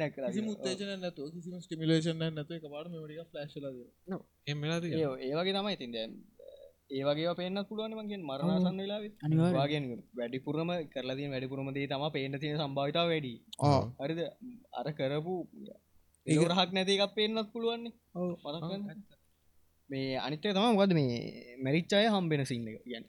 කර 0.09 0.23
කිසි 0.29 0.41
මුත්තේජන 0.43 0.95
නැතු 0.99 1.29
කිසිම 1.33 1.59
ස්ටිමිලේෂන් 1.59 2.25
නැතු 2.29 2.51
එක 2.53 2.65
පාට 2.67 2.89
මෙමටික 2.89 3.21
ෆලශ්ලද 3.27 3.65
එමලා 4.47 4.79
ඒවගේ 5.21 5.53
තමයි 5.53 5.77
ඉතින් 5.77 5.91
දැන් 5.91 6.11
ඒ 6.89 7.03
වගේ 7.03 7.31
පේන්න 7.35 7.59
පුළුවන් 7.69 7.93
මගෙන් 7.97 8.21
මරණසන්න 8.23 8.77
වෙලා 8.77 8.99
අනිවාර්යයෙන්. 9.21 9.55
වාගෙන් 9.55 9.85
වැඩිපුරම 10.15 10.69
කරලදී 10.93 11.27
වැඩිපුරම 11.29 11.67
දේ 11.73 11.87
තම 11.87 12.05
පේන්න 12.11 12.39
තියෙන 12.39 12.59
සම්භාවිතාව 12.59 13.07
වැඩි. 13.09 13.33
හරිද? 13.99 14.21
අර 14.73 14.87
කරපු 14.93 15.35
ඒරහක් 16.27 16.71
නැති 16.71 16.95
එකක් 16.97 17.15
පේන්නත් 17.17 17.51
පුළුවන්නේ 17.53 17.93
මතක් 18.43 19.16
මේ 19.89 20.15
අනිත්තය 20.19 20.47
තම 20.49 20.65
මොකද 20.71 20.93
මේ 20.93 21.13
මැරිච්චාය 21.63 22.07
හම්බෙන 22.09 22.43
සින්න 22.45 22.67
එක. 22.69 22.79
ගැන 22.85 23.05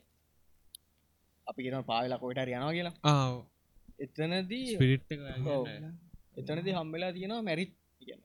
අපි 1.47 1.59
කියෙන 1.63 1.83
පාවෙලා 1.83 2.19
කොයිට 2.19 2.41
යනවා 2.49 2.73
කියලා. 2.73 2.95
එතනදී. 3.99 4.67
එතනති 6.39 6.71
හම්බෙලා 6.77 7.11
තියෙනවා 7.15 7.41
මැරිච් 7.41 7.71
ගැන 8.01 8.21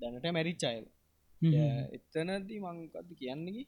දැනට 0.00 0.26
මැරිච්චාය 0.36 0.76
එතනදී 1.96 2.60
මංකද 2.60 3.10
කියන්නකි 3.20 3.62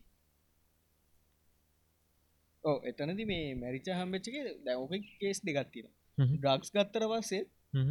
ඕ 2.65 2.77
එතනති 2.85 3.25
මේ 3.25 3.47
මැරිච 3.55 3.87
හම්බච්චක 3.93 4.37
දැවක 4.67 4.93
කේස් 5.21 5.39
දෙගත්තින 5.47 5.89
ඩ්‍රක්ස් 6.35 6.71
ගත්තර 6.75 7.05
පස්සේ 7.13 7.43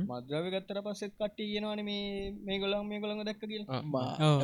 මද්‍රව 0.03 0.45
ගත්තර 0.51 0.80
පස්සෙත් 0.84 1.13
කට්ටි 1.13 1.43
කියෙනවන 1.45 1.82
මේ 1.84 2.07
මේ 2.43 2.57
ගොලන් 2.59 2.86
මේ 2.86 2.99
ගොළඟ 2.99 3.23
දැක්ක 3.23 3.43
කියල 3.43 3.63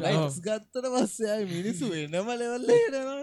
රයිස් 0.02 0.38
ගත්තට 0.42 0.86
පස්සයයි 0.96 1.44
මිනිස්සු 1.50 1.86
එනම 1.96 2.14
ලෙවල්ල 2.34 2.70
හෙනවා 2.72 3.18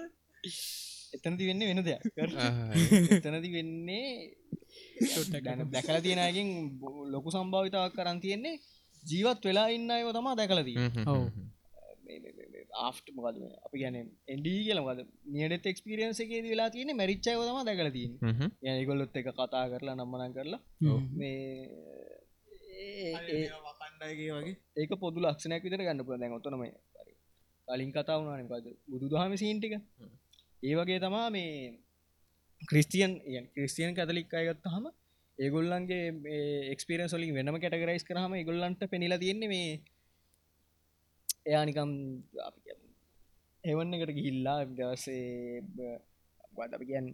එතනති 1.17 1.45
වෙන්න 1.49 1.63
වෙන 1.63 1.81
දෙයක්. 1.83 2.03
එතනති 3.17 3.51
වෙන්නේ 3.53 4.05
දැකල 5.73 5.99
තියෙනයකින් 6.03 6.49
ලොකු 7.13 7.29
සම්භාවිතාවක් 7.31 7.97
කරන් 7.97 8.21
තියෙන්නේ 8.21 8.55
ජීවත් 9.03 9.43
වෙලා 9.45 9.69
ඉන්න 9.71 9.91
අයව 9.93 10.09
තමා 10.13 10.37
දැකලදී 10.37 10.77
ඔව්. 11.09 11.25
ආෆ්ට 12.83 13.07
මොකද 13.15 13.37
අපි 13.59 13.77
ගැන 13.81 13.97
එන්ඩී 14.29 14.61
කියලමද 14.67 15.01
නියට 15.33 15.67
එක්ස්පිරියන්ස 15.67 16.21
එකේද 16.21 16.47
වෙලා 16.47 16.69
තියෙන 16.71 16.93
මැරිච්චය 16.97 17.35
තම 17.41 17.59
දැකලතින් 17.69 18.13
යනිකොල්ලොත් 18.67 19.17
එක 19.17 19.29
කතා 19.31 19.65
කරලා 19.73 19.95
නම්මනන් 19.95 20.33
කරලා 20.37 20.61
මේ 21.15 21.41
ඒ- 21.63 21.69
ඒ- 21.73 21.73
වකණ්ඩයගේ 21.73 22.61
වගේ 22.63 22.72
ඒක 24.77 24.93
පොදු 24.99 25.19
ලක්ෂණයක් 25.21 25.63
විතර 25.65 25.81
ගන්න 25.81 26.05
පුළ 26.05 26.19
දැන් 26.19 26.33
ඔතනම 26.33 26.65
කලින් 27.69 27.93
කතා 27.93 28.19
වුණනකද 28.19 28.67
බුදු 28.89 29.07
දහම 29.09 29.35
සීන්ටික 29.37 29.75
ඒ 30.63 30.75
වගේ 30.75 30.99
තමා 31.01 31.29
මේ 31.31 31.53
ක්‍රිස්ටියන් 32.63 33.13
ක්‍රිස්ටියන් 33.55 33.95
කතලික් 33.95 34.35
අයගත් 34.35 34.67
හම 34.67 34.87
ඒගොල්ලන්ගේ 35.39 36.05
එක්ස්පිරන් 36.73 37.09
සොලින් 37.09 37.35
වෙනම 37.35 37.57
කැටගරයිස් 37.57 38.05
කරහම 38.05 38.33
ඒගොල්ලන්ට 38.35 38.83
පෙනිලා 38.91 39.19
තියෙන්නේ 39.19 39.49
මේ 39.49 39.71
එයානිකම් 41.47 41.91
එවන්න 43.65 43.97
එකට 43.97 44.15
ගිහිල්ලා 44.19 44.59
දවසේ 44.71 45.61
වද 46.53 46.71
අපි 46.73 46.87
කියන් 46.87 47.07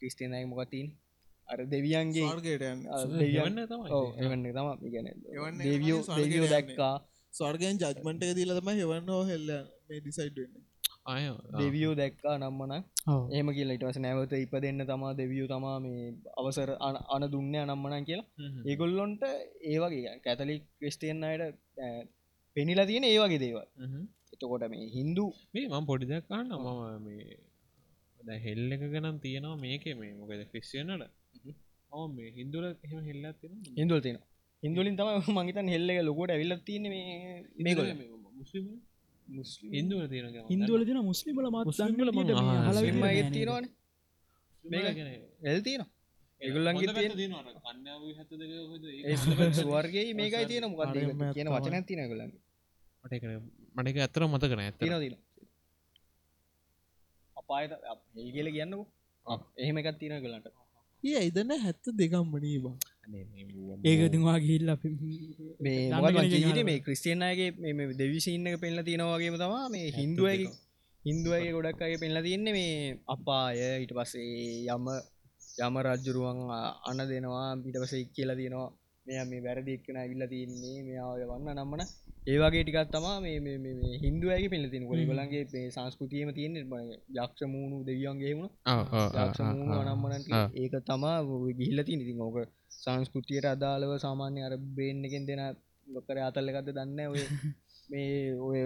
ක්‍රිස්ටියන් 0.00 0.34
අයි 0.34 0.46
මොකතින් 0.46 0.88
අර 1.48 1.58
දෙවියන්ගේ 1.66 2.24
ස්වර්ගයට 2.24 2.62
යන්න. 2.64 2.82
අ, 2.88 2.96
දෙවියන් 3.14 3.40
එවන්න 3.42 3.66
තමයි. 3.68 3.88
ඔව්, 3.92 4.06
එවන්න 4.18 4.44
තම 4.48 4.68
එවන්න 5.36 5.58
දෙවියෝ 5.60 6.00
දෙවියෝ. 6.18 6.50
දැක්කා. 6.50 6.94
ස්වර්ගයෙන් 7.34 7.76
ජත්මට 7.78 8.22
එක 8.24 8.34
දීල 8.36 8.52
තම 8.58 8.68
හෙවන්න 8.74 9.08
හෝ 9.08 9.24
හෙල්ල 9.24 9.48
මේ 9.88 10.00
ඩිසයිඩ් 10.00 10.36
වෙන්න. 10.38 10.54
අය 11.06 11.22
දෙවියෝ 11.58 11.94
දැක්කා 11.94 12.34
නම්මන 12.38 12.72
ඔව්. 13.08 13.22
ඒම 13.32 13.48
කියලා 13.50 13.76
ඉටවස 13.76 13.98
නැවත 13.98 14.32
ඉප 14.38 14.52
දෙන්න 14.64 14.80
තමා 14.86 15.12
දෙවියෝ 15.14 15.48
තමා 15.48 15.76
මේ 15.80 16.02
අවසර 16.38 16.70
අන- 16.80 17.30
දුන්න 17.32 17.54
අනම්මනන් 17.56 18.04
කියලා. 18.04 18.26
ඒගොල්ලොන්ට 18.66 19.22
ඒවගේ 19.64 20.18
කැතලික් 20.24 20.62
ක්‍රස්ටියන් 20.78 21.24
අයට 21.24 21.42
පෙනිලා 22.56 22.86
තියෙන 22.86 23.04
ඒවගේ 23.04 23.38
දේවල්. 23.38 23.66
එතකොට 24.32 24.64
මේ 24.70 24.86
හින්දු 24.90 25.24
මේ 25.54 25.66
මං 25.70 25.86
පොඩි 25.86 26.06
දෙයක්කාන්න 26.06 26.48
මම 26.56 27.02
මේ 27.06 27.36
දැන් 28.20 28.40
හෙල්ල 28.40 28.72
එක 28.72 28.82
ගනම් 28.86 29.16
තියෙනවා 29.20 29.56
මේක 29.56 29.84
මේ. 29.96 30.12
මොකද 30.14 30.42
ක්‍රිස්සියනට 30.50 31.04
ඕ 31.92 32.04
මේ 32.10 32.30
හින්දුල 32.32 32.64
එහම 32.68 32.98
හෙල්ලත් 33.08 33.36
තියෙන 33.40 33.58
හිදුවල් 33.78 34.00
තියෙන 34.00 34.18
හිදුලින් 34.62 34.94
තම 34.98 35.08
මංගතන් 35.36 35.68
හෙල්ල 35.74 35.88
එක 35.90 36.00
ලොකොට 36.02 36.30
ඇවිල්ල 36.30 36.54
තියන 36.68 36.84
මේ 36.86 37.06
මේකොල 37.58 37.88
මුස්ලිම 38.34 38.66
මුස්ලිම්. 39.26 39.70
හින්දුවල 39.72 40.06
තියෙන 40.06 40.26
හින්දුවල 40.50 40.82
තින 40.84 40.98
මුස්ලිමල 41.02 41.46
මං 41.46 41.56
අහලා 42.34 42.72
මුස්ලිම් 42.72 43.02
අය 43.02 43.16
හල 43.16 43.30
තියෙනවාන 43.30 43.64
එල් 45.44 45.60
තියෙන 45.62 45.82
ඒගොල්ලන්ගේ 46.40 46.88
ස්වර්ගේ 49.58 50.06
මේකයි 50.14 50.44
තියෙන 50.46 50.66
මොකද 50.70 50.96
කියන. 51.34 51.48
වචන 51.48 51.84
තින 51.84 52.00
ගොලන් 52.06 52.32
මටක 53.76 53.98
ඇතර 53.98 54.22
මතකන 54.26 54.60
ඇත 54.60 54.76
තින 54.78 54.96
තින 54.96 55.14
අපායට 57.36 57.72
කියල 58.30 58.48
කියන්නකු. 58.50 58.82
එහෙම 59.56 59.76
එකත් 59.78 59.96
තියෙන 59.98 60.20
ගලන්ට 60.20 60.61
ඒ 61.04 61.22
ඉදන්න 61.28 61.52
හැත්ත 61.58 61.84
දෙකම්මනී 61.94 62.58
බා. 62.64 62.76
ඒකතිවා 63.84 64.38
ගිල්ල 64.40 64.68
මේ 65.60 66.64
මේ 66.64 66.78
ක්‍රස්ටියන්ගේ 66.80 67.72
මේ 67.72 67.88
දෙවිසින්න 67.94 68.46
එක 68.46 68.60
පෙල්ල 68.60 68.78
තියෙනවාගේම 68.82 69.36
තමා 69.36 69.64
මේ 69.68 69.88
හින්දුවගේ 69.92 70.50
හින්දුවගේ 71.04 71.52
ගොඩක් 71.52 71.82
අය 71.82 71.96
පෙල්ල 71.98 72.18
තියන්නේ 72.22 72.54
මේ 72.54 72.76
අපාය 73.08 73.58
ඊට 73.80 73.92
පස්සේ 73.92 74.28
යම 74.68 74.86
යම 75.58 75.74
රජ්ජුරුවන් 75.86 76.38
අන 76.88 77.00
දෙනවා 77.10 77.48
ඊට 77.58 77.78
පසේ 77.82 78.04
කියලා 78.14 78.36
තියෙනවා 78.36 78.70
මෙය 79.06 79.18
මේ 79.24 79.42
වැරදික්කන 79.42 79.96
ඇවිල්ල 79.96 80.24
තින්නේ 80.28 80.82
මෙයාය 80.82 81.24
වන්න 81.24 81.56
නම්මන. 81.56 81.82
ඒවාගේ 82.24 82.62
ටිකත් 82.62 82.90
තමා 82.92 83.16
මේ 83.20 83.38
හින්දුවගේ 84.02 84.50
පිල්ලතින 84.52 84.84
කොල 84.88 85.00
ගලන්ගේ 85.02 85.44
මේ 85.52 85.70
සංස්කෘතියම 85.70 86.28
තියෙන 86.36 86.58
යක්ෂ 87.16 87.40
මූුණු 87.46 87.78
දෙවියන්ගේ 87.88 88.34
වුණ 88.34 88.50
නම්මනට 89.86 90.28
ඒක 90.56 90.76
තමා 90.86 91.16
ගිහිල්ලති 91.58 91.96
ඉතින් 91.96 92.20
ඕක 92.20 92.38
සංස්කෘතියට 92.76 93.46
අදාළව 93.46 93.94
සාමාන්‍ය 93.98 94.40
අර 94.42 94.54
බ්‍රේන් 94.68 95.02
එකෙන් 95.04 95.26
දෙෙන 95.26 95.42
ලොකර 95.86 96.20
අතල්ලගත 96.20 96.70
දන්න 96.70 97.00
ඔය 97.06 97.24
මේ 97.90 98.38
ඔය 98.40 98.60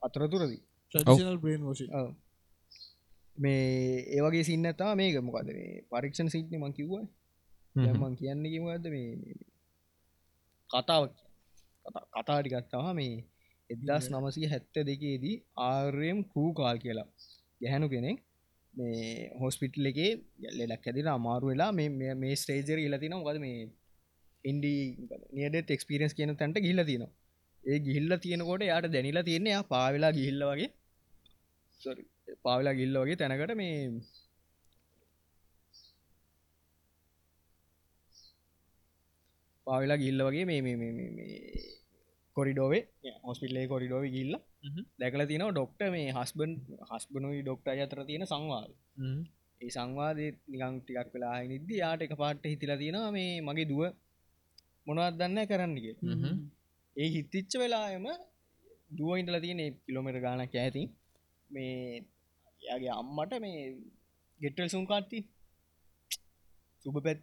අතරතුරදී. 0.00 0.62
ට්‍රඩිෂනල් 0.94 1.38
බ්‍රේන් 1.38 1.68
ෝෂ 1.68 1.84
මේ 3.38 3.60
ඒවගේ 4.16 4.44
සින්නතා 4.44 4.92
මේක. 4.94 5.20
මොකද 5.20 5.52
මේ 5.52 5.84
පරීක්ෂණ 5.90 6.34
සිට්න 6.34 6.58
මං 6.58 6.76
කිව්ව 6.78 6.94
මං 7.76 8.14
කියන්න 8.16 8.44
කිවද 8.46 8.90
මේ 8.94 9.36
කතාව 10.70 11.02
කතාටිකත්තාව 12.14 12.88
මේ 12.92 13.16
එදදාස් 13.70 14.06
නමසය 14.10 14.42
හැත්ත 14.44 14.76
දෙකේදී 14.82 15.36
ආර්යම් 15.64 16.18
කූ 16.32 16.48
කාල් 16.52 16.76
කියලා 16.78 17.08
ගැහැනු 17.60 17.88
කෙනෙක් 17.88 18.18
මේ 18.74 19.30
හොස්පිටල් 19.40 19.90
එකේ 19.90 20.10
ලෙඩක් 20.58 20.88
ඇතින 20.88 21.08
අමාරු 21.08 21.46
වෙලා 21.46 21.70
මේ 21.72 22.14
මේ 22.14 22.34
ස්ටේජර් 22.34 22.78
ඉලතින 22.78 23.16
ගද 23.20 23.38
මේ 23.38 23.58
ඉන්ඩි 24.44 24.72
නියඩෙත් 25.32 25.70
එක්ස්පිරස් 25.70 26.14
කියන 26.14 26.34
තැන්ට 26.36 26.58
ගිල්ල 26.58 26.82
තියෙනවා. 26.84 27.12
ඒ 27.64 27.78
ගිල්ල 27.78 28.12
තියෙනකොට 28.16 28.62
යාට 28.62 28.88
දැනිලා 28.92 29.22
තියෙන්නේ 29.22 29.62
පාවෙලා 29.64 30.12
ගිහිල්ල 30.12 30.44
වගේ. 30.50 30.70
පාවෙලා 32.44 32.74
ගිල්ල 32.74 33.00
වගේ 33.02 33.16
තැනකට 33.16 33.54
මේ 33.54 33.74
පාවෙලා 39.68 39.98
ගිල්ල 39.98 40.26
වගේ 40.26 40.44
මේ 40.48 40.78
කොරිඩෝවේ 42.36 42.82
හොස්පිල්ලේ 43.22 43.66
කොරිඩෝව 43.66 44.04
ගිල්ල 44.10 44.34
දැකල 44.98 45.24
තින 45.26 45.44
ඩොක්ට 45.48 45.82
මේ 45.88 46.06
හස්බන් 46.12 46.52
හස්බනුයි 46.90 47.40
ඩොක්ට 47.42 47.68
අතර 47.76 48.00
තියෙන 48.04 48.26
සංවාද 48.26 48.70
ඒ 49.60 49.70
සංවාදය 49.70 50.26
නිකං 50.48 50.76
ටිකක් 50.80 51.10
වෙලා 51.14 51.36
නිද්ද 51.46 51.70
යාට 51.74 52.04
එක 52.04 52.14
පාට්ට 52.16 52.44
හිතිලා 52.46 52.78
තියෙනවා 52.78 53.10
මේ 53.10 53.32
මගේ 53.40 53.70
දුව 53.70 53.82
මොනවත් 54.86 55.16
දන්න 55.18 55.48
කරන්නක 55.50 55.86
ඒ 56.96 57.08
හිත්තිච්ච 57.08 57.52
වෙලායම 57.54 58.06
දුව 58.90 59.10
ඉටල 59.14 59.38
තියෙන 59.38 59.62
කිලොමට 59.80 60.20
ගානක් 60.24 60.54
ඇති 60.56 60.84
මේ 61.50 62.04
යාගේ 62.62 62.94
අම්මට 62.94 63.34
මේ 63.38 63.58
ගෙටල් 64.40 64.68
සුම් 64.68 64.84
කාටති 64.86 65.18
සුබ 66.84 66.96
පැත් 67.00 67.20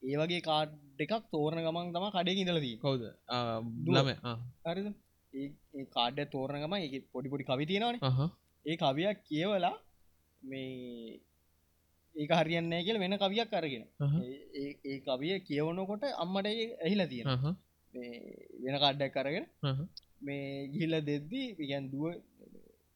ඒ 0.00 0.16
වගේ 0.20 0.40
කාඩ් 0.40 0.70
එකක් 0.98 1.14
තෝරණ 1.30 1.64
ගමන් 1.66 1.92
තම 1.94 2.06
කඩේ 2.10 2.40
ඉදලදී 2.42 2.76
කවුද 2.78 3.02
ලම 3.88 4.08
ඒ 5.32 5.86
කාඩ 5.90 6.18
තෝරණ 6.30 6.62
ගම 6.62 6.74
එක 6.78 6.94
පොඩි 7.12 7.32
පොඩි 7.32 7.44
කවි 7.44 7.64
තියෙනවාන. 7.66 7.96
ඒ 8.66 8.76
කවියක් 8.76 9.18
කියවලා 9.28 9.74
මේ 10.42 11.20
ඒක 12.14 12.32
හරියන්නේ 12.32 12.80
කියල 12.82 12.98
වෙන 12.98 13.18
කවියක් 13.18 13.52
අරගෙන. 13.52 13.84
ඒ 14.84 14.98
කවිය 15.00 15.36
කියවනකොට 15.40 16.04
අම්මට 16.16 16.46
ඇහිලා 16.48 17.10
තියෙන 17.12 17.26
වෙන 18.62 18.76
කාඩ්ඩක් 18.82 19.14
කරගෙන 19.16 19.46
මේ 20.20 20.68
ගිහිල්ල 20.72 20.96
දෙද්දී 21.02 21.48
විගැන් 21.58 21.90
දුව 21.92 22.04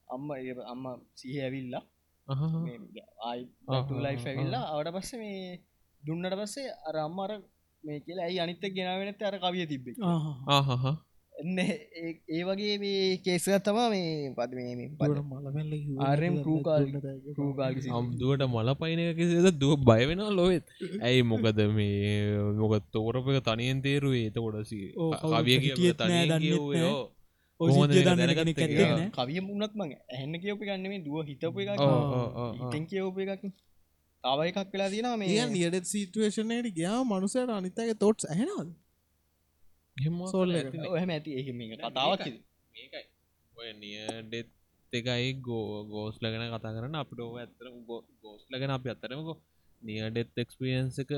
අම්ම 0.08 0.28
අම්ම 0.66 0.84
සිහ 1.14 1.36
ඇවිල්ලා 1.38 1.84
ආයි 3.22 3.44
ලයි 3.98 4.16
ඇවිල්ලා 4.24 4.64
අවට 4.72 4.92
පස්ස 4.96 5.12
මේ 5.14 5.60
දුන්නට 6.02 6.36
පස්සේ 6.36 6.68
අර 6.88 6.96
අම්මර 7.00 7.30
මේ 7.84 8.00
කියලා 8.00 8.26
ඇයි 8.26 8.40
අනිත්ත 8.40 8.66
ගෙනාවෙනත් 8.72 9.22
අර 9.22 9.36
කවිය 9.38 9.66
තිබ්බේ 9.66 9.94
එන්න 11.34 11.58
ඒ 11.58 12.40
වගේ 12.42 12.74
මේ 12.78 13.04
කේසත් 13.18 13.48
තමා 13.64 13.86
මේ 13.88 14.32
පද 14.38 14.52
මේ 14.58 14.88
ආරම් 16.00 16.34
කූකාල් 16.46 16.84
දුවට 18.14 18.44
මල 18.48 18.72
පයින 18.76 19.02
කිසිද 19.14 19.48
දුව 19.58 19.78
බයවෙන 19.82 20.24
ලොවෙත් 20.32 20.74
ඇයි 21.00 21.22
මොකද 21.24 21.62
මේ 21.70 22.10
මොක 22.60 22.74
තෝරපක 22.92 23.30
තනියෙන් 23.42 23.80
තේරුවේ? 23.82 24.26
එත 24.26 24.36
කොඩසි 24.36 24.80
කවිය 25.24 25.58
කිය 25.70 25.94
කවිය 29.16 29.40
මුණත් 29.48 29.74
මඟ 29.74 29.92
ඇහන්න 30.10 30.34
කියපි 30.42 30.68
ගන්නෙම 30.68 30.94
දුව 31.04 31.18
හිතපු 31.30 31.58
එක 31.64 31.70
ඉතින් 32.60 32.86
කියවප 32.90 33.18
එකක් 33.24 33.44
තව 34.24 34.38
එකක් 34.50 34.70
වෙලා 34.74 34.90
තියෙන 34.92 35.18
මේ 35.18 35.48
නියඩ 35.48 35.84
සිටුවේෂනයට 35.86 36.70
ගයා 36.78 37.00
මනුසයට 37.04 37.50
අනිතගේ 37.50 37.96
තොට්ස් 37.96 38.24
ඇහෙනවද? 38.26 38.70
සෝල්ල 40.32 40.56
හම 40.94 41.10
ඇති. 41.10 41.30
එහ 41.38 41.46
කතාවක් 41.82 42.24
මේකයි. 42.74 43.04
ඔය 43.54 43.70
නියඩෙත් 43.74 44.50
එකයි 44.92 45.30
ගෝ 45.40 45.84
ගෝස් 45.86 46.16
ලගෙන 46.22 46.48
කතා 46.48 46.74
කරන්න. 46.76 46.96
අපිට 47.02 47.20
ඕ 47.20 47.36
ඇතර 47.36 47.66
ගෝස් 48.22 48.42
ලගෙන 48.52 48.76
අපි 48.76 48.92
අත්තරමකො 48.94 49.34
නියඩෙත් 49.82 50.42
එක්ස්පියන්ස 50.44 50.98
එක 51.04 51.12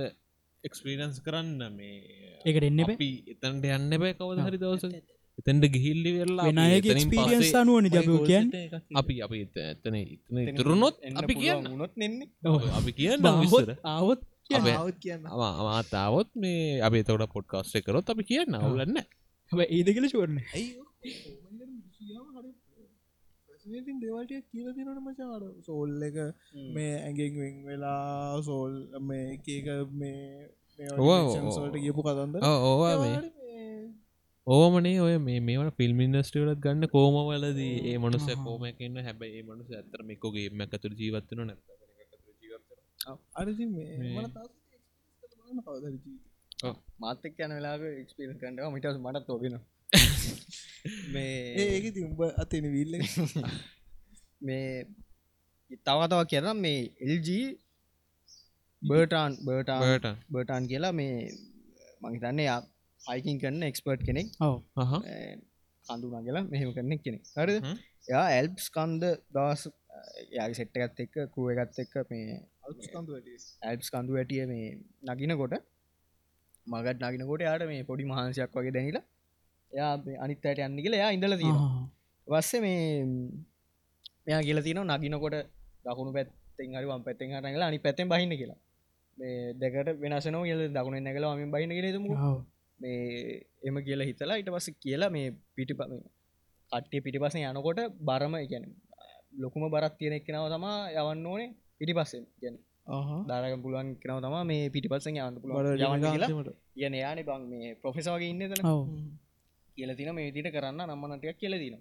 එක්ස්පිරන්ස් 0.64 1.16
කරන්න 1.26 1.60
මේ 1.74 1.96
ඒකට 2.44 2.66
එන්න 2.68 2.84
අපි 2.84 3.10
එතන්ට 3.32 3.66
යන්න 3.68 3.98
බෑ 4.02 4.14
කවද 4.18 4.46
හරි 4.46 4.62
දවස 4.62 4.84
එතැන්ට 5.38 5.66
ගිහිල්ලි 5.68 6.10
වෙල්ලා 6.16 6.48
ක්ස්පිරියන්ස් 6.86 7.54
අනුවන 7.54 7.86
ජබෝ 7.88 8.18
කියන් 8.24 8.50
අපි 8.94 9.14
අපි 9.26 9.38
එතන 9.64 9.96
ඉතන 9.96 10.36
ඉතුරුණොත් 10.44 10.96
අපි 11.16 11.34
කියන්න. 11.36 11.64
නොත් 11.76 11.92
නෙන්නේ. 11.96 12.28
අපි 12.72 12.92
කියන්න 12.92 13.22
විස්සර 13.40 13.70
ආවොත් 13.86 14.20
අමාතාවත් 14.50 16.30
මේ 16.36 16.80
අපේ 16.82 17.04
තොට 17.04 17.24
පොඩ්කාස්ට 17.30 17.80
කරොත් 17.82 18.06
අපි 18.08 18.24
කියන්න 18.24 18.54
අවුලන්න 18.56 18.98
ඒද 19.70 19.88
කියල 19.88 20.06
චුවරණ 20.12 20.40
ඇයි 20.46 20.68
දේවල්ටිය 24.02 24.40
කියල 24.44 24.68
තිනට 24.76 25.00
මචාර 25.00 25.42
සෝල් 25.62 26.02
එක 26.02 26.16
මේ 26.74 26.94
ඇගෙන් 27.00 27.34
වෙන් 27.36 27.56
වෙලා 27.64 28.42
සෝල් 28.42 28.74
මේ 29.02 29.24
එකක 29.34 29.68
මේ 29.94 30.48
සෝල්ට 31.50 31.76
කියපු 31.78 32.00
කතන්ද 32.02 32.34
ඕවා 32.42 32.96
මේ 32.98 33.18
ඕමනේ 34.46 35.00
ඔය 35.00 35.18
මේ 35.18 35.40
මේවට 35.40 35.76
ෆිල්ම් 35.76 36.00
ඉන්ඩස්ට්‍රියලත් 36.00 36.60
ගන්න 36.60 36.88
කෝමවලදී 36.88 37.74
ඒ 37.84 37.98
මනුස 37.98 38.24
කෝමයකන්න 38.40 38.96
හැබැයි 39.00 39.36
ඒ 39.38 39.44
මනුස 39.44 39.68
ඇතරම 39.72 40.10
එකෝගේ 40.10 40.46
එම 40.46 40.62
ඇතුර 40.62 40.92
ජීවත්වන 40.94 41.42
නැත 41.46 41.60
මාතක් 46.98 47.38
යන 47.38 47.52
වෙලාග 47.52 47.86
එක්ස්පිරස් 47.92 48.36
කන්ටව 48.36 48.68
මිටස් 48.70 48.98
මටත් 48.98 49.24
තෝබෙන 49.26 49.56
මේ 51.12 51.38
ඒක 51.66 51.86
තිඹ 51.92 52.20
අතෙන 52.36 52.68
විල්ල 52.72 52.98
මේ 54.42 54.66
තවතව 55.80 56.20
කියනම් 56.26 56.58
මේ 56.60 56.82
එල්ජ 57.06 57.30
බර්ටාන් 58.82 59.38
බර්ටාට 59.40 60.12
බර්ටාන් 60.28 60.64
කියලා 60.66 60.94
මේ 60.94 61.16
මහිතන්නේ 62.02 62.50
හයිකින් 63.04 63.36
කරන්න 63.42 63.62
එක්ස්පර්ට් 63.70 64.02
කෙනෙක්. 64.08 64.28
කඳු 65.86 66.06
නගලා 66.22 66.44
මෙහෙම 66.52 66.70
කරනෙක් 66.76 67.00
කෙනෙක්. 67.06 67.22
හරි 67.36 67.54
යා 68.12 68.24
ඇල්ප්ස් 68.36 68.66
කන්ද 68.76 69.04
දවස් 69.34 69.62
යාගේ 70.36 70.58
සෙට්ටගත් 70.60 71.00
එක්ක 71.04 71.14
කුව 71.34 71.46
එකත් 71.52 71.78
එක්ක 71.84 71.94
මේ 72.10 72.40
ඇල්ප්ස් 73.68 73.88
කඳු 73.94 74.12
වැටිය. 74.18 74.44
මේ 74.52 74.66
නගිනකොට 75.08 75.54
මගත් 76.66 76.98
නගිනකොට 77.10 77.42
යාට 77.46 77.64
මේ 77.72 77.82
පොඩි 77.90 78.10
මහන්සයක් 78.10 78.54
වගේ 78.56 78.74
දැනිලා 78.76 79.04
එයා 79.72 79.92
අනිත් 80.24 80.46
අයට 80.48 80.62
යන්න 80.66 80.82
කියලා 80.84 81.02
යා 81.02 81.10
ඉඳල 81.16 81.34
තියෙන 81.42 81.58
වස්ස 82.26 82.52
මේ 82.64 82.82
මෙයා 84.26 84.42
කියල 84.46 84.60
තින 84.66 84.80
නගිනකොට 84.90 85.36
දකුණු 85.84 86.12
පැත්තෙන් 86.16 86.76
හරි 86.78 86.86
වම් 86.90 87.02
පැත්තෙන් 87.06 87.34
හරගලා 87.36 87.68
අනි 87.70 87.78
පැත්තෙන් 87.86 88.06
බහින්න 88.12 88.34
කියලා. 88.40 88.58
මේ 89.18 89.54
දෙකට 89.60 89.88
වෙනසනෝ 90.02 90.42
කියල 90.48 90.60
දකුණ 90.76 90.98
නැගලා 91.06 91.34
ම 91.36 91.52
බහින්න 91.54 91.74
කියලෙතුම 91.76 92.04
මේ 92.82 93.04
එම 93.62 93.76
කියලා 93.80 94.08
හිතලා 94.10 94.36
ඉට 94.36 94.50
පස්ස 94.50 94.78
කියලා 94.78 95.10
මේ 95.10 95.28
පිටි 95.54 95.74
ප 95.74 95.88
කට්ටිය 96.70 97.00
පිටිපස 97.00 97.38
යනකොට 97.40 97.80
බරම 98.00 98.34
ගැන 98.46 98.66
ලොකුම 99.36 99.64
බරත් 99.68 99.94
තියෙන 99.98 100.18
එක්කෙනාව 100.18 100.46
තමා 100.48 100.76
යවන්න 100.92 101.26
ඕනේ 101.26 101.50
පිටි 101.78 101.94
පස්සෙන් 101.94 102.24
ගැන 102.42 102.56
දාරග 103.26 103.54
පුළුවන් 103.62 103.94
කෙනව 103.96 104.20
තම 104.20 104.36
මේ 104.44 104.70
පිටිපස්සෙන් 104.70 105.18
යන්න 105.18 105.40
පුළුව 105.40 105.72
යවන්න 105.76 106.06
කියලා 106.06 106.54
යන 106.80 106.94
යාන 106.94 107.22
බං 107.22 107.48
මේ 107.48 107.74
ප්‍රොෆෙසවගේ 107.76 108.30
ඉන්න 108.30 108.44
තන 108.50 108.68
කියල 109.76 109.94
තින 109.94 110.12
මේ 110.14 110.28
විදිට 110.28 110.52
කරන්න 110.52 110.84
නම්මනටයක් 110.86 111.38
කියල 111.38 111.56
දින 111.58 111.76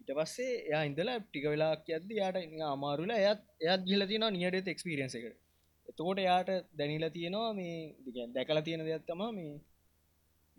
ඉට 0.00 0.12
පස්සේ 0.12 0.52
එයා 0.60 0.82
ඉඳලා 0.84 1.18
ටික 1.20 1.46
වෙලාක් 1.46 1.90
ඇද 1.90 2.08
යාට 2.12 2.38
අමාරුල 2.68 3.12
එයත් 3.12 3.42
එයත් 3.62 3.82
ගිල 3.84 4.06
තින 4.06 4.26
නියට 4.32 4.68
එක්ස්පිරියන්ස 4.68 5.18
එක 5.18 5.26
එතකොට 5.88 6.20
යාට 6.20 6.50
දැනිලා 6.78 7.10
තියෙනවා 7.10 7.52
මේ 7.52 7.76
දැකලා 8.34 8.62
තියෙන 8.62 8.86
දෙයක් 8.86 9.06
තමා 9.06 9.30
මේ 9.32 9.52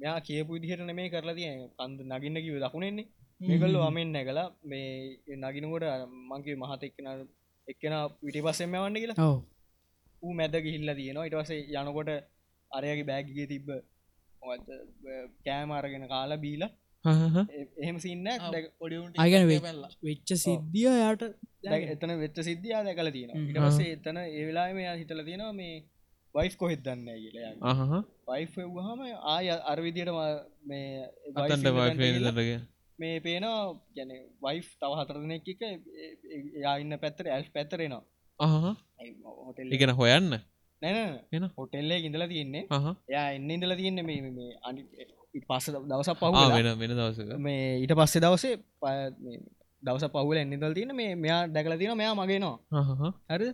මෙයා 0.03 0.19
කියපු 0.27 0.57
ඉදිහට 0.59 0.93
මේ 0.99 1.09
කරලා 1.13 1.35
තිය 1.37 1.49
කන්ද 1.77 1.99
නගින්න 2.11 2.43
කිව 2.45 2.57
දකුණෙන්නේ. 2.63 3.07
මේකල්ල 3.41 3.79
අමෙන් 3.87 4.11
නැකලා 4.15 4.47
මේ 4.71 5.39
නගිනකොට 5.39 5.85
මංගේ 6.31 6.59
මහත 6.61 6.83
එක්කෙන 6.89 7.09
එක්කෙන 7.67 7.95
විටි 8.25 8.45
පස්සෙම 8.45 8.75
වන්න 8.75 9.01
කියලා. 9.01 9.31
ඌ 10.23 10.33
මැද 10.39 10.55
ගිහිල්ල 10.65 10.93
තියෙනවා. 10.99 11.27
ඉටවසේ 11.29 11.59
යනකොට 11.81 12.11
අරයගේ 12.71 13.09
බෑගගේ 13.09 13.47
තිබ්බ 13.53 13.67
කෑමාරගෙන 15.45 16.07
කාලා 16.13 16.41
බීල. 16.45 16.63
එහෙම 17.05 17.97
සින්න 18.05 18.27
අයගැන 19.23 19.47
වෙච්ච 20.07 20.29
සිද්ධිය 20.45 20.91
යාට 21.03 21.23
එතන 21.93 22.13
වෙච්ච 22.23 22.37
සිද්ධියා 22.49 22.83
දැකල 22.87 23.11
තියෙන 23.15 23.31
ඉටවසේ 23.41 23.89
එතන 23.95 24.19
ඒවෙලා 24.23 24.67
මෙයා 24.79 24.95
හිතල 25.01 25.23
තියෙනවා 25.29 25.53
මේ 25.61 25.73
වයිෆ් 26.35 26.55
කොහෙත් 26.61 26.83
දන්න 26.85 27.09
කියලා 27.23 28.03
වයිෆ් 28.27 28.55
වහම 28.69 29.01
ආය 29.25 29.49
අරවිදියට 29.65 30.11
මේ 30.65 31.09
අතන්ට 31.35 31.69
වයිෆේදරගේ 31.71 32.59
මේ 32.99 33.19
පේනවා 33.19 33.61
ගැන 33.95 34.11
වයිෆ් 34.41 34.67
තව 34.79 34.91
හතරනෙක් 34.99 35.47
එක 35.47 35.61
යා 36.57 36.75
ඉන්න 36.77 36.97
පැත්තර 36.99 37.29
ඇල් 37.29 37.47
පැත්තරෙනවා 37.49 38.03
හොටෙල් 39.41 39.71
ඉගෙන 39.71 39.93
හොයන්න? 39.93 40.39
නැන 40.81 41.49
හොටෙල්ලේ 41.57 41.99
ඉඳලා 42.01 42.27
තියෙන්නේ. 42.27 42.63
යා 43.09 43.27
එන්න 43.31 43.51
ඉඳලා 43.51 43.77
තියෙන්නේ 43.77 44.03
මේ 44.03 44.21
මේ 44.29 44.53
අනි 44.63 44.87
පස්ස 45.41 45.73
දවසක් 45.81 46.17
පහු 46.21 46.31
වෙන 46.51 46.71
වෙන 46.79 46.91
දවසක. 46.93 47.37
මේ 47.39 47.67
ඊට 47.79 47.93
පස්සේ 47.95 48.21
දවසේ 48.21 48.55
මේ 49.19 49.37
දවස 49.83 50.05
පහුල 50.09 50.37
එන්නදල් 50.37 50.73
තියෙන 50.73 50.95
මේ 50.95 51.15
මෙයා 51.17 51.41
දැකල 51.47 51.77
තියෙන 51.77 51.97
මෙයා 51.97 52.15
මගේනවා 52.15 53.11
හරි 53.31 53.49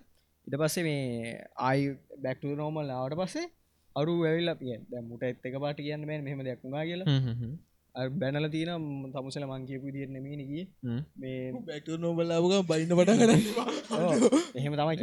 ඉට 0.48 0.58
පස්සේ 0.58 0.84
මේ 0.84 1.34
ආයි 1.60 1.88
බැක්ට 2.24 2.46
නෝමල් 2.56 2.92
ආවට 2.92 3.18
පස්සේ 3.22 3.48
අරු 4.00 4.14
ඇවිල්ල 4.24 4.52
පිය 4.56 4.78
දැ 4.86 5.02
මුට 5.04 5.24
ඇත් 5.24 5.46
එක 5.46 5.58
පාට 5.60 5.80
කියන්න 5.80 6.06
මේ 6.06 6.22
මෙහම 6.22 6.46
කියලා. 6.84 7.08
හ්ම් 7.08 7.34
හ්ම් 7.34 7.54
අර 7.96 8.08
බැනල 8.14 8.48
තියෙන 8.50 8.88
තමුසල 9.12 9.46
මංකියපු 9.46 9.94
දිර 9.96 10.10
නෙමීනගේ 10.10 10.66
හ්ම්. 10.84 11.02
මේ 11.16 11.40
බැක්ට 11.64 11.96
නොබලාවක 12.00 12.54
බයින්න 12.68 12.94
පට 12.94 13.12
කර 13.22 13.32
එහෙම 14.58 14.74
තමයි 14.76 14.98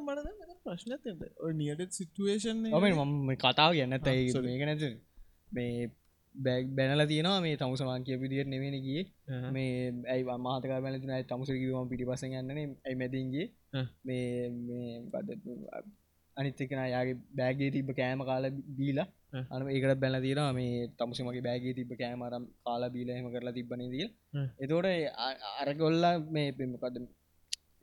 මට 0.00 0.60
ප්‍රශ්න 0.64 0.92
ඔය 1.38 1.52
නියට 1.54 1.92
සිටුවේෂන් 1.92 2.62
ඔම 2.72 2.86
මම 2.90 3.34
කතාව 3.36 3.72
කියන්න 3.72 3.96
ඇයි. 3.96 4.30
මේක 4.42 4.64
නැත 4.64 4.82
මේ 5.52 5.90
බැක් 6.34 6.68
බැනල 6.70 7.04
තියෙනවා 7.06 7.40
මේ 7.40 7.56
තමුස 7.56 7.82
මංකියපු 7.82 8.28
දිර 8.28 8.46
නෙමෙනගේ 8.46 9.02
අහ. 9.28 9.48
මේ 9.50 9.72
ඇයි 10.06 10.38
මාතක 10.40 10.70
මැලතින 10.78 11.12
තමුස 11.24 11.50
කිවම 11.54 11.90
පිටි 11.90 12.08
පස 12.08 12.24
යන්නන 12.24 12.52
ඇයි 12.58 12.96
මැතින්ගේ. 12.96 13.46
මේ 14.04 14.28
මේ 14.60 14.92
බද 15.12 15.28
අනිත්තකෙන 16.36 16.80
යාගේ 16.94 17.16
බෑගේ 17.38 17.70
තිබ 17.76 17.88
කෑම 17.98 18.20
කාල 18.30 18.44
බීලා. 18.78 19.08
අන 19.52 19.60
ඒකට 19.68 20.00
බැල 20.02 20.16
තිර 20.26 20.38
මේ 20.58 20.86
තමුසමගේ 20.98 21.42
බෑගේ 21.48 21.74
තිබ 21.78 21.92
කෑමරම් 22.00 22.44
කාලා 22.66 22.94
බීලහෙම 22.96 23.26
කරලා 23.34 23.56
තිබන 23.58 23.82
දිල් 23.94 24.08
ආ. 24.08 24.46
එතෝට 24.64 24.88
අරගොල්ල 25.62 26.06
මේ 26.36 26.48
පෙමකද 26.58 26.96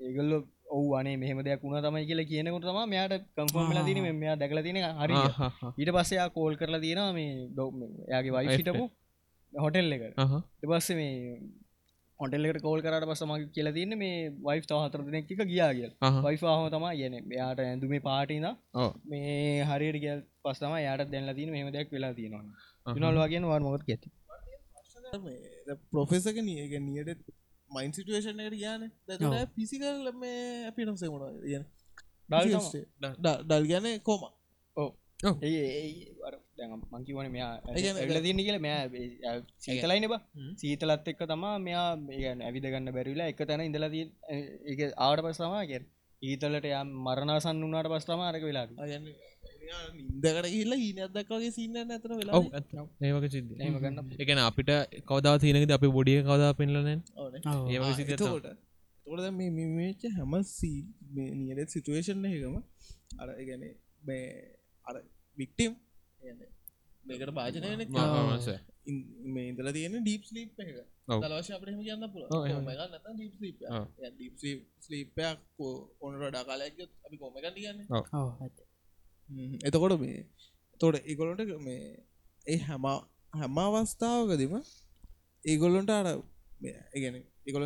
ඒගල්ල 0.07 0.33
ඔවු 0.77 0.89
අනේ 0.99 1.15
මෙහම 1.23 1.39
දෙයක් 1.47 1.61
වුණ 1.63 1.81
තමයි 1.85 2.05
කියලා 2.09 2.29
කියනකොට 2.31 2.65
තම 2.67 2.79
මෙයාට 2.93 3.15
කම්ෆර්ම්ලා 3.37 3.85
තින 3.89 3.99
මෙයා 4.21 4.35
දැකල 4.41 4.61
තින 4.67 4.77
හරි. 5.01 5.15
ඊට 5.79 5.91
පස්සයා 5.97 6.29
කෝල් 6.37 6.53
කරලා 6.61 6.83
තියෙනවා 6.85 7.13
මේ 7.19 7.31
ඩො 7.53 7.65
යාගේ 8.13 8.33
වයි 8.35 8.47
හිටපු 8.53 8.85
හොටෙල් 9.53 9.95
එක. 9.95 10.03
පස්ස 10.71 10.89
මේ 10.99 11.13
හොටෙල්ලෙට 12.19 12.61
කෝල් 12.65 12.81
කරට 12.85 13.05
පස 13.09 13.23
මගේ 13.29 13.49
කියලා 13.55 13.75
තින්න 13.77 13.97
මේ 14.01 14.15
වයි් 14.47 14.61
තව 14.63 14.79
හතර 14.83 15.01
දෙනෙක් 15.07 15.31
එක 15.33 15.41
ගියා 15.51 15.71
කියල්. 15.77 15.91
අහහ. 16.01 16.19
වයිෆාහම 16.25 16.65
තමා 16.75 16.93
යන 16.99 17.15
යාට 17.33 17.59
ඇඳුමේ 17.65 18.01
පාටින. 18.07 18.47
මේ 19.05 19.65
හරියට 19.69 19.99
කියල් 20.05 20.23
පස්සම 20.43 20.73
යාට 20.79 21.11
දැන්ල 21.13 21.33
තින 21.39 21.51
මෙම 21.55 21.69
දෙයක් 21.75 21.91
වෙලා 21.95 22.13
තියෙනවා 22.13 22.43
අහහ. 22.45 22.95
විනල්වාගෙන 22.95 23.49
වා 23.51 23.59
මොත් 23.67 23.83
ඇති 23.87 24.09
පොෆෙසක 25.91 26.37
නියක 26.41 26.73
නියට 26.81 27.21
මයින් 27.69 27.91
සිටුවේෂන් 27.93 28.39
එකට 28.41 28.59
ගාන. 28.63 28.81
පිසිකල් 29.55 30.11
මේ 30.23 30.41
අපිනම්සේ 30.69 31.09
මොන 31.13 31.23
කියන 31.43 31.63
ඩල් 32.29 33.37
ඩල් 33.43 33.65
ගැන 33.71 33.87
කොම 34.01 34.21
මංකිවන 36.93 37.31
මෙයා 37.31 37.53
තින්න 38.23 38.39
කියල 38.39 38.59
මෙයා 38.59 38.81
සීතලයින 39.59 40.07
බ. 40.07 40.15
සීතලත් 40.57 41.07
එක්ක 41.07 41.21
තමා 41.27 41.55
මෙයා 41.59 41.87
ගන්න 42.65 42.93
බැරිලා 42.93 43.27
එක 43.31 43.41
තැන 43.43 43.61
ඉඳලා 43.61 43.89
දී 43.89 44.05
එක 44.67 44.79
ආවට 44.97 45.25
පස්සමා 45.25 45.63
කිය 45.65 45.81
ඊතලට 46.21 46.65
ය 46.65 46.73
මරණසන් 46.99 47.61
වුනාට 47.63 47.91
පස්තම 47.91 48.21
අරක 48.21 48.43
වෙලා 48.43 48.65
ඉන්දකට 48.67 50.47
කියල්ලා 50.47 50.79
ඊන 50.79 51.01
අදක්වගේ 51.07 51.51
සින්න 51.51 51.75
ඇතන 51.77 52.15
වෙලා 52.21 52.39
ඔව් 52.39 52.45
ඇත්ත. 52.51 52.71
ඒ 53.01 53.11
වගේ 53.15 53.31
සිද්ධ 53.35 53.51
එහෙම 53.57 53.75
ගන්න 53.77 54.15
එකන 54.19 54.41
අපිට 54.45 54.71
කවදා 55.05 55.35
තියනකද 55.37 55.71
අපි 55.71 55.91
බොඩිය 55.97 56.19
කවදා 56.23 56.53
පෙන්ලනෑ 56.53 56.97
ඒ 57.67 57.79
වගේ 57.79 57.97
සිද්ධ 57.99 58.13
එතකොට 58.15 58.47
තොට 59.05 59.27
මේ 59.33 59.67
මේච 59.73 60.01
හැම 60.15 60.33
සී 60.45 60.79
නියට 61.15 61.75
සිටුවේෂන් 61.75 62.25
එකම 62.29 62.57
අර 63.19 63.29
ගැන 63.47 63.67
මේ 64.03 64.23
අර 64.89 64.95
වික්ටම් 65.37 65.73
මේකට 67.05 67.31
භාජනයන 67.31 67.81
මේ 69.33 69.47
ඉදල 69.51 69.69
තියෙන 69.75 69.95
ඩීප් 69.99 70.23
ස්ලීප් 70.29 70.59
එක. 70.63 70.69
දලවශ 71.21 71.51
අපටම 71.55 71.79
කියන්න. 71.81 72.03
ඩීප් 74.09 74.35
ස්ලීපයක් 74.85 75.39
ඔොනට 76.01 76.23
ඩාකාලයක් 76.25 76.77
අපි 77.05 77.17
කොම 77.21 77.37
එක 77.39 77.47
කියන්න? 77.57 77.79
එතකොට 79.67 79.95
මේ 79.99 80.19
තොට 80.81 80.95
ඒගොලොට 81.03 81.41
මේ 81.61 81.85
ඒ 82.45 82.59
හැම 82.67 82.85
හැම 83.33 83.57
අවස්ථාවකදීම 83.59 84.55
ඒගොල්ලොන්ට 85.43 85.91
අර 85.91 86.07
ඒගැන 86.93 87.15
ඒගොල 87.47 87.65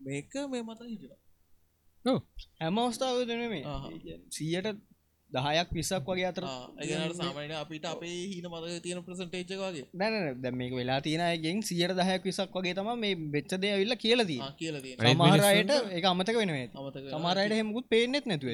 මේක 0.00 0.32
මේ 0.52 0.62
මත 0.62 0.80
හිටිලා 0.84 1.20
හැම 2.60 2.78
අවස්ථාව 2.78 3.16
දෙන 3.30 3.42
මේ. 3.50 3.64
සීයට 4.30 4.68
දහයක් 5.32 5.68
විස්සක් 5.72 6.06
වගේ 6.06 6.26
අතර 6.26 6.44
සාමයට 7.18 7.54
අපිට 7.54 7.84
අපේ 7.86 8.12
හින 8.30 8.46
මතක 8.48 8.76
තියෙන 8.82 9.00
ප්‍රසන්ටේජ් 9.02 9.44
වගේ. 9.62 9.84
දැන 9.94 10.14
දැ 10.42 10.52
මේක 10.52 10.72
වෙලා 10.74 11.00
තියෙනගෙන් 11.00 11.58
සියට 11.62 11.94
දහයක් 11.98 12.22
විසක් 12.24 12.54
වගේ 12.56 12.74
තම 12.74 12.88
මේ 12.98 13.14
වෙච්ච 13.34 13.52
දය 13.56 13.68
විල්ල 13.76 13.94
කියලදී 13.96 14.40
ආ, 14.40 14.50
කියලා 14.54 14.82
තියෙන 14.82 14.98
අනිත් 15.00 15.16
සමහරයට 15.18 15.72
එක 15.92 16.04
අමතක 16.06 16.36
වෙන 16.36 16.50
අමතක 16.74 17.04
සමහරයට 17.14 17.54
හෙමුත් 17.54 17.86
පේනෙත් 17.88 18.24
නැතුව. 18.26 18.48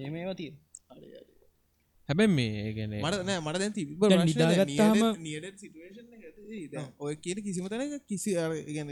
ඒමේවතිය 0.00 0.50
හැබැ 2.08 2.28
මේ 2.30 2.72
ගැන 2.72 2.92
මට 2.98 3.22
නෑ 3.22 3.40
මට 3.42 3.58
දැන් 3.58 3.72
තිබ 3.72 3.88
දැන් 4.02 4.22
නිදාගත්තාම- 4.28 5.16
ඔය 6.98 7.14
කියන 7.18 7.38
කිසිම 7.42 7.64
තැනක 7.68 7.94
කිසි 8.06 8.30
අර 8.38 8.52
ගැන 8.68 8.88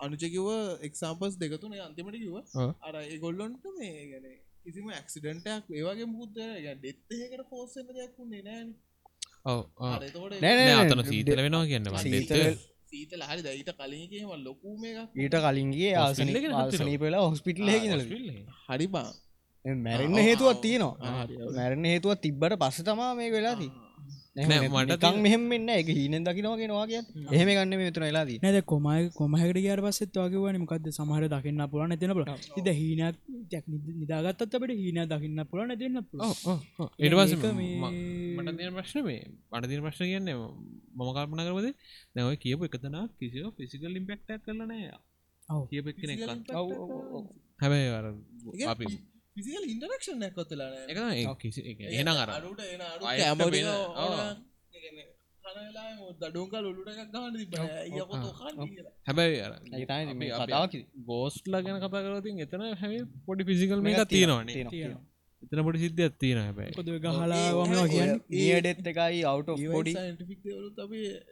අනුචකිව 0.00 0.46
එක්සාම්පස් 0.82 1.34
දෙකතුන 1.38 1.72
අන්තිමට 1.80 2.16
කිව. 2.16 2.34
අර 2.82 2.94
ඒගොල්ලොන්ට 3.02 3.64
මේ 3.78 3.94
ගැන 4.12 4.26
කිසිම 4.64 4.88
ඇක්සිඩන්ටයක් 4.90 5.64
ඒවගේ 5.72 6.06
මුූද 6.06 6.34
ඩෙත්තහකට 6.76 7.44
පෝස්සෙන 7.50 7.86
දෙයක්ුන්නේ 7.90 8.42
නෑන. 8.42 8.68
ඔව 9.44 9.60
අරතකොට 9.90 10.34
නෑ, 10.42 10.72
අතන 10.80 11.02
සීතල 11.04 11.38
වෙනවා 11.38 11.64
කියන්න 11.66 11.86
සීතල- 11.98 12.58
සීතල 12.90 13.22
හරි 13.22 13.40
දයිට 13.42 13.70
කලින්ගේම 13.78 14.30
ලොකුම 14.44 14.82
ඊට 15.16 15.36
කලින්ගේ 15.44 15.94
ආසන 15.96 16.28
පෙලා 16.98 17.24
හොස්පිටල් 17.26 17.70
හරි 18.68 18.86
බා. 18.88 19.10
මැරෙන්න්න 19.64 20.18
හේතුවත් 20.20 20.60
තියෙනවා. 20.60 20.94
මැරණ 21.56 21.84
හේතුවත් 21.84 22.20
තිබ්බට 22.22 22.54
පස්ස 22.60 22.84
තමා 22.84 23.10
මේ 23.14 23.30
වෙලාදී 23.30 23.70
මට 24.38 25.02
නිකන් 25.04 25.20
මෙහෙම 25.20 25.42
මෙන්න 25.44 25.68
එක 25.72 25.88
හීනෙන් 25.90 26.24
දකිනවාගෙන 26.24 26.72
වාගේ 26.72 27.00
එහෙම 27.32 27.48
ගන්න 27.50 27.74
මේ 27.76 27.90
තුන 27.90 28.04
වෙලාදී 28.04 28.38
නැද 28.42 28.58
කොමයි 28.64 29.08
කොමහකට 29.12 29.58
ගයාර 29.58 29.80
පස්සෙත් 29.84 30.18
වගේවන 30.18 30.58
මොකක්ද 30.62 30.88
සමහර 30.90 31.26
දකින්න 31.28 31.64
පුලන 31.68 31.94
පුල 32.12 32.24
ඉද 32.58 32.68
හීනයක් 32.72 33.16
නිදාගත්තත් 33.96 34.42
අපට 34.52 34.74
හීන 34.76 35.00
දකින්න 35.06 35.42
පුල 35.46 35.64
නැතින්න 35.64 36.00
පුල 36.04 36.20
ඒටවස 37.00 37.32
ඒක 37.34 37.44
මේ- 37.52 37.80
මට 38.38 38.72
ප්‍රශ්න 38.74 39.04
මේ 39.04 39.20
මට 39.52 39.68
තින 39.68 39.82
ප්‍රශ්න 39.82 40.06
කියන්න 40.06 40.30
මම 40.30 41.10
කල්පන 41.10 41.42
කරවද 41.42 41.68
නැව 42.14 42.30
කියපු 42.38 42.64
එකතන 42.66 42.96
කිසිව 43.18 43.46
ෆිසිකල් 43.56 43.96
ඉම්පෙක්ටක් 43.96 44.42
කරලනෑ 44.46 44.90
හැබැයි 47.58 48.66
අපි 48.66 48.86
ෆිසිකල් 49.38 49.64
ඉන්ටරක්ෂන් 49.68 50.22
ඇකොත්තලා 50.24 50.68
එක 50.86 50.98
ඒ 51.14 51.34
කිසි 51.40 51.60
එන 51.94 52.08
අර. 52.14 52.30
දඩුන්කල් 56.20 56.56
ඔලුට 56.62 56.88
හැබැයි 59.06 59.38
අර 59.42 59.52
කතාවක් 60.46 60.74
ගෝස්ට්ල 61.06 61.54
ගැන 61.60 61.78
කතා 61.78 62.02
කරතින් 62.06 62.42
එතන 62.46 62.64
හැ 62.82 62.98
පොඩි 63.26 63.48
ෆිසිකල් 63.50 63.80
මේ 63.82 64.04
තියෙනවානේ 64.06 64.64
එතන 65.42 65.62
පොඩි 65.62 65.78
සිද්ධ 65.84 66.02
තියෙන 66.18 66.40
හැබැයි. 66.40 66.72
කියන්න 67.88 68.12
නියඩෙත් 68.30 68.86
එකයි 68.92 69.24
අවුට 69.24 69.48
පොඩි 69.70 69.92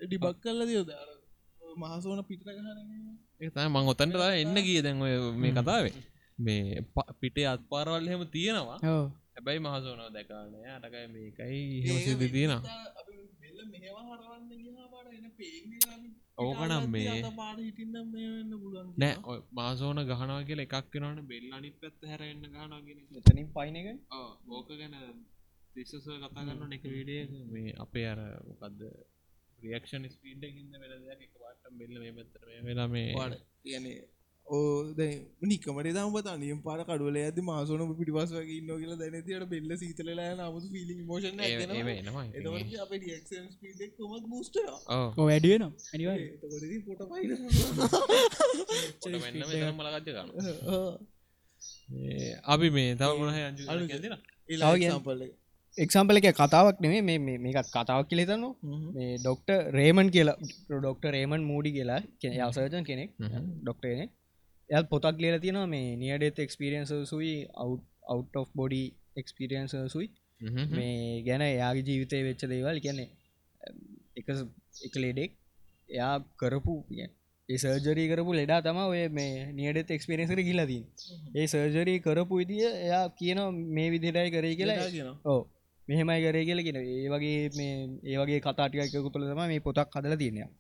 ඩිබක් 0.05 0.37
කල්ල 0.43 0.61
දියෝද 0.69 0.91
මහසෝන 1.79 2.21
පිට 2.25 2.43
ගහන 2.47 2.69
ඒ 3.39 3.51
තමයි 3.51 3.69
මං 3.71 3.89
ඔතන්ට 3.93 4.21
එන්න 4.35 4.57
ගිය 4.67 4.81
දැන් 4.83 5.03
ඔය 5.03 5.15
මේ 5.37 5.53
කතාවේ 5.55 5.97
මේ 6.39 6.85
පිටේ 7.21 7.47
අත් 7.47 7.63
පාරවල් 7.71 8.09
එහෙම 8.09 8.23
තියෙනවා. 8.35 8.79
හැබැයි 9.35 9.61
මහසෝනව 9.61 10.09
දැකානය 10.17 10.59
අටකයි 10.77 11.07
මේකයි 11.15 11.63
හෙම 11.87 11.99
සිදි 12.05 12.29
තියෙන 12.35 12.53
ඕකනම් 16.39 16.85
මේ 16.95 17.21
නෑ 18.97 19.37
මාසෝන 19.59 20.01
ගහනවා 20.11 20.43
කියල 20.49 20.61
එකක් 20.65 20.75
වෙනවන. 20.95 21.21
බෙල් 21.31 21.47
අනිත් 21.59 21.77
පැත්ත 21.83 22.01
හැරෙන්න්න 22.11 22.45
ගහනගෙන 22.55 22.99
එතනින් 23.21 23.49
පයින 23.57 23.77
එක? 23.81 23.89
ඕක 24.51 24.69
ගැන 24.81 24.97
තිස්සස 25.75 25.95
කතා 26.05 26.31
කරන්න 26.35 26.77
එක 26.77 26.85
විඩිය 26.95 27.23
මේ 27.55 27.77
අපේ 27.85 28.07
අර 28.13 28.21
මොකක්ද 28.49 28.81
රියක්ෂන් 29.59 30.05
ස්පීඩ්කින්ද 30.15 30.75
වෙන 30.83 30.93
දෙයක්. 31.07 31.23
එක 31.27 31.33
පාට 31.41 31.63
බෙල්ල 31.81 31.97
මේ 32.03 32.13
පැත්තර 32.19 32.43
වෙලා 32.69 32.89
මේ 32.89 33.09
කියන්නේ 33.65 33.97
ඕ 34.47 34.95
නිකමට 35.43 35.89
දම්පත 35.89 36.27
අනියම් 36.29 36.59
පාර 36.63 36.81
කඩුවල 36.83 37.17
ඇද 37.19 37.39
මාසන 37.43 37.83
පිටිපස් 37.93 38.33
වගේ 38.33 38.57
ඉන්න 38.57 38.69
කියලා 38.73 38.99
දැනතිට 39.01 39.47
බෙල්ල 39.51 39.73
සීතලලා 39.77 40.29
නමුතු 40.41 40.69
පිලි 40.69 40.95
මෝෂන් 41.03 41.41
බස්ට 44.33 44.57
එතකොටදී 46.27 46.81
පොට 46.87 47.03
අපි 52.47 52.69
මේ 52.71 52.95
තව 52.95 53.11
මොනහ 53.19 53.35
අජු 53.69 53.87
දෙන 53.97 54.15
එලාගම්පල 54.49 55.21
එක්සම්පල 55.77 56.17
එක. 56.21 56.27
කතාවක් 56.35 56.77
නෙවේ 56.81 57.03
මේ 57.03 57.19
මේ- 57.19 57.39
මේකත් 57.39 57.69
කතාවක් 57.71 58.07
කියලෙතන්න 58.11 58.45
මේ 58.95 59.17
ඩොක්ට 59.19 59.51
රේමන් 59.71 60.09
කියලා 60.11 60.37
ඩොක්ට 60.75 61.05
රේමන් 61.11 61.43
මූඩි 61.43 61.71
කියලා 61.73 62.01
යසර්ජන් 62.45 62.85
කෙනෙක් 62.85 63.11
ඩොක්ටේන 63.63 64.09
එල් 64.71 64.85
පොතක් 64.85 65.17
ලියල 65.19 65.37
තියෙනවා 65.41 65.67
මේ 65.67 65.97
near death 65.97 66.39
experiences 67.05 67.35
out 67.57 67.71
of 68.35 68.49
body 68.55 68.83
experiences. 69.89 70.09
මේ 70.71 71.23
ගැන 71.23 71.43
එයාගේ 71.43 71.87
ජීවිතය 71.89 72.23
වෙච්ච 72.23 72.43
දේවල් 72.47 72.79
කියන්නේ 72.81 73.09
එක 74.17 74.27
එක 74.85 74.95
ලෙඩෙක් 74.97 75.31
එයා 75.91 76.15
කරපු 76.37 76.75
ඒ 77.49 77.57
සර්ජරී 77.57 78.09
කරපු 78.09 78.33
ලෙඩා 78.33 78.61
තම 78.61 78.79
ඔය 78.85 79.03
මේ 79.09 79.35
නියඩෙත් 79.53 79.91
එක්ස්පිරෙන්සර 79.91 80.41
කියලදී 80.41 80.83
ඒ 81.35 81.47
සර්ජරී 81.47 81.99
කරපු 82.01 82.35
විදිිය 82.37 82.71
එයා 82.87 83.05
කියන 83.11 83.41
මේ 83.75 83.89
විදිරයි 83.91 84.31
කරේ 84.31 84.55
කියලා. 84.55 84.89
කියන 84.89 85.11
ඕ 85.25 85.43
මෙහෙමයි 85.89 86.21
කරේ 86.25 86.45
කියල 86.45 86.61
කියෙන 86.63 86.79
ඒ 86.85 87.09
වගේ 87.09 87.41
මේ 87.57 87.75
ඒ 88.05 88.17
වගේ 88.19 88.41
කතාටිකයකු 88.41 89.09
තුළ 89.11 89.27
තම 89.31 89.43
මේ 89.45 89.61
පොතක් 89.61 89.89
කදල 89.95 90.17
තියනවා 90.17 90.51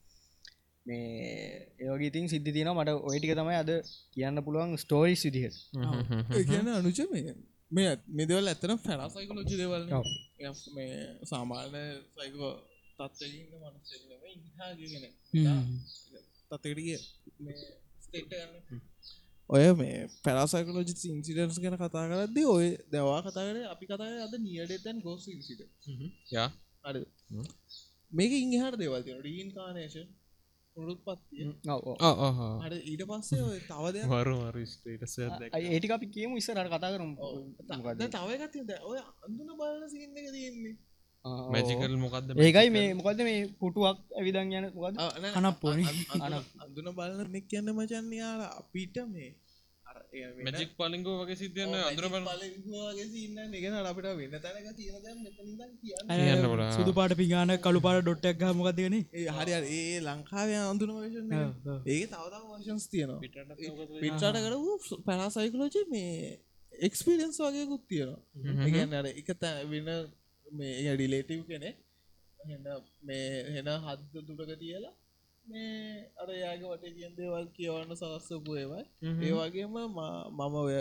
මේ 0.87 1.03
ඒවගේ 1.80 2.09
ඉතින් 2.11 2.26
සිද්ධි 2.32 2.51
තියෙන 2.57 2.72
මට 2.72 2.91
ඔයටික 3.09 3.32
තමයි 3.39 3.59
අද 3.62 3.70
කියන්න 4.14 4.45
පුළුවන් 4.47 4.72
ස්ටෝරිස් 4.84 5.22
විදිහ 5.26 5.47
කියන 6.49 6.68
අනුච 6.74 6.99
මේ 7.12 7.34
මේ 7.70 7.93
මෙදවල් 8.18 8.47
ඇතන 8.49 8.72
පැනා 8.78 9.09
සයිකලෝජි 9.09 9.57
දෙවල්. 9.61 9.84
මේ 10.76 10.93
සාමාන්‍ය 11.30 11.82
සයිකෝ 12.14 12.53
තත්වඉන්න 12.99 13.49
මනුස්සෙම 13.62 14.03
ඉහාගෙන 14.49 15.05
තතකටිය 16.51 16.99
මේ 17.39 17.57
ස්ටේට 18.05 18.28
ගන්න 18.30 18.80
ඔය 19.51 19.64
මේ 19.80 19.97
පැරසයිකලෝජි 20.24 20.95
ඉන්සිඩන්ස් 21.11 21.59
ගැන 21.64 21.76
කතා 21.80 22.05
කරද්දි 22.12 22.43
ඔය 22.55 22.68
දවා 22.93 23.20
කතාකර 23.26 23.59
අපි 23.72 23.84
කතා 23.91 24.12
අද 24.26 24.34
නියඩෙතැන් 24.39 25.03
ගෝස් 25.07 25.26
ඉසිට 25.28 25.61
යා. 26.32 26.49
අඩ 26.84 26.97
මේක 28.12 28.32
ඉහට 28.37 28.78
දෙවල් 28.82 29.03
රීන් 29.26 29.49
කානේෂන් 29.57 30.09
අට 32.61 32.74
ඊට 32.83 33.03
පස්සේ 33.03 33.43
ඔය 33.43 33.61
තව 33.62 33.85
දෙයක් 33.93 34.11
වරු 34.12 34.37
ඒටික 35.66 35.93
අපි 35.93 36.07
කියමු 36.09 36.35
ඉස්සරට 36.37 36.68
කතා 36.68 36.93
කරම්. 36.93 37.12
තවද 37.66 38.11
තවගත්තිද 38.11 38.70
ඔය 38.83 38.99
අඳුන 39.24 39.51
බලන 39.57 39.89
සින්න 39.89 40.12
එක 40.14 40.29
තියෙන්නේ. 40.31 40.77
මැජිකල් 41.24 41.95
මොකක්ද 41.97 42.29
ඒකයි 42.39 42.68
මේ 42.70 42.95
මොකද 42.95 43.20
මේ 43.20 43.41
පුටුවක් 43.61 43.99
ඇවිදන් 44.14 44.53
යන 44.53 44.66
මොකද 44.74 44.95
කනක් 45.35 45.57
පොනි 45.61 45.85
අඳුන 46.62 46.89
බලන 46.95 47.33
නෙක් 47.33 47.47
කියන්න 47.51 47.72
මචන් 47.72 48.12
යාල 48.12 48.43
අපිට 48.53 48.97
මේ 49.09 49.31
මැජික් 50.39 50.71
පලිංගෝ 50.79 51.14
වගේ 51.21 51.37
සිද්ධියන්න 51.37 51.75
අඳුර 51.81 52.07
බල 52.09 52.25
පලගේ 52.27 53.07
සින්න 53.07 53.39
නිගෙන 53.53 53.75
අපිට 53.83 54.09
වෙන්න 54.21 54.35
තැනක 54.39 54.69
තියෙන. 54.77 54.95
සුදු 56.77 56.93
පාට 56.99 57.14
පිගාන 57.21 57.53
කළු 57.59 57.81
පාට 57.87 58.03
ඩොට්ටක් 58.03 58.43
මොකක්දගෙන 58.55 58.97
ඒ 58.97 59.27
හරි 59.31 59.53
හරි 59.53 59.79
ඒ 59.79 60.01
ලංකාවේ 60.03 60.61
අඳුන 60.64 60.91
වේෂන් 60.97 61.33
ඒක 61.87 62.05
තවතම 62.12 62.45
වර්ෂන්ස් 62.51 62.85
තියෙනවා. 62.89 63.21
පිටට 64.03 64.25
කර 64.37 64.55
පැනාසයිකලෝජි 65.09 65.81
මේ 65.89 66.12
එක්ස්පිරියන්ස් 66.73 67.39
වගේකුත් 67.41 67.83
තියෙනවා. 67.89 68.21
ඒගන්න 68.67 68.95
අර 68.95 69.07
එක 69.12 69.29
තැ 69.41 69.64
වෙන 69.67 69.91
මේ 70.47 70.95
ඩිලේටව් 70.95 71.43
කෙනෙ 71.51 71.71
මේ 73.03 73.27
හෙන 73.55 73.69
හද්ද 73.79 74.14
දුරක 74.29 74.53
තියලා 74.61 74.95
මේ 75.47 76.11
අර 76.16 76.28
යාග 76.34 76.62
වට 76.62 76.94
කියෙන් 76.94 77.16
දේවල් 77.16 77.49
කියවන්න 77.57 77.97
සලස්සපු 77.97 78.53
ඒවයි 78.57 78.84
ඒ 79.24 79.34
වගේම 79.40 79.74
මම 79.78 80.55
ඔය 80.62 80.76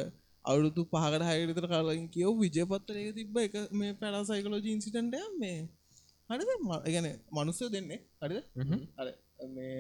අවුරුදු 0.45 0.81
පහකට 0.85 1.25
හයවිතර 1.29 1.67
කාලින් 1.67 2.05
කියව 2.09 2.31
විජයපත්තරය 2.41 3.07
තිබ්බ 3.13 3.37
එක 3.39 3.55
මේ 3.73 3.93
පැලා 3.93 4.23
සයිකලෝජි 4.23 4.69
ඉන්සිටන්ටය 4.75 5.21
මේ 5.39 5.59
හරිද? 6.29 6.49
ගැන 6.85 7.07
මනුස්සය 7.31 7.69
දෙන්නේ. 7.71 7.99
හරිද? 8.21 8.43
අර 8.97 9.07
මේ 9.49 9.77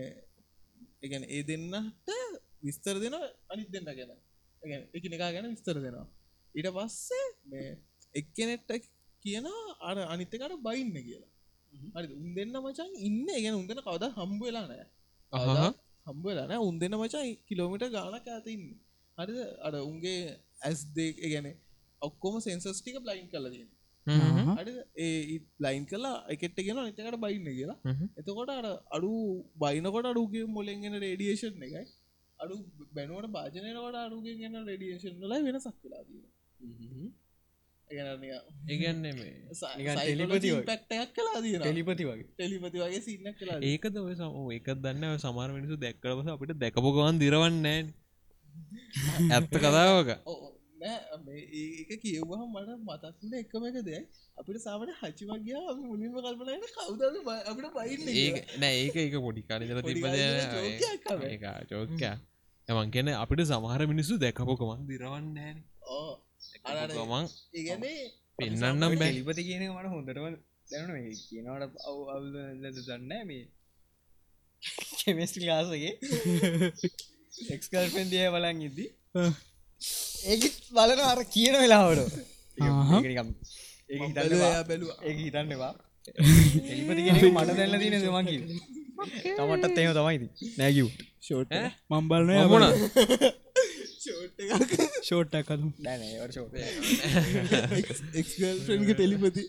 එකන 1.01 1.23
ඒ 1.27 1.43
දෙන්නට 1.43 2.09
විස්තර 2.63 2.95
දෙන 2.99 3.15
අනිත් 3.49 3.69
දෙන්න 3.71 3.89
ගැන. 3.89 4.11
එක 4.93 5.03
නිකා 5.05 5.31
ගැන 5.31 5.49
විස්තර 5.49 5.77
දෙනවා. 5.77 6.07
ඊට 6.55 6.69
පස්සේ 6.77 7.25
මේ 7.45 7.69
එක්කනෙට්ට 8.15 8.89
කියන 9.23 9.47
අර 9.81 9.97
අනිත්තකට 10.05 10.61
බයින්න 10.61 10.93
කියලා 10.99 11.34
හරි 11.95 12.07
උන් 12.21 12.29
දෙන්න 12.37 12.55
මචන් 12.63 12.91
ඉන්න. 13.07 13.19
ගැන 13.43 13.55
උන්දන 13.61 13.83
කවද 13.87 14.05
හම්බ 14.17 14.41
වෙලා 14.47 14.65
නෑ 14.71 14.87
හම්බ 16.07 16.23
වෙලා 16.29 16.47
නෑ 16.51 16.61
උන් 16.69 16.75
දෙන්න 16.81 16.97
මචයි 17.01 17.31
කිලෝමිට 17.47 17.85
ගානක් 17.95 18.27
ඇතින්න 18.35 18.65
හරිද? 19.17 19.39
අර 19.67 19.73
උන්ගේ 19.89 20.19
ඇස් 20.67 20.79
දෙ 20.97 21.05
ගැන 21.33 21.47
ඔක්කොම 22.01 22.35
සෙන්සස් 22.45 22.79
ටික 22.79 22.97
බ්ලයින් 23.05 23.27
කලදන්න 23.33 23.69
අඩ 24.61 24.69
ඒ 25.05 25.37
ලයින් 25.65 25.85
කලා 25.91 26.15
එකට 26.33 26.59
ගෙන 26.65 26.79
නිතකට 26.79 27.19
බයින්න 27.25 27.47
කියලා. 27.57 27.77
එතකොට 28.19 28.51
අර 28.57 28.67
අඩු 28.95 29.11
බයිනකොට 29.63 30.09
අඩුගේ 30.11 30.45
මොලෙන්ගෙන 30.57 30.97
රේඩියේෂන් 31.05 31.63
එකයි. 31.67 31.85
අඩු 32.39 32.55
බැනුවට 32.95 33.31
භාජනයකට 33.35 33.97
අඩුගෙන් 34.05 34.37
ගෙන 34.43 34.55
රේඩියේෂන් 34.69 35.23
ලයි 35.31 35.41
වෙනසක් 35.47 35.77
වෙලා 35.83 36.03
දීම 36.07 36.25
ටෙලිපති 41.59 42.07
වගේ. 42.07 42.25
ටෙලිපති 42.33 42.79
වගේ. 42.79 42.87
වගේ 42.87 43.01
සින්න 43.01 43.29
කලා 43.35 43.59
ඒකද 43.63 44.01
ඔය 44.01 44.15
සම 44.15 44.33
එකක් 44.51 44.73
දන්න 44.79 45.19
සමාර 45.19 45.49
මිනිසු 45.51 45.77
දැක්කරපස 45.77 46.27
අපිට 46.29 46.57
දැකපුගවන් 46.57 47.21
දිරවන්නේ 47.21 47.79
ඇත්ත 49.29 49.55
කතාවක. 49.55 50.09
ඒක 50.81 51.91
කියවහම 52.01 52.41
මට 52.53 52.71
මතක්න 52.79 53.33
එකම 53.35 53.63
එක 53.69 53.77
දෙයක් 53.81 54.05
අපිට 54.37 54.57
සාමට 54.59 54.91
හචිමගයා 54.99 55.75
මුලින්ම 55.79 56.13
කල්පනයට 56.15 56.75
කවුද 56.75 57.01
අපිට 57.43 57.67
පයින්න 57.75 58.39
නෑ 58.59 58.75
ඒක 58.79 58.95
ඒක 58.97 59.15
පොඩි 59.17 59.41
කාලජල 59.43 59.73
පොඩි 59.77 59.93
තිබද 59.95 61.45
චෝකයා 61.69 62.15
එමන් 62.67 62.91
කියන 62.91 63.13
අපිට 63.13 63.45
සමහර 63.45 63.87
මිනිස්සු 63.87 64.17
දැකපොකමන් 64.17 64.85
දිරවන්නේ 64.87 65.53
ඕ 65.89 66.11
ගමන් 66.93 67.25
පෙන්න්නම් 68.39 68.81
බැ. 68.81 69.11
ටෙලිපති 69.11 69.43
කියන 69.49 69.63
මට 69.67 69.87
හොඳටම 69.93 70.25
දැනුන. 70.69 70.91
මේ 70.95 71.15
කියනවට 71.29 71.75
අව් 71.87 71.97
අවුද 72.13 72.35
දන්න 72.87 73.11
මේ? 73.29 73.45
කෙමස්ටි 74.99 75.39
ලාසගේ 75.49 75.93
එක්ස්කල්පෙන් 77.55 78.07
දිය 78.13 78.27
බලන් 78.35 78.63
ඉද්දි. 78.67 78.85
ඒක 80.31 80.43
බලන 80.77 80.99
අර 81.11 81.19
කියන 81.35 81.55
වෙලාවට. 81.63 82.15
ඒ 85.03 85.13
හිතන්නවා 85.19 85.73
එලිපති 86.71 87.01
කියෙන 87.05 87.17
මට 87.33 87.57
දැල්ල 87.59 87.75
තින 87.81 87.95
දමකි 88.03 88.37
තමටත් 89.37 89.77
එම 89.79 89.91
තමයිති 89.97 90.27
නෑකිව් 90.59 90.87
ෂෝට් 91.21 91.51
මම්බලන 91.91 92.29
මොන 92.51 92.65
ෂෝට් 94.25 94.39
එකක්. 94.43 94.71
ෂෝට්ටක් 95.01 95.49
අතු 95.55 95.67
දැනවට 95.85 96.31
ෂෝ 96.33 96.47
එක්ගල්ෆන්ග 98.21 98.89
ටෙලිපති. 98.91 99.43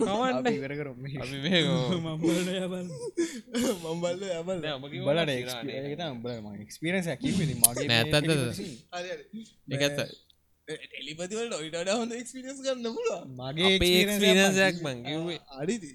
කවන්න 0.00 0.46
ඉවර 0.52 0.72
කරම 0.80 0.98
අපි 1.22 1.38
මේ 1.46 1.62
මම්බලන 2.00 2.48
යබල් 2.58 2.86
මම්බල්ල 3.84 4.22
යබල් 4.40 4.58
බලට 5.08 5.30
එක්ස්පිරන්ස 6.64 7.08
කිවි 7.22 7.44
මගේ 7.54 7.88
නැත්තත් 7.90 8.14
එකඇත්ත 9.74 9.98
ටෙලිපතිවල 10.68 11.52
ොයිට 11.58 11.92
හොඳ 11.92 12.12
එක්ස්පිරියස් 12.20 12.58
ගන්න 12.64 12.88
පුල 12.96 13.10
මගේ 13.40 13.74
අපේ 13.76 13.96
එක්ස්පිරන්සයක් 14.04 14.76
මං 14.86 14.98
කිව්වේ. 15.08 15.40
අරිදි 15.60 15.92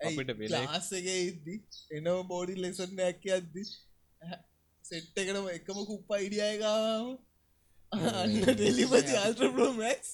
අපිට 0.00 0.30
වෙලා. 0.40 0.62
ලාස්සගේ 0.64 1.20
ඉද්දි 1.28 1.54
එනව 1.96 2.08
බෝඩි 2.30 2.54
ලෙසන්න 2.64 2.98
ඇක්ක 3.08 3.24
අද්දි 3.38 3.62
සෙට්ට 4.84 5.16
එකටම 5.16 5.46
එකම 5.50 5.78
කුප්පා 5.88 6.18
ඉඩියයකාම 6.20 7.06
ප්‍රෝමක්ස් 9.52 10.08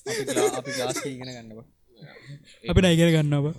අපි 0.59 0.73
ගාස් 0.79 1.01
ඉගෙන 1.05 1.31
ගන්නව 1.31 1.61
අපි 2.65 2.81
නයිකර 2.85 3.11
ගන්නවා 3.17 3.55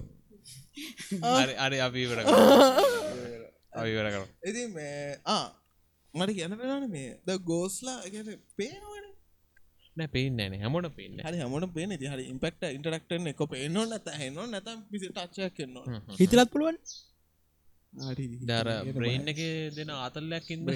හරි 1.38 1.56
අරි 1.66 1.78
අපි 1.88 2.00
ඉවර 2.06 2.20
අපි 2.24 3.90
ඉවර 3.90 4.08
කර 4.14 4.24
ඉති 4.50 4.64
මේ 4.70 5.20
ආ 5.28 5.46
මට 6.14 6.38
ගැන 6.38 6.58
පෙනන 6.58 6.88
මේ 6.90 7.12
ද 7.26 7.38
ගෝස්ලා 7.44 8.00
ගැන 8.08 8.32
පේනවන 8.56 9.06
නෑ 9.96 10.10
පේන්න 10.10 10.42
න 10.42 10.60
හැමෝට 10.62 10.92
පේන්න 10.96 11.22
හරි 11.22 11.38
හමට 11.42 11.74
පේන 11.76 11.96
හරි 12.08 12.26
ඉම්පෙක්ට 12.30 12.68
ඉන්ටරක්ටන 12.72 13.32
එක 13.32 13.48
පේනො 13.50 13.84
නැත 13.86 14.12
හෙන 14.18 14.44
නැතම් 14.50 14.84
පිසි 14.90 15.08
ටච්චයක් 15.10 15.58
කෙන්නවා 15.58 16.04
හිතලත් 16.20 16.50
පුළුවන් 16.54 16.78
දර 17.94 18.68
බ්‍රේන් 18.94 19.28
එක 19.28 19.40
දෙන 19.76 19.90
ආතල්ලයක් 19.92 20.50
ඉන්න 20.50 20.70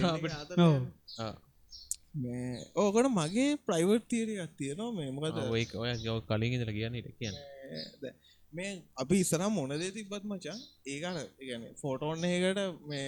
ඕකට 2.75 3.07
මගේ 3.09 3.57
ප්‍රයිවට් 3.59 4.07
තීරයක් 4.07 4.51
තියෙනවා. 4.57 4.91
මේ 4.91 5.11
මොකද? 5.11 5.37
ඔය 5.45 5.63
ඔය 5.75 5.93
ගව 5.97 6.17
කලින් 6.27 6.55
ඉදල 6.55 6.71
කියන්න 6.71 6.95
ඉට 6.95 7.11
කියන්න. 7.19 7.37
මේ 8.53 8.71
අපි 8.95 9.15
ඉස්සරම් 9.17 9.51
මොනදේ 9.51 9.91
තිබත් 9.91 10.23
මචන් 10.23 10.59
ඒකට 10.85 11.39
ගැන 11.41 11.63
ෆෝටෝන් 11.75 12.23
එකට 12.25 12.59
මේ 12.85 13.07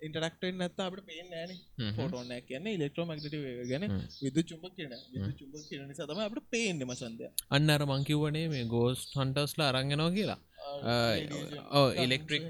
ඉන්ටරක්ටෙන් 0.00 0.56
නැත්ත 0.56 0.80
අපට 0.80 1.02
පේෙන් 1.08 1.28
ෑන. 1.32 1.52
ෆෝටෝන 1.96 2.32
කියන්න 2.48 2.66
ඉලෙක්ට්‍රෝ 2.68 3.06
මක්ට 3.06 3.34
ගැන 3.70 3.84
විදු 4.18 4.42
චුම්ප 4.44 4.64
කියන 4.76 4.94
චුම්ප 5.38 5.54
කියන 5.68 5.94
සතම 5.94 6.20
අපට 6.20 6.50
පේෙන්න්න 6.50 6.86
මසන්දය 6.86 7.30
අන්න 7.50 7.70
අර 7.70 7.86
මංකිවනේ 7.86 8.46
මේ 8.48 8.64
ගෝස් 8.66 9.06
හන්ටස්ලා 9.14 9.70
අරංගෙනවා 9.72 10.10
කියලා 10.10 10.40
ඕ 11.72 11.86
ඉලෙක්ට්‍රික් 11.98 12.44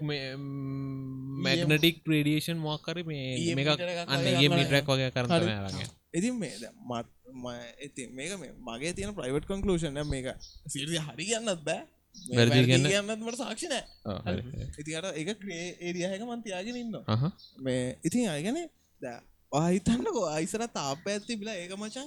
මැගනටික් 1.44 1.96
ප්‍රඩියෂන් 2.04 2.58
මොක්කර 2.60 2.96
මේ 3.04 3.24
EM 3.42 3.56
මේක 3.58 3.68
අන්න 4.08 4.20
වගේ 4.20 4.36
ඒ 4.36 4.48
මිටරක් 4.54 4.84
කරන්න. 5.12 5.30
වගේ 5.42 5.56
කරන 5.56 5.76
ඉතින් 6.14 6.34
මේ 6.38 6.54
මත් 6.88 7.06
ම- 7.36 7.68
ඉතින් 7.80 8.08
මේක 8.14 8.32
මේ 8.38 8.52
මගේ 8.68 8.92
තියෙන 8.94 9.12
ප්‍රයිවට් 9.14 9.46
කොන්කලූෂන් 9.46 9.98
මේක. 10.06 10.26
සිරිය 10.68 11.00
හරි 11.00 11.24
ගන්නත් 11.26 11.60
බෑ. 11.64 11.82
මට 13.20 13.36
සාක්ෂිනෑ 13.36 13.82
ඉතිකට 14.78 15.06
එක 15.20 15.28
ක්‍රේ 15.40 15.64
ඒරියහක 15.80 16.22
මන්තියාගෙන 16.24 16.76
ඉන්න 16.76 16.94
මේ 17.58 17.84
ඉතින් 18.04 18.28
අයගන 18.30 18.58
ද 19.02 19.06
ආහිතන්නකෝ 19.52 20.26
අයිසර 20.30 20.62
තාප 20.70 21.02
ඇත්ති 21.06 21.36
බිලා 21.36 21.56
ඒක 21.56 21.72
මචන් 21.76 22.06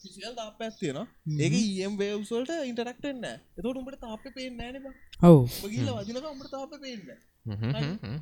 ෆිසිකල් 0.00 0.34
තාප 0.34 0.60
ඇත්තියනවා 0.60 1.06
ඒක 1.40 1.54
ඒම් 1.78 1.94
වේව්සල්ට 1.96 2.50
ඉන්ටරක්ටෙන්න 2.64 3.24
එතට 3.26 3.66
උඹට 3.72 4.00
තාප 4.00 4.22
පේෙන් 4.30 4.56
නෑන 4.56 4.76
ඔව්. 5.22 5.38
ගිල්ල 5.66 5.90
වදිනක 5.98 6.26
උඹට 6.26 6.50
තාප 6.50 6.72
පේන්න 6.78 7.02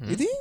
ඉතින් 0.09 0.37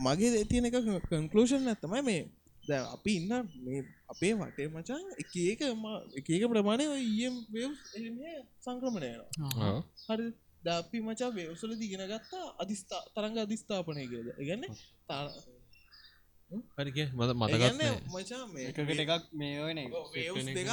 මගේ 0.00 0.30
දෙතියන 0.34 0.64
එක 0.66 0.76
කන්කලූෂන් 1.08 1.68
ඇත්තමයි 1.68 2.02
මේ 2.02 2.20
දැන් 2.64 2.84
අපි 2.88 3.12
ඉන්න 3.16 3.32
මේ 3.60 3.80
අපේ 4.08 4.32
වටේ 4.36 4.68
මචන් 4.68 5.02
එක 5.18 5.32
ඒක 5.42 5.60
ම- 5.74 6.04
එක 6.14 6.26
ඒක 6.30 6.44
ප්‍රමාණය 6.48 6.86
ඒම් 7.16 7.34
සංක්‍රමණයනවා 8.58 9.28
හරි 10.08 10.26
දපි 10.64 10.98
මචා 11.02 11.30
වේවසල 11.32 11.72
දිගෙන 11.74 12.02
ගත්තා 12.06 12.46
අධිස්ථා 12.58 13.02
තරංග 13.14 13.36
අධිස්ථාපනය 13.38 14.02
කියද 14.06 14.28
ඉගන්න 14.38 14.64
හරික 16.50 16.96
මත 17.10 17.30
ඒගන්න 17.48 17.78
මතකත් 17.78 18.08
මචා 18.12 18.44
මේ 18.48 18.64
එකකට 18.68 19.00
එකක් 19.04 19.26
මේ 19.32 19.56
ඔයන 19.62 19.78
වේවස් 20.14 20.46
දෙක 20.50 20.70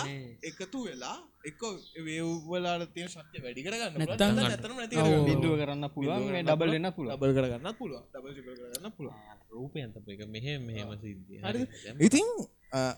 එකතු 0.50 0.80
වෙලා 0.86 1.18
එක 1.46 1.62
වේව්වලාට 2.06 2.86
තිය 2.96 3.06
ශක්්‍ය 3.08 3.38
වැඩි 3.44 3.66
කරගන්න 3.66 4.00
නැත්තම් 4.02 4.40
ඇතන 4.44 4.74
නැති 4.74 4.96
ඔව්. 4.98 5.14
බින්දුව 5.28 5.54
කරන්න 5.62 5.86
පුළුවන් 5.96 6.26
මේ 6.28 6.44
ඩබල් 6.44 6.78
එන්න 6.78 6.90
පුළුව 6.96 7.14
ලබල් 7.14 7.34
කරගන්න 7.38 7.70
පුළුව 7.80 8.02
ඩබල් 8.08 8.34
කරගන්න 8.38 8.96
පුළුව 8.98 9.16
රූපයන්ත 9.52 9.96
එක 10.08 10.22
මෙහෙ 10.28 10.54
මෙහෙම 10.60 10.90
සිද්ධිය. 10.98 11.40
හරි. 11.42 11.62
ඉතින් 12.00 12.28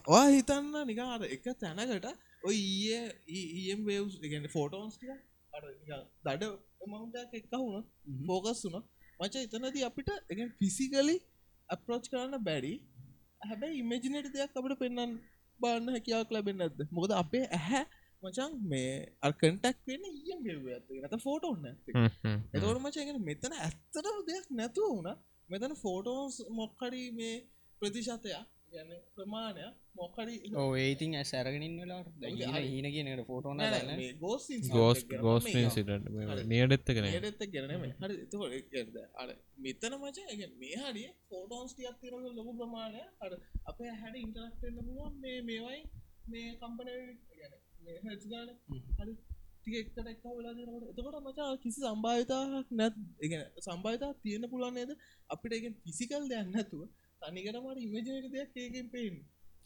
වා 0.07 0.25
හිතන්න 0.29 0.73
නිකාර 0.85 1.21
එක 1.27 1.45
තැනකට 1.55 2.07
ඔය 2.43 2.55
ඊය 2.55 3.01
ඊම් 3.63 3.83
වේවස් 3.85 4.15
ගන්න 4.23 4.47
ෆෝටෝන්ස් 4.49 4.95
දඩ 6.23 6.43
මවුන්ටක් 6.87 7.35
එක්ක 7.35 7.51
වුණ 7.55 7.83
ෆෝකස් 8.27 8.63
වුණ 8.65 8.87
මච 9.19 9.35
එතනදී 9.37 9.83
අපිට 9.83 10.09
එක 10.31 10.39
ෆිසිකලි 10.59 11.15
අප්‍රෝච් 11.69 12.05
කරන්න 12.11 12.43
බැරි. 12.47 12.73
හැබැයි 13.41 13.79
ඉමජිනට 13.81 14.33
දෙයක් 14.35 14.57
අපට 14.59 14.75
පෙන්න්න 14.81 15.15
බාන්න 15.59 15.89
හැකියාවක් 15.95 16.31
ලැබෙන් 16.35 16.61
ඇද 16.65 16.79
මොකද 16.97 17.11
අපේ 17.21 17.45
ඇහැ 17.57 17.83
මචන් 18.23 18.53
මේ 18.71 18.93
අර්කටක් 19.21 19.77
වෙන 19.87 20.03
ඇත 20.73 20.87
නත 21.03 21.19
ෆෝටෝන්න 21.25 21.65
එතවට 21.69 22.79
මචගෙන 22.85 23.19
මෙතන 23.29 23.53
ඇත්තටම 23.57 24.17
දෙයක් 24.29 24.47
නැතුව 24.59 24.89
වුණ. 24.93 25.09
මෙතන 25.49 25.75
ෆෝටෝස් 25.83 26.35
මොක්කරි 26.59 27.03
මේ 27.19 27.35
ප්‍රතිශතයක් 27.81 28.35
ගැන 28.71 28.89
ප්‍රමාණය 29.13 29.65
මොක්කරි 29.95 30.35
ඕ 30.55 30.69
ඒතින් 30.77 31.15
ඇස් 31.15 31.31
අරගෙනින් 31.35 31.75
වෙලාට 31.77 32.07
හීන 32.65 32.87
කියනට 32.89 33.23
ෆෝටෝන 33.27 33.63
ගෝස් 34.19 34.45
ගෝස් 35.19 35.47
නියඩෙත්ත 36.47 36.89
කෙන 36.89 37.07
හරි 37.07 37.31
එතකොට 38.17 38.99
අර 39.15 39.29
මෙතන 39.59 39.97
මච 39.99 40.17
මේ 40.57 40.75
හරිය 40.81 41.09
ෆෝටෝන්ස් 41.29 41.73
ටියක් 41.73 41.97
තිරක 41.99 42.29
ලොකු 42.33 42.51
ප්‍රමාණය 42.53 43.03
අර 43.19 43.31
අපේ 43.65 43.95
හැට 43.95 44.15
ඉන්ටරක්ටන්න 44.17 44.79
පුළුවන් 44.79 45.19
මේ 45.19 45.41
මේවයි 45.43 45.81
මේ 46.27 46.55
කම්පන 46.57 46.87
ගැන 47.33 47.53
හරි 48.97 49.13
ටික 49.61 49.75
එක්කට 49.77 50.07
එක්ක 50.07 50.23
වෙලා 50.29 50.53
දෙනකොට 50.53 50.85
එතකොට 50.91 51.17
මචා 51.21 51.49
කිසි 51.57 51.79
සම්භාවිතාවක් 51.83 52.69
නැත් 52.71 52.95
ඒ 53.19 53.39
සම්භාවිතා 53.59 54.11
තියෙන 54.21 54.45
පුළුවන් 54.47 54.75
නේද 54.75 54.91
අපිට 55.29 55.53
එක 55.53 55.65
ෆිසිකල් 55.83 56.23
දෙයක් 56.27 56.47
නැතුව 56.47 56.81
තනිකට 57.21 57.57
මට 57.57 57.79
ඉමජනට 57.79 58.31
දෙයක් 58.33 58.55
ඒකෙන් 58.57 58.87
පේෙන් 58.89 59.15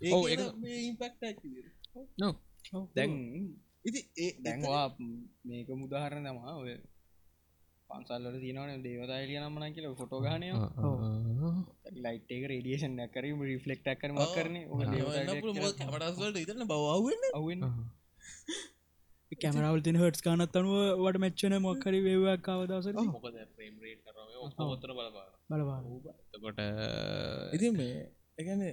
ඒ 0.02 0.12
ඒක- 0.32 0.56
මේ 0.58 0.80
ඉම්පෙක්ට 0.86 1.24
ඇක් 1.24 1.38
දැන් 2.96 3.12
ඉති 3.86 4.00
ඒ 4.18 4.32
දැන්වා 4.42 4.86
මේක 5.46 5.70
මුදාහරණ 5.76 6.28
තමා 6.28 6.56
ඔය 6.58 6.74
පන්සල්ලට 7.90 8.38
තියනවන 8.42 8.84
දේවතායිලිය 8.84 9.40
නම්මන 9.40 9.74
කියල 9.76 9.88
ෆොටෝ 9.96 10.22
ගානය 10.22 10.48
ලයිට් 11.98 12.32
එක 12.32 12.44
රඩියේෂන් 12.50 12.96
නැකරීම 12.98 13.42
රිෆලෙක්ටක් 13.44 14.00
කරම 14.02 14.18
කරන 14.30 14.56
කැමටස්වලට 15.80 16.38
ඉතන්න 16.38 16.66
බවවෙන්න 16.68 17.24
අවෙන් 17.34 17.62
කැමරවල් 19.36 19.82
තින 19.82 19.98
හටස් 19.98 20.22
කානත් 20.22 20.56
අනුව 20.56 20.78
වට 21.00 21.24
මෙච්චන 21.24 21.56
මොක්කරි 21.60 22.00
වේවක් 22.02 22.42
කවදස 22.44 22.88
මොකද 24.62 24.88
බලපා 24.90 25.28
බලවා 25.50 25.80
එතකොට 26.28 26.64
ඉති 27.56 27.70
මේ 27.74 28.00
එකන 28.38 28.64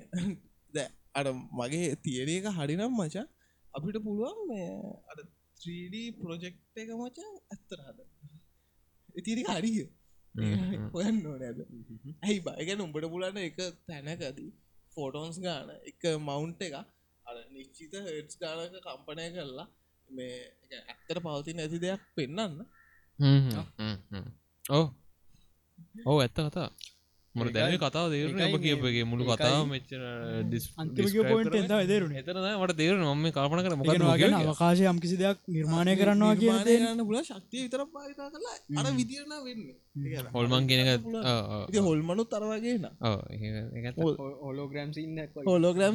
ද 0.74 0.86
අඩ 1.14 1.28
මගේ 1.54 1.90
තියරක 1.98 2.48
හරිනම් 2.56 2.92
මචා 2.94 3.26
අපිට 3.74 3.98
පුළුවන් 4.02 4.40
මේ 4.48 4.70
අඩ 5.10 5.20
3D 5.60 5.96
ප්‍රොජෙක්් 6.18 6.56
එක 6.76 6.90
මචා 6.96 7.30
ඇත්තරහද 7.48 7.98
ඉතිරි 9.14 9.44
හරිය. 9.44 9.80
හොයන්න 10.94 11.24
ඕන 11.26 11.42
ඇද 11.42 11.60
ඇයි 12.22 12.40
බයගැන 12.40 12.82
උඹට 12.84 13.06
පුලන්න 13.12 13.38
එක 13.40 13.56
තැනකදී 13.86 14.50
ෆෝටෝන්ස් 14.92 15.38
ගාන 15.42 15.72
එක 15.82 16.02
මවුන්් 16.20 16.52
එක 16.60 16.74
අ 16.76 16.84
නිශ්චිත 17.50 17.94
හටස් 17.96 18.38
ගානක 18.38 18.76
කම්පනය 18.78 19.26
කරලා 19.34 19.66
මේ 20.10 20.34
ඇත්තට 20.80 21.22
පවති 21.24 21.52
නැති 21.54 21.82
දෙයක් 21.84 22.02
පෙන්න්න 22.14 22.64
ඕ 24.70 24.86
ඔව. 26.04 26.16
ඇත්ත 26.20 26.38
කතා. 26.46 26.70
මට 27.34 27.52
දැන 27.54 27.74
කතාව 27.78 28.06
දේරන 28.10 28.40
ඔබ 28.44 28.54
කියපගේ 28.58 29.04
මුළු 29.06 29.24
කතාව 29.24 29.66
මෙච්චර 29.70 30.00
දේරුණ 31.86 32.14
එතන 32.20 32.38
මට 32.54 32.74
තේර 32.74 32.96
නොම 32.98 33.22
කල්පන 33.28 33.62
කර 33.66 33.74
මොක 33.78 33.86
ගෙන 34.18 34.34
අවකාශය 34.34 34.84
යම් 34.90 34.98
කිසි 34.98 35.16
දෙයක් 35.20 35.38
නිර්මාණය 35.48 35.94
කරන්නවා 36.00 36.34
කිය 36.40 36.50
ගන්න 36.64 37.02
පුල 37.06 37.18
ශක්තිය 37.22 37.62
විතර 37.66 37.84
පාවිතා 37.94 38.28
කරලා 38.32 38.56
අර 38.80 38.86
විදිරන 38.98 39.32
වෙන්න. 39.46 39.62
හොල්මන් 40.34 40.64
කියෙන 40.66 40.82
ඉති 41.68 41.78
හොල්මනු 41.88 42.22
තරවගේන 42.26 42.84
හොලෝග්‍රම් 44.42 44.90
සින්න 44.92 45.18
හොලෝග්‍රම් 45.46 45.94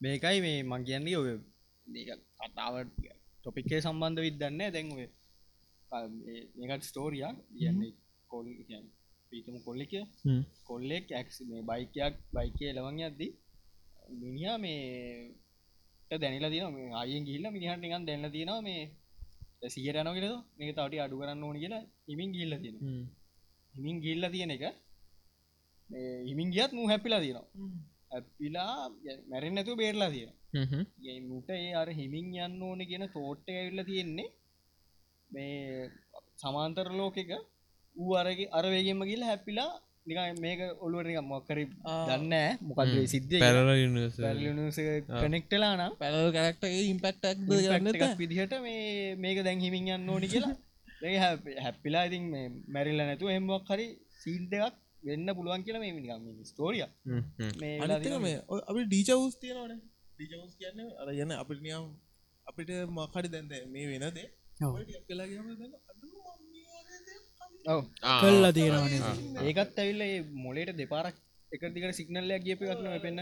මේකයි 0.00 0.38
මේ 0.40 0.58
මං 0.64 0.82
කියන්නේ 0.88 1.20
ඔය 1.20 1.30
කතාවට 2.40 2.94
ටොපික්කේ 3.38 3.80
සම්බන්ධ 3.80 4.24
විදන්න 4.26 4.60
දැන් 4.68 4.88
ඔය 4.92 5.06
මේකට 6.60 6.84
ස්ටෝරියක් 6.84 7.36
කියන්නේ 7.52 7.92
කොල් 8.30 8.46
පීතම 9.32 9.56
කොල්ලෙක 9.60 9.92
කොල්ලෙක් 10.64 11.06
ඇක්ස් 11.12 11.36
මේ 11.48 11.62
බයිකයක් 11.64 12.14
බයිකය 12.32 12.64
ලවන් 12.70 12.98
යද්දී 13.02 13.32
මිනිහා 14.16 14.56
මේ 14.58 14.78
දැනිලා 16.10 16.50
තින 16.50 16.64
අයෙන් 16.94 17.22
ගිල්ල 17.24 17.46
මිනිහට 17.50 17.80
නිකන් 17.80 18.06
දැන්න 18.06 18.32
තියෙනවා 18.32 18.62
මේ 18.62 18.82
සියරයන 19.66 20.10
කියල 20.16 20.34
මේ 20.56 20.72
තවට 20.72 21.04
අඩු 21.04 21.20
කරන්න 21.20 21.44
ඕනි 21.44 21.62
කියලා 21.64 21.82
හිමින් 22.08 22.30
ගිල්ල 22.32 22.52
තියෙන 22.56 22.76
හිමින් 23.74 23.98
ගිල්ල 24.00 24.24
තියෙන 24.30 24.50
එක 24.50 24.64
හිමින් 26.26 26.50
ගියත් 26.50 26.72
මු 26.72 26.88
හැපිලා 26.88 27.20
තියෙනවා 27.20 27.46
ඇපිලා 28.10 28.74
මැරෙන් 29.30 29.54
නැතුව 29.54 29.76
බේරලා 29.76 30.10
තියෙන 30.10 30.32
මුට 31.24 31.48
ඒ 31.50 31.72
අර 31.74 31.88
හිමින් 31.90 32.28
යන්න 32.38 32.62
ඕන 32.62 32.80
කියන 32.90 33.04
තෝට්ට 33.08 33.48
ඇවිල්ල 33.50 33.82
තියෙන්නේ 33.84 34.28
මේ 35.30 35.90
සමාන්තර 36.36 36.88
ලෝකෙක 36.92 37.30
ඌ 37.96 38.10
අරගේ 38.14 38.52
අරවේගෙන්ම 38.52 39.02
ගිල් 39.04 39.22
හැපිලා 39.22 39.70
නික 40.06 40.18
මේක 40.40 40.60
ඔළුවට 40.80 41.20
මොක්කර 41.24 41.58
දන්න 42.06 42.34
මොකද 42.62 42.94
සිද්ධ 43.06 43.34
කනෙක්ටලා 45.14 45.72
නම් 45.74 45.92
පැරල් 45.98 46.30
කරක්ට 46.32 46.64
ඉම්පෙක්ටක් 46.84 47.26
එකක් 48.00 48.18
විදිහට 48.18 48.54
මේ 48.62 49.14
මේක 49.16 49.38
දැන් 49.44 49.60
හිමින් 49.60 49.92
යන්න 49.96 50.08
ඕනි 50.08 50.28
කියලා. 50.28 50.56
ඒ 51.08 51.16
හැපිලා 51.58 52.04
ඉතින් 52.08 52.24
මැරිල්ල 52.68 53.02
නැතු 53.02 53.30
එම්බක් 53.30 53.68
හරි 53.68 53.86
සීල් 54.18 54.44
දෙකක් 54.50 54.76
වෙන්න 55.02 55.28
පුළුවන් 55.36 55.62
කියලා 55.66 55.82
මේ 55.84 55.92
නිකම් 55.96 56.26
ස්ටෝරිය 56.50 56.84
මේ 57.60 57.74
මේ 58.26 58.36
අපි 58.70 58.80
ඩීචවස් 58.86 59.34
තියෙනවන. 59.42 59.72
ඩීචවස් 60.14 60.54
කියන්න 60.60 60.80
අර 61.00 61.08
යන්න 61.14 61.32
අපිට 61.42 61.60
නියම් 61.66 61.84
අපිට 62.46 62.70
මකඩි 62.96 63.28
දැන්ද 63.34 63.52
මේ 63.74 63.86
වෙනදේ 63.92 64.26
කල්ලා 68.22 68.52
තියෙනවන. 68.52 68.92
ඒකත් 69.44 69.78
ඇවිල්ල 69.82 70.02
මොලේට 70.44 70.76
දෙපාරක් 70.80 71.16
එක 71.52 71.62
දිකට 71.74 71.98
සිගනල්ලයක් 72.00 72.42
ගියප 72.46 72.60
ගත්න 72.62 72.98
පෙන්න්න 73.06 73.20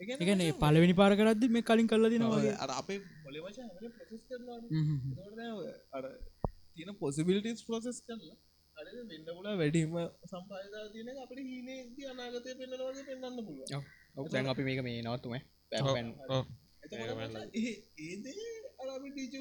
එකන 0.00 0.42
පලවෙනි 0.62 0.94
පාර 1.00 1.12
කරද්දි 1.20 1.46
මේ 1.54 1.66
කලින් 1.68 1.88
කල්ලා 1.90 2.12
දිනවාගේ 2.14 2.54
අර 2.64 2.70
අපේ 2.80 2.98
මොලේ 3.24 3.42
තියෙන 6.74 6.96
පොසිබිලිටස් 7.02 7.62
ප්‍රසෙස් 7.68 7.98
කරලා 8.06 8.36
අර 8.76 8.86
වෙන්න 9.10 9.24
පුල 9.28 9.48
වැඩීම 9.54 9.96
සම්පාදා 10.24 10.84
තියන 10.92 11.08
අපට 11.16 11.40
හීනේ 11.42 12.08
අනාගතය 12.10 12.54
පෙන්න්නවාගේ 12.54 13.04
පෙන්න්න 13.10 13.38
පුළුව 13.40 14.30
දැන් 14.30 14.46
අපි 14.46 14.62
මේක 14.62 14.80
මේ 14.82 15.02
නවත්තුම 15.02 15.34
පැන් 15.72 16.06
ඒදේ 18.04 18.48
අරි 18.86 19.08
ඩීච 19.10 19.34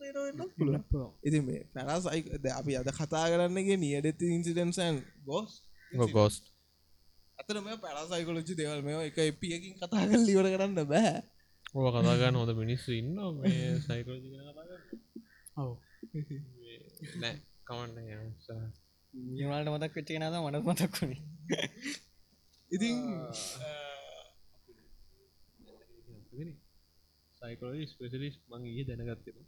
පේරවෙන්න 0.00 0.42
පුළුව 0.88 1.10
ඉති 1.22 1.38
මේ 1.42 1.62
පැරසයි 1.74 2.20
අපි 2.52 2.72
අද 2.76 2.92
කතා 2.98 3.24
කරන්නගේ 3.30 3.78
නියඩෙති 3.78 4.34
ඉන්සිඩන්සන් 4.34 5.00
ගෝස් 5.24 5.52
ගෝස්ට 6.12 6.54
අතර 7.38 7.56
මේ 7.60 7.76
පැරසයිකොලච්චි 7.76 8.54
දෙවල්. 8.54 8.80
මේ 8.82 9.06
එක 9.06 9.18
එපියකින් 9.22 9.74
කතා 9.76 10.04
කර 10.04 10.20
ලිවර 10.20 10.46
කරන්න 10.48 10.74
බෑ. 10.84 11.16
ඕ 11.74 11.88
කතාගන්න 11.92 12.38
හොද 12.40 12.52
මිනිස්සු 12.56 12.90
ඉන්න 12.92 13.18
මේ 13.36 13.66
සයිකෝජි 13.80 14.28
ඔව. 15.56 15.70
නෑ 17.20 17.36
කමන්න 17.66 17.96
නිවාට 19.34 19.68
මතක් 19.68 19.94
වෙච්චේ 19.98 20.18
නද 20.20 20.36
මනත් 20.40 20.64
මතක්කුණේ 20.66 21.20
ඉතින් 22.70 22.96
සයිකෝලජි 27.40 27.86
ස්පෙසලිස් 27.86 28.36
මං 28.50 28.62
ඒ 28.70 28.84
දැනගත්තෙන 28.88 29.38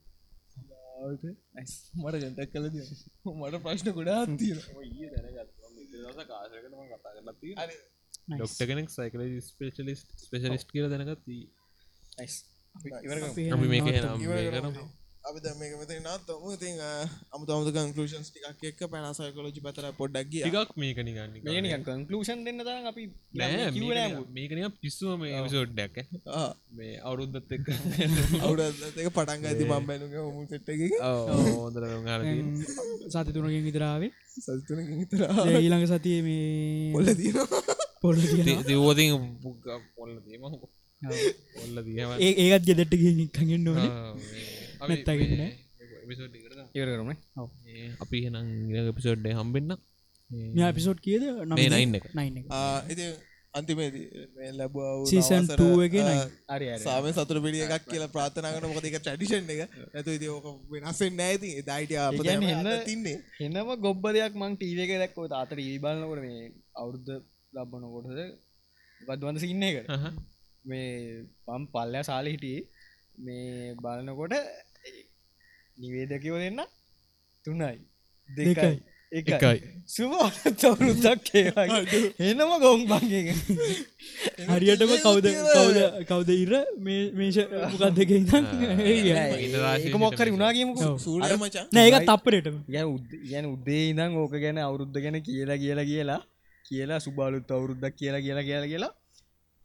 මට 1.96 2.22
ජැටක් 2.22 2.50
කල 2.52 2.66
මට 3.34 3.62
ප්‍රශ්න 3.64 3.92
ගොඩා 3.92 4.20
තියෙන 4.36 4.60
ඩොක්ට 8.30 8.62
කෙනෙක් 8.70 8.88
සයිකලජි 8.90 9.42
ස්පේශලිස් 9.42 10.00
ස්පේශලිස්් 10.18 10.64
කියල 10.70 10.86
දැනගත් 10.92 11.22
මේක 13.66 13.86
අපි 15.28 15.40
ද 15.40 15.48
මේක 15.54 15.72
මෙත 15.76 15.90
නත්තම 15.94 16.44
ඉතින් 16.50 16.76
අමුතු 17.32 17.52
අමුතු 17.52 17.70
කන්කලෂන්ස් 17.70 18.28
ටිකක් 18.30 18.62
එක්ක 18.70 18.80
පැන 18.88 19.04
සයිකලජි 19.12 19.60
පතර 19.60 19.86
පොඩ්ඩක් 19.92 20.28
ගිය. 20.32 20.42
ටිකක් 20.42 20.70
මේක 20.74 20.98
නිගන්න 21.00 21.34
මේනික 21.44 21.84
කන්කලූෂන් 21.84 22.44
දෙන්න 22.46 22.60
තරම් 22.60 22.86
අපි 22.90 23.02
නෑ 23.34 24.06
මේකන 24.30 24.62
පිස්සුව 24.78 25.12
මේ 25.20 25.42
විසෝඩ්ඩක් 25.46 25.96
මේ 26.72 26.94
අවුරුද්ධත් 27.02 27.52
එක් 27.52 27.68
අවුඩ 28.40 28.62
එක 28.62 29.10
පටන්ග 29.10 29.44
ඇති 29.44 29.64
මම් 29.66 29.84
බැනුගේ 29.88 30.22
හොමු 30.22 30.46
සෙට්ටගේ 30.46 30.96
හෝදර 31.50 31.84
සති 33.10 33.30
තුනකින් 33.30 33.66
විතරාවේ 33.68 34.10
සස්තුන 34.38 34.80
හිතර 34.94 35.26
ඊළඟ 35.52 35.86
සතිය 35.88 36.18
මේ 36.22 36.92
පොල්ල 36.94 37.12
තියෙනවා 37.12 37.62
පොල්ල 38.00 38.18
දවෝති 38.64 39.06
පොල්ල 39.94 40.14
දීම 40.24 40.48
ඔල්ල 40.48 41.76
දියම 41.84 42.16
ඒ 42.18 42.32
ඒත් 42.44 42.64
ගෙදට 42.64 42.96
කගෙන් 43.34 43.60
නොන 43.62 43.78
නැත්තගන්න 44.80 45.42
ඉවර 46.74 46.88
කරම 46.90 47.10
අපි 48.00 48.18
හෙනම් 48.24 48.94
පිසෝඩ්ඩ 48.94 49.32
හම්බෙන්න්න 49.34 49.78
මෙ 50.56 50.72
පිසෝට් 50.72 51.00
කියද? 51.00 51.24
මේ 51.52 51.68
නයින්න 51.68 51.98
එක. 51.98 52.06
නයින් 52.14 52.38
එක. 52.38 52.46
ඉති 52.88 53.04
අන්තිමේදී 53.54 54.06
මේ 54.36 54.50
ලැබවා 54.52 54.90
Season 55.06 55.44
two 55.50 55.68
එකේ 55.80 56.02
නයි. 56.02 56.16
හරි 56.50 56.66
සාම 56.78 57.08
සතුර 57.12 57.38
පිඩිය 57.40 57.64
එකක් 57.66 57.86
කියලා 57.86 58.08
ප්‍රාථනාගන 58.08 58.66
මොකදක 58.66 58.98
ටඩිෂන් 58.98 59.50
එක. 59.54 59.60
ඇතු 59.94 60.10
ඉති 60.10 60.28
ඕක 60.28 60.46
වෙනස්සෙන් 60.72 61.16
නෑති 61.16 61.50
දයිට 61.62 61.92
එන්න- 62.26 62.84
තින්නේ. 62.84 63.16
එනම 63.40 63.70
ගොබ්බ 63.78 64.04
දෙයක් 64.10 64.34
මං 64.34 64.56
ටීව 64.56 64.78
එක 64.84 64.92
දැක්කෝ 64.94 65.26
තාතර 65.28 65.58
ඒබලනකොට 65.58 66.22
මේ 66.22 66.52
අවුද්ධ 66.76 67.10
ලබ්බනකොටද 67.52 68.20
බද්වන්ද 69.00 69.38
සින්න 69.40 69.62
එකට 69.62 69.88
මේ 70.64 71.24
පම් 71.46 71.64
පල්ලයා 71.74 72.02
සාල 72.02 72.26
හිටියේ. 72.26 72.62
මේ 73.18 73.74
බලනකොට 73.74 74.34
නිවේදකව 75.78 76.36
දෙන්න 76.42 76.60
තුනයි. 77.44 77.78
දෙකයි. 78.28 78.80
එකයි. 79.12 79.58
ඒවගේ 81.64 82.02
එනම 82.30 82.50
ගොම් 82.62 82.80
බංගේ. 82.84 83.34
හරියටම 84.50 84.92
කවුද 85.04 85.26
කවුද 85.48 85.78
කවුද 86.10 86.30
ඉර? 86.34 86.52
මේ 86.78 87.02
මේෂ 87.12 87.38
මොකක් 87.64 87.84
දෙක 87.98 88.10
මොක්කරි 89.96 90.30
උනාගේමක 90.30 90.78
සූරය 90.98 91.36
මචා. 91.36 91.64
නෑ 91.72 91.86
ඒක 91.88 91.98
තප්පරටම 92.04 92.56
ගැන 92.68 93.46
උද්දේ 93.46 93.84
ඉදං 93.92 94.12
ඕක 94.16 94.34
ගැන 94.36 94.58
අවුරුද්ධ 94.58 94.98
ගැන 94.98 95.16
කියලා 95.22 95.58
කියලා 95.58 95.86
කියලා 95.92 96.20
කියලා 96.64 97.00
සුබාලුත් 97.00 97.50
අවුරුද්දක් 97.50 97.94
කියලා 97.96 98.24
කියලා 98.26 98.44
කියලා 98.44 98.72
කියලා. 98.72 98.92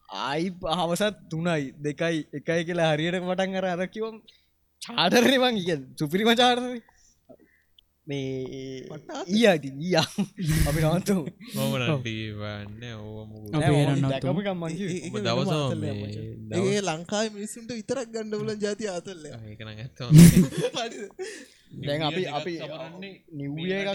ආයි 0.10 0.48
පහවසත් 0.62 1.16
තුනයි 1.30 1.64
දෙකයි 1.82 2.18
එකයි 2.40 2.62
කියලා 2.70 2.90
හරියට 2.94 3.20
පටන් 3.22 3.60
අර 3.60 3.68
අරකිවම් 3.74 4.16
චාටරනවන් 4.84 5.56
කිය 5.60 5.78
සුපිරිම 6.00 6.30
චාටර 6.34 6.60
මේ 8.08 8.84
ඊ 9.30 9.46
අති 9.48 9.70
ඊ 9.80 9.94
අපි. 9.96 10.24
දවස 15.22 15.52
ඒ 16.66 16.82
ලංකායි 16.84 17.30
මිනිස්සුන්ට 17.36 17.72
විතරක් 17.72 18.08
ගණ්ඩ 18.14 18.36
වල 18.42 18.52
ජාති 18.66 18.86
අතල්ල 18.90 19.24
දැන් 21.86 22.02
අපි 22.10 22.24
අපි 22.38 22.54
නිව්ිය 23.40 23.74
එකක් 23.82 23.92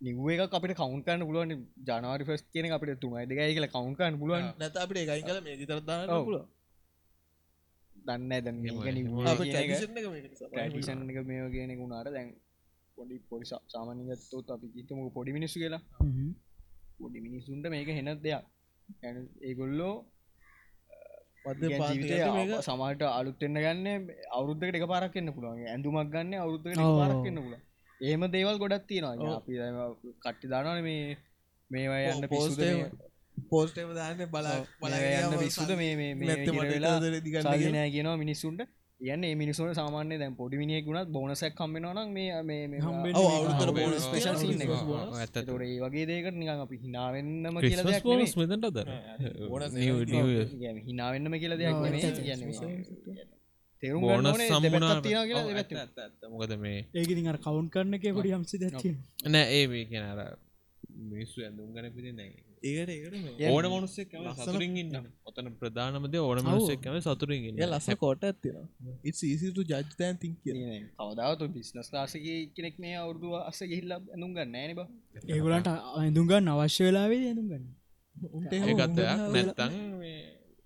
නිව්ව 0.00 0.26
එක 0.36 0.40
අපිට 0.52 0.74
කවන්කන්න 0.76 1.22
පුළුවන් 1.28 1.52
ජනවාරි 1.88 2.24
ෆස් 2.28 2.42
කියන 2.52 2.72
අපිට 2.76 3.00
තුමයි 3.00 3.24
දෙකයි 3.30 3.52
කියලා 3.56 3.74
කවන්කන්න 3.74 4.14
පුළුවන්. 4.20 4.44
නැත 4.58 4.76
අපට 4.76 4.96
එකයි 4.98 5.22
කල 5.22 5.38
මේ 5.46 5.56
විතරදාන්න 5.60 6.10
ඔව්. 6.10 6.24
පුළුව 6.26 6.44
දන්න 8.06 8.30
දැන් 8.46 8.56
ටෂන් 10.72 11.00
එක. 11.10 11.18
මේ 11.30 11.50
ගෙන 11.56 11.70
වුණාට 11.80 12.08
දැන් 12.16 12.28
පොඩි 12.96 13.16
පොඩි 13.30 13.44
සාමානගත්තොත් 13.72 14.48
අපි 14.56 14.66
ගීතමක 14.74 15.12
පොඩි 15.18 15.36
මිනිස්සු 15.38 15.56
කියලා. 15.62 15.82
පොඩි 17.00 17.18
මිනිස්සුන්ට 17.26 17.66
මේක 17.74 17.88
හෙනත් 17.98 18.20
දෙයක්. 18.26 18.44
ඒගොල්ලෝ 19.48 19.94
සමට 22.66 23.02
අලුත්තෙන්න්න 23.18 23.58
ගන්න 23.64 23.86
අවුද්ධකට 24.38 24.76
එක 24.78 24.86
පාරක් 24.94 25.14
එන්න 25.20 25.30
පුළුවන්. 25.36 25.60
ඇඳුමක් 25.74 26.10
ගන්න 26.14 26.32
අවුද්ධකට 26.44 26.82
ඔව්. 26.86 26.98
පාරක් 27.00 27.24
එන්න 27.30 27.40
පුල 27.46 27.54
ඒම 28.00 28.22
දේවල් 28.34 28.56
ගොඩත් 28.62 28.84
තියෙනවා. 28.90 29.32
අපි 29.38 29.52
කට්ටි 30.24 30.46
දානන 30.52 30.82
මේ 30.88 31.02
මේවා 31.70 32.00
යන්න 32.12 32.28
පෝස්ටේ 32.32 32.74
පෝස්ටේම 33.50 33.90
දාන්න 33.94 34.22
බල 34.28 34.46
යන්න 34.90 35.38
පිස්සුද? 35.38 35.74
මේ 35.76 35.96
මේ 35.96 36.14
මේ 36.14 36.36
නැත්ත 36.36 37.92
කියන 37.92 38.08
මිනිස්සුන්ට. 38.18 38.62
යන්න 39.00 39.24
මිනිසුන් 39.38 39.70
සාමාන්‍ය 39.74 40.16
දැන් 40.18 40.34
පොඩි 40.36 40.58
මිනිියෙක් 40.60 40.84
ගුණත් 40.86 41.08
බෝනසැක් 41.10 41.54
කම්බෙනවනම් 41.58 42.12
මේ 42.12 42.42
මේ 42.42 42.80
හම්බෙන්න 42.80 43.16
ඔව්, 43.16 43.24
මේ 43.24 43.38
අවුරුද්දට 43.38 43.64
හම්බෙන්න 43.64 43.88
bonus 43.88 44.04
ස්පේෂල් 44.06 44.28
අවුරුදු 44.28 44.52
සීන් 44.52 44.62
එක 44.62 44.70
bonus. 44.90 45.16
ඇත්ත 45.18 45.34
තොට 45.40 45.64
ඒ 45.66 45.78
වගේ 45.84 46.04
දේකට 46.10 46.36
නිකන් 46.36 46.62
අපි 46.66 46.76
හිනාවෙන්නම 46.84 47.56
කියල 47.56 47.62
ක්‍රිස්මස් 47.62 47.88
දෙයක් 47.88 48.04
පෝස් 48.04 48.36
නෙමෙයි. 48.36 48.48
මෙතට 48.52 48.66
දර 48.76 48.88
bonus 49.48 49.72
කියන්නේ 50.54 50.84
හිනාවෙන්නම 50.88 51.34
කියල 51.42 51.54
දෙයක් 51.58 51.74
ඔව්, 51.74 51.82
නෙමෙයි. 51.82 52.04
ඇත්ත, 52.04 52.18
ඇත්ත. 52.18 52.22
කියන්නේ 52.22 53.26
තේරුම් 53.82 54.02
බෝනස් 54.02 54.22
ගන්න 54.22 54.30
ඕනේ 54.30 54.62
දෙපැත්තක් 54.66 55.02
තියෙනවා 55.02 55.26
කියලා 55.26 55.44
දෙපැත්තක්. 55.48 55.98
සම්මුණ 56.14 56.32
මොකද 56.34 56.52
මේ 56.64 56.78
ඒකති 56.94 57.26
අර 57.26 57.38
කවුන්් 57.46 57.66
කරන 57.74 57.98
එක 57.98 58.04
පොඩි 58.14 58.34
හම්සි 58.36 58.62
දැච්චි 58.62 58.94
නෑ 59.28 59.46
ඒ 59.58 59.66
මේ 59.66 59.84
කියනර 59.90 60.22
මිනිස්සු 61.10 61.38
ඇඳුම් 61.42 61.74
ගන 61.74 61.90
පිති 61.96 62.14
නෑ 62.14 62.30
ඒකට 62.64 63.48
ඕන 63.48 63.66
මනුස්සෙක් 63.70 64.14
සතුරින් 64.38 64.76
ඉන්න 64.76 64.96
ඔතන 65.28 65.48
ප්‍රධානමද 65.60 66.16
ඕන 66.20 66.40
මනුස්සෙක් 66.46 66.80
කම 66.84 66.98
සතුරින් 67.06 67.46
ඉන්න 67.48 67.62
ඒ 67.62 67.68
ලස්ස 67.68 67.88
කොට 68.02 68.24
ඇතින 68.24 68.58
ඉ 69.04 69.12
සීසිට 69.12 69.62
ජජ් 69.62 69.82
තෑන් 69.94 70.16
කිය 70.20 70.56
කවදාවත් 70.98 71.42
බිස්නස් 71.56 71.92
ලාසික 71.94 72.26
කෙනෙක් 72.56 72.76
මේ 72.78 72.96
අවුරදු 72.96 73.34
අස්ස 73.40 73.60
ගිහිල්ල 73.64 73.92
ඇඳුම් 73.94 74.32
ගන්න 74.36 74.52
නෑන 74.52 74.76
බ. 74.76 74.80
ඒගොලන්ට 75.28 75.68
ඇඳුගන්න 75.72 76.52
අවශ්‍ය 76.54 76.82
වෙලාවේ 76.86 77.24
ඇඳුම් 77.24 77.48
ගන්න. 77.50 77.66
උන්ට 78.36 78.52
ඒකත්තයක් 78.52 78.98
නැත්තං 79.34 79.76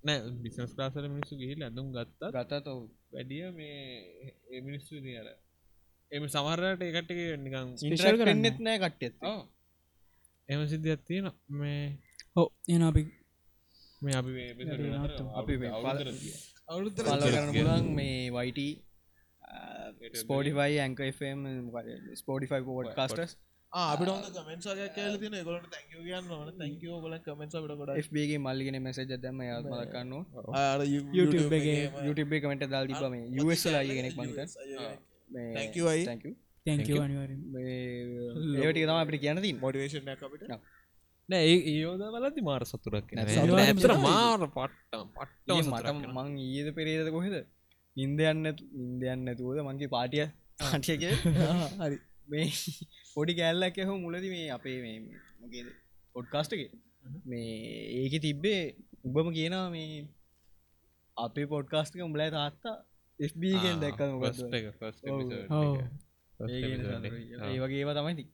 නෑ 0.04 0.18
බිස්නස් 0.44 0.72
ලාසර 0.78 1.04
මිනිස්සු 1.08 1.40
ගිහිල් 1.40 1.66
ඇඳුම් 1.66 1.90
ගත්තත් 1.96 2.30
ගතත 2.36 2.76
වැඩිය 3.12 3.50
මේ 3.52 3.76
ඒ 4.50 4.60
මිනිස්සු 4.60 5.02
අර 5.20 5.28
එම 6.10 6.24
සමරට 6.28 6.82
ඒකට 6.82 7.12
නිකම් 7.44 7.68
Special 7.76 8.14
කරන්න. 8.14 8.44
ඉන්ටරෙන්න්නෙත් 8.46 8.58
නෑ. 8.60 8.78
කට්ටෙත් 8.82 9.14
එම 10.48 10.60
සිද්ධියක් 10.72 11.00
තියෙන 11.08 11.30
මේ 11.60 11.80
ඔව. 12.36 12.46
එන 12.68 12.82
අපි 12.82 13.02
මේ 14.02 14.14
අපි 14.14 14.30
ගියා. 16.22 16.40
කරන්න 17.24 17.50
පුලන් 17.56 17.88
මේ 17.98 18.20
වයිට 18.36 18.60
ස්පෝටිෆයි 20.22 20.78
ඇංකම් 20.84 21.10
ස්පෝටිෆයි 22.22 22.62
පෝඩ් 22.70 22.88
කාස්ටස් 22.98 23.36
අපිට 23.72 24.10
කමෙන්ස් 24.36 24.66
කියලා 24.94 25.18
තියෙන 25.22 25.34
ඒගොල්ලන්ට 25.40 25.68
thank 25.74 25.88
you 25.92 26.00
කියන්න 26.06 26.30
ඕන. 26.30 26.48
Thank 26.62 26.82
you. 26.82 26.90
ඔයගොල්ලන් 26.96 27.20
කමෙන්ට්ස් 27.26 27.58
අපිට 27.58 27.78
ගොඩක් 27.80 28.00
FBගේ 28.06 28.40
මල්ලිගෙන 28.46 28.78
මෙසේජ 28.86 29.12
දැම 29.24 29.42
එකේ 31.60 31.76
YouTube 32.06 32.40
කමට 32.42 32.72
දල් 32.72 32.86
මේ 33.14 33.28
කෙනෙක් 33.98 34.14
මට 34.18 34.38
අයි. 35.92 36.04
තැංක 36.10 36.26
ඒටික 36.66 36.96
තම 38.84 38.94
අපිට 38.94 39.60
මොටිවේෂන් 39.60 40.08
එකක් 40.14 40.22
අපිට? 40.22 40.42
නෑ. 41.28 41.44
ඒ 41.44 41.58
ඒෝද 41.72 42.00
වලදි 42.14 42.42
මාර 42.42 42.64
සතුරක් 42.64 43.12
ඇතර 43.14 43.92
මාර 43.98 44.48
පට්ටම් 44.48 45.08
පට්ට 45.14 45.68
මට 45.68 45.86
මං 46.14 46.28
ඊද 46.48 46.74
පෙරේද 46.74 47.10
කොහෙද? 47.10 47.46
නින්ද 47.96 48.20
යන්න 48.22 48.42
නින්දයන්න 48.44 49.24
නැතුවද? 49.24 49.58
මංගේ 49.62 49.88
පාටිය 49.88 50.26
පාටියක 50.58 51.02
හරි. 51.82 51.98
මේ 52.28 52.50
පොඩි 53.14 53.34
කෑල්ලක් 53.34 53.76
හෝ 53.84 53.98
මුලද 53.98 54.24
මේ 54.34 54.50
අපේ 54.50 54.82
මේ 54.82 55.00
මොකේද? 55.40 55.66
පොඩ්කාස්ටක 56.14 56.70
මේ 57.24 58.02
ඒක 58.02 58.22
තිබ්බේ 58.22 58.74
උබම 59.04 59.30
කියනවා 59.30 59.70
මේ 59.70 60.08
අපේ 61.16 61.46
පොඩ්කාස්ටික 61.46 62.02
උඹලෑ 62.02 62.30
තාත්තා 62.30 62.84
FBගෙන් 63.18 63.80
දැක්කම 63.80 64.20
ඒ 66.38 67.58
වගේ 67.60 67.78
ඒවා 67.78 67.96
තමයිති 67.96 68.24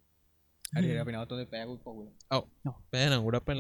හරි 0.74 0.98
අපි 0.98 1.12
නවතොද 1.12 1.40
පැකුත් 1.46 1.80
පගුල 1.82 2.08
පෑන 2.90 3.20
ගොඩක් 3.24 3.44
පැ 3.46 3.56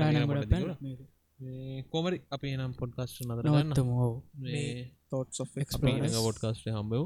කොමරි 1.90 2.18
අපි 2.30 2.48
නම් 2.56 2.72
පොඩ්කාස්ට 2.74 3.22
නදර 3.22 3.44
ගන්න 3.44 3.58
නවත්තම 3.62 3.88
හෝ 3.92 4.14
මේ 4.44 4.66
thoughts 5.10 5.38
of 5.42 5.48
පොඩ්කාස්ට 6.18 6.66
හම්බව 6.68 7.02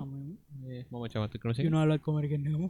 මම 0.90 1.04
චමත 1.12 1.34
කරන 1.40 1.54
යුනාලක් 1.60 2.02
කොමරිගෙන්න්නම 2.02 2.64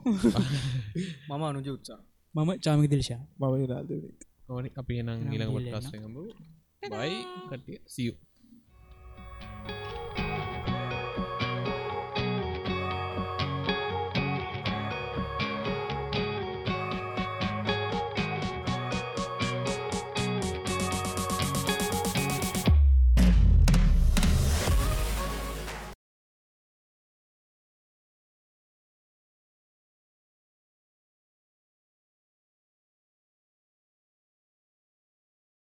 මම 1.28 1.42
අනුජ 1.44 1.68
උත්සා 1.70 2.00
මම 2.34 2.50
චාමික 2.64 2.88
දිල්ශා 2.92 3.22
බව 3.40 3.52
රාදවෙක් 3.72 4.20
ඕනි 4.48 4.68
අපි 4.76 5.02
නම් 5.02 5.20
ඊළඟ 5.26 5.52
පොඩ්කාස්ට 5.52 5.94
හම්බව 5.96 6.26
බයි 6.92 7.16
කටිය 7.48 7.78
සියු 7.88 8.14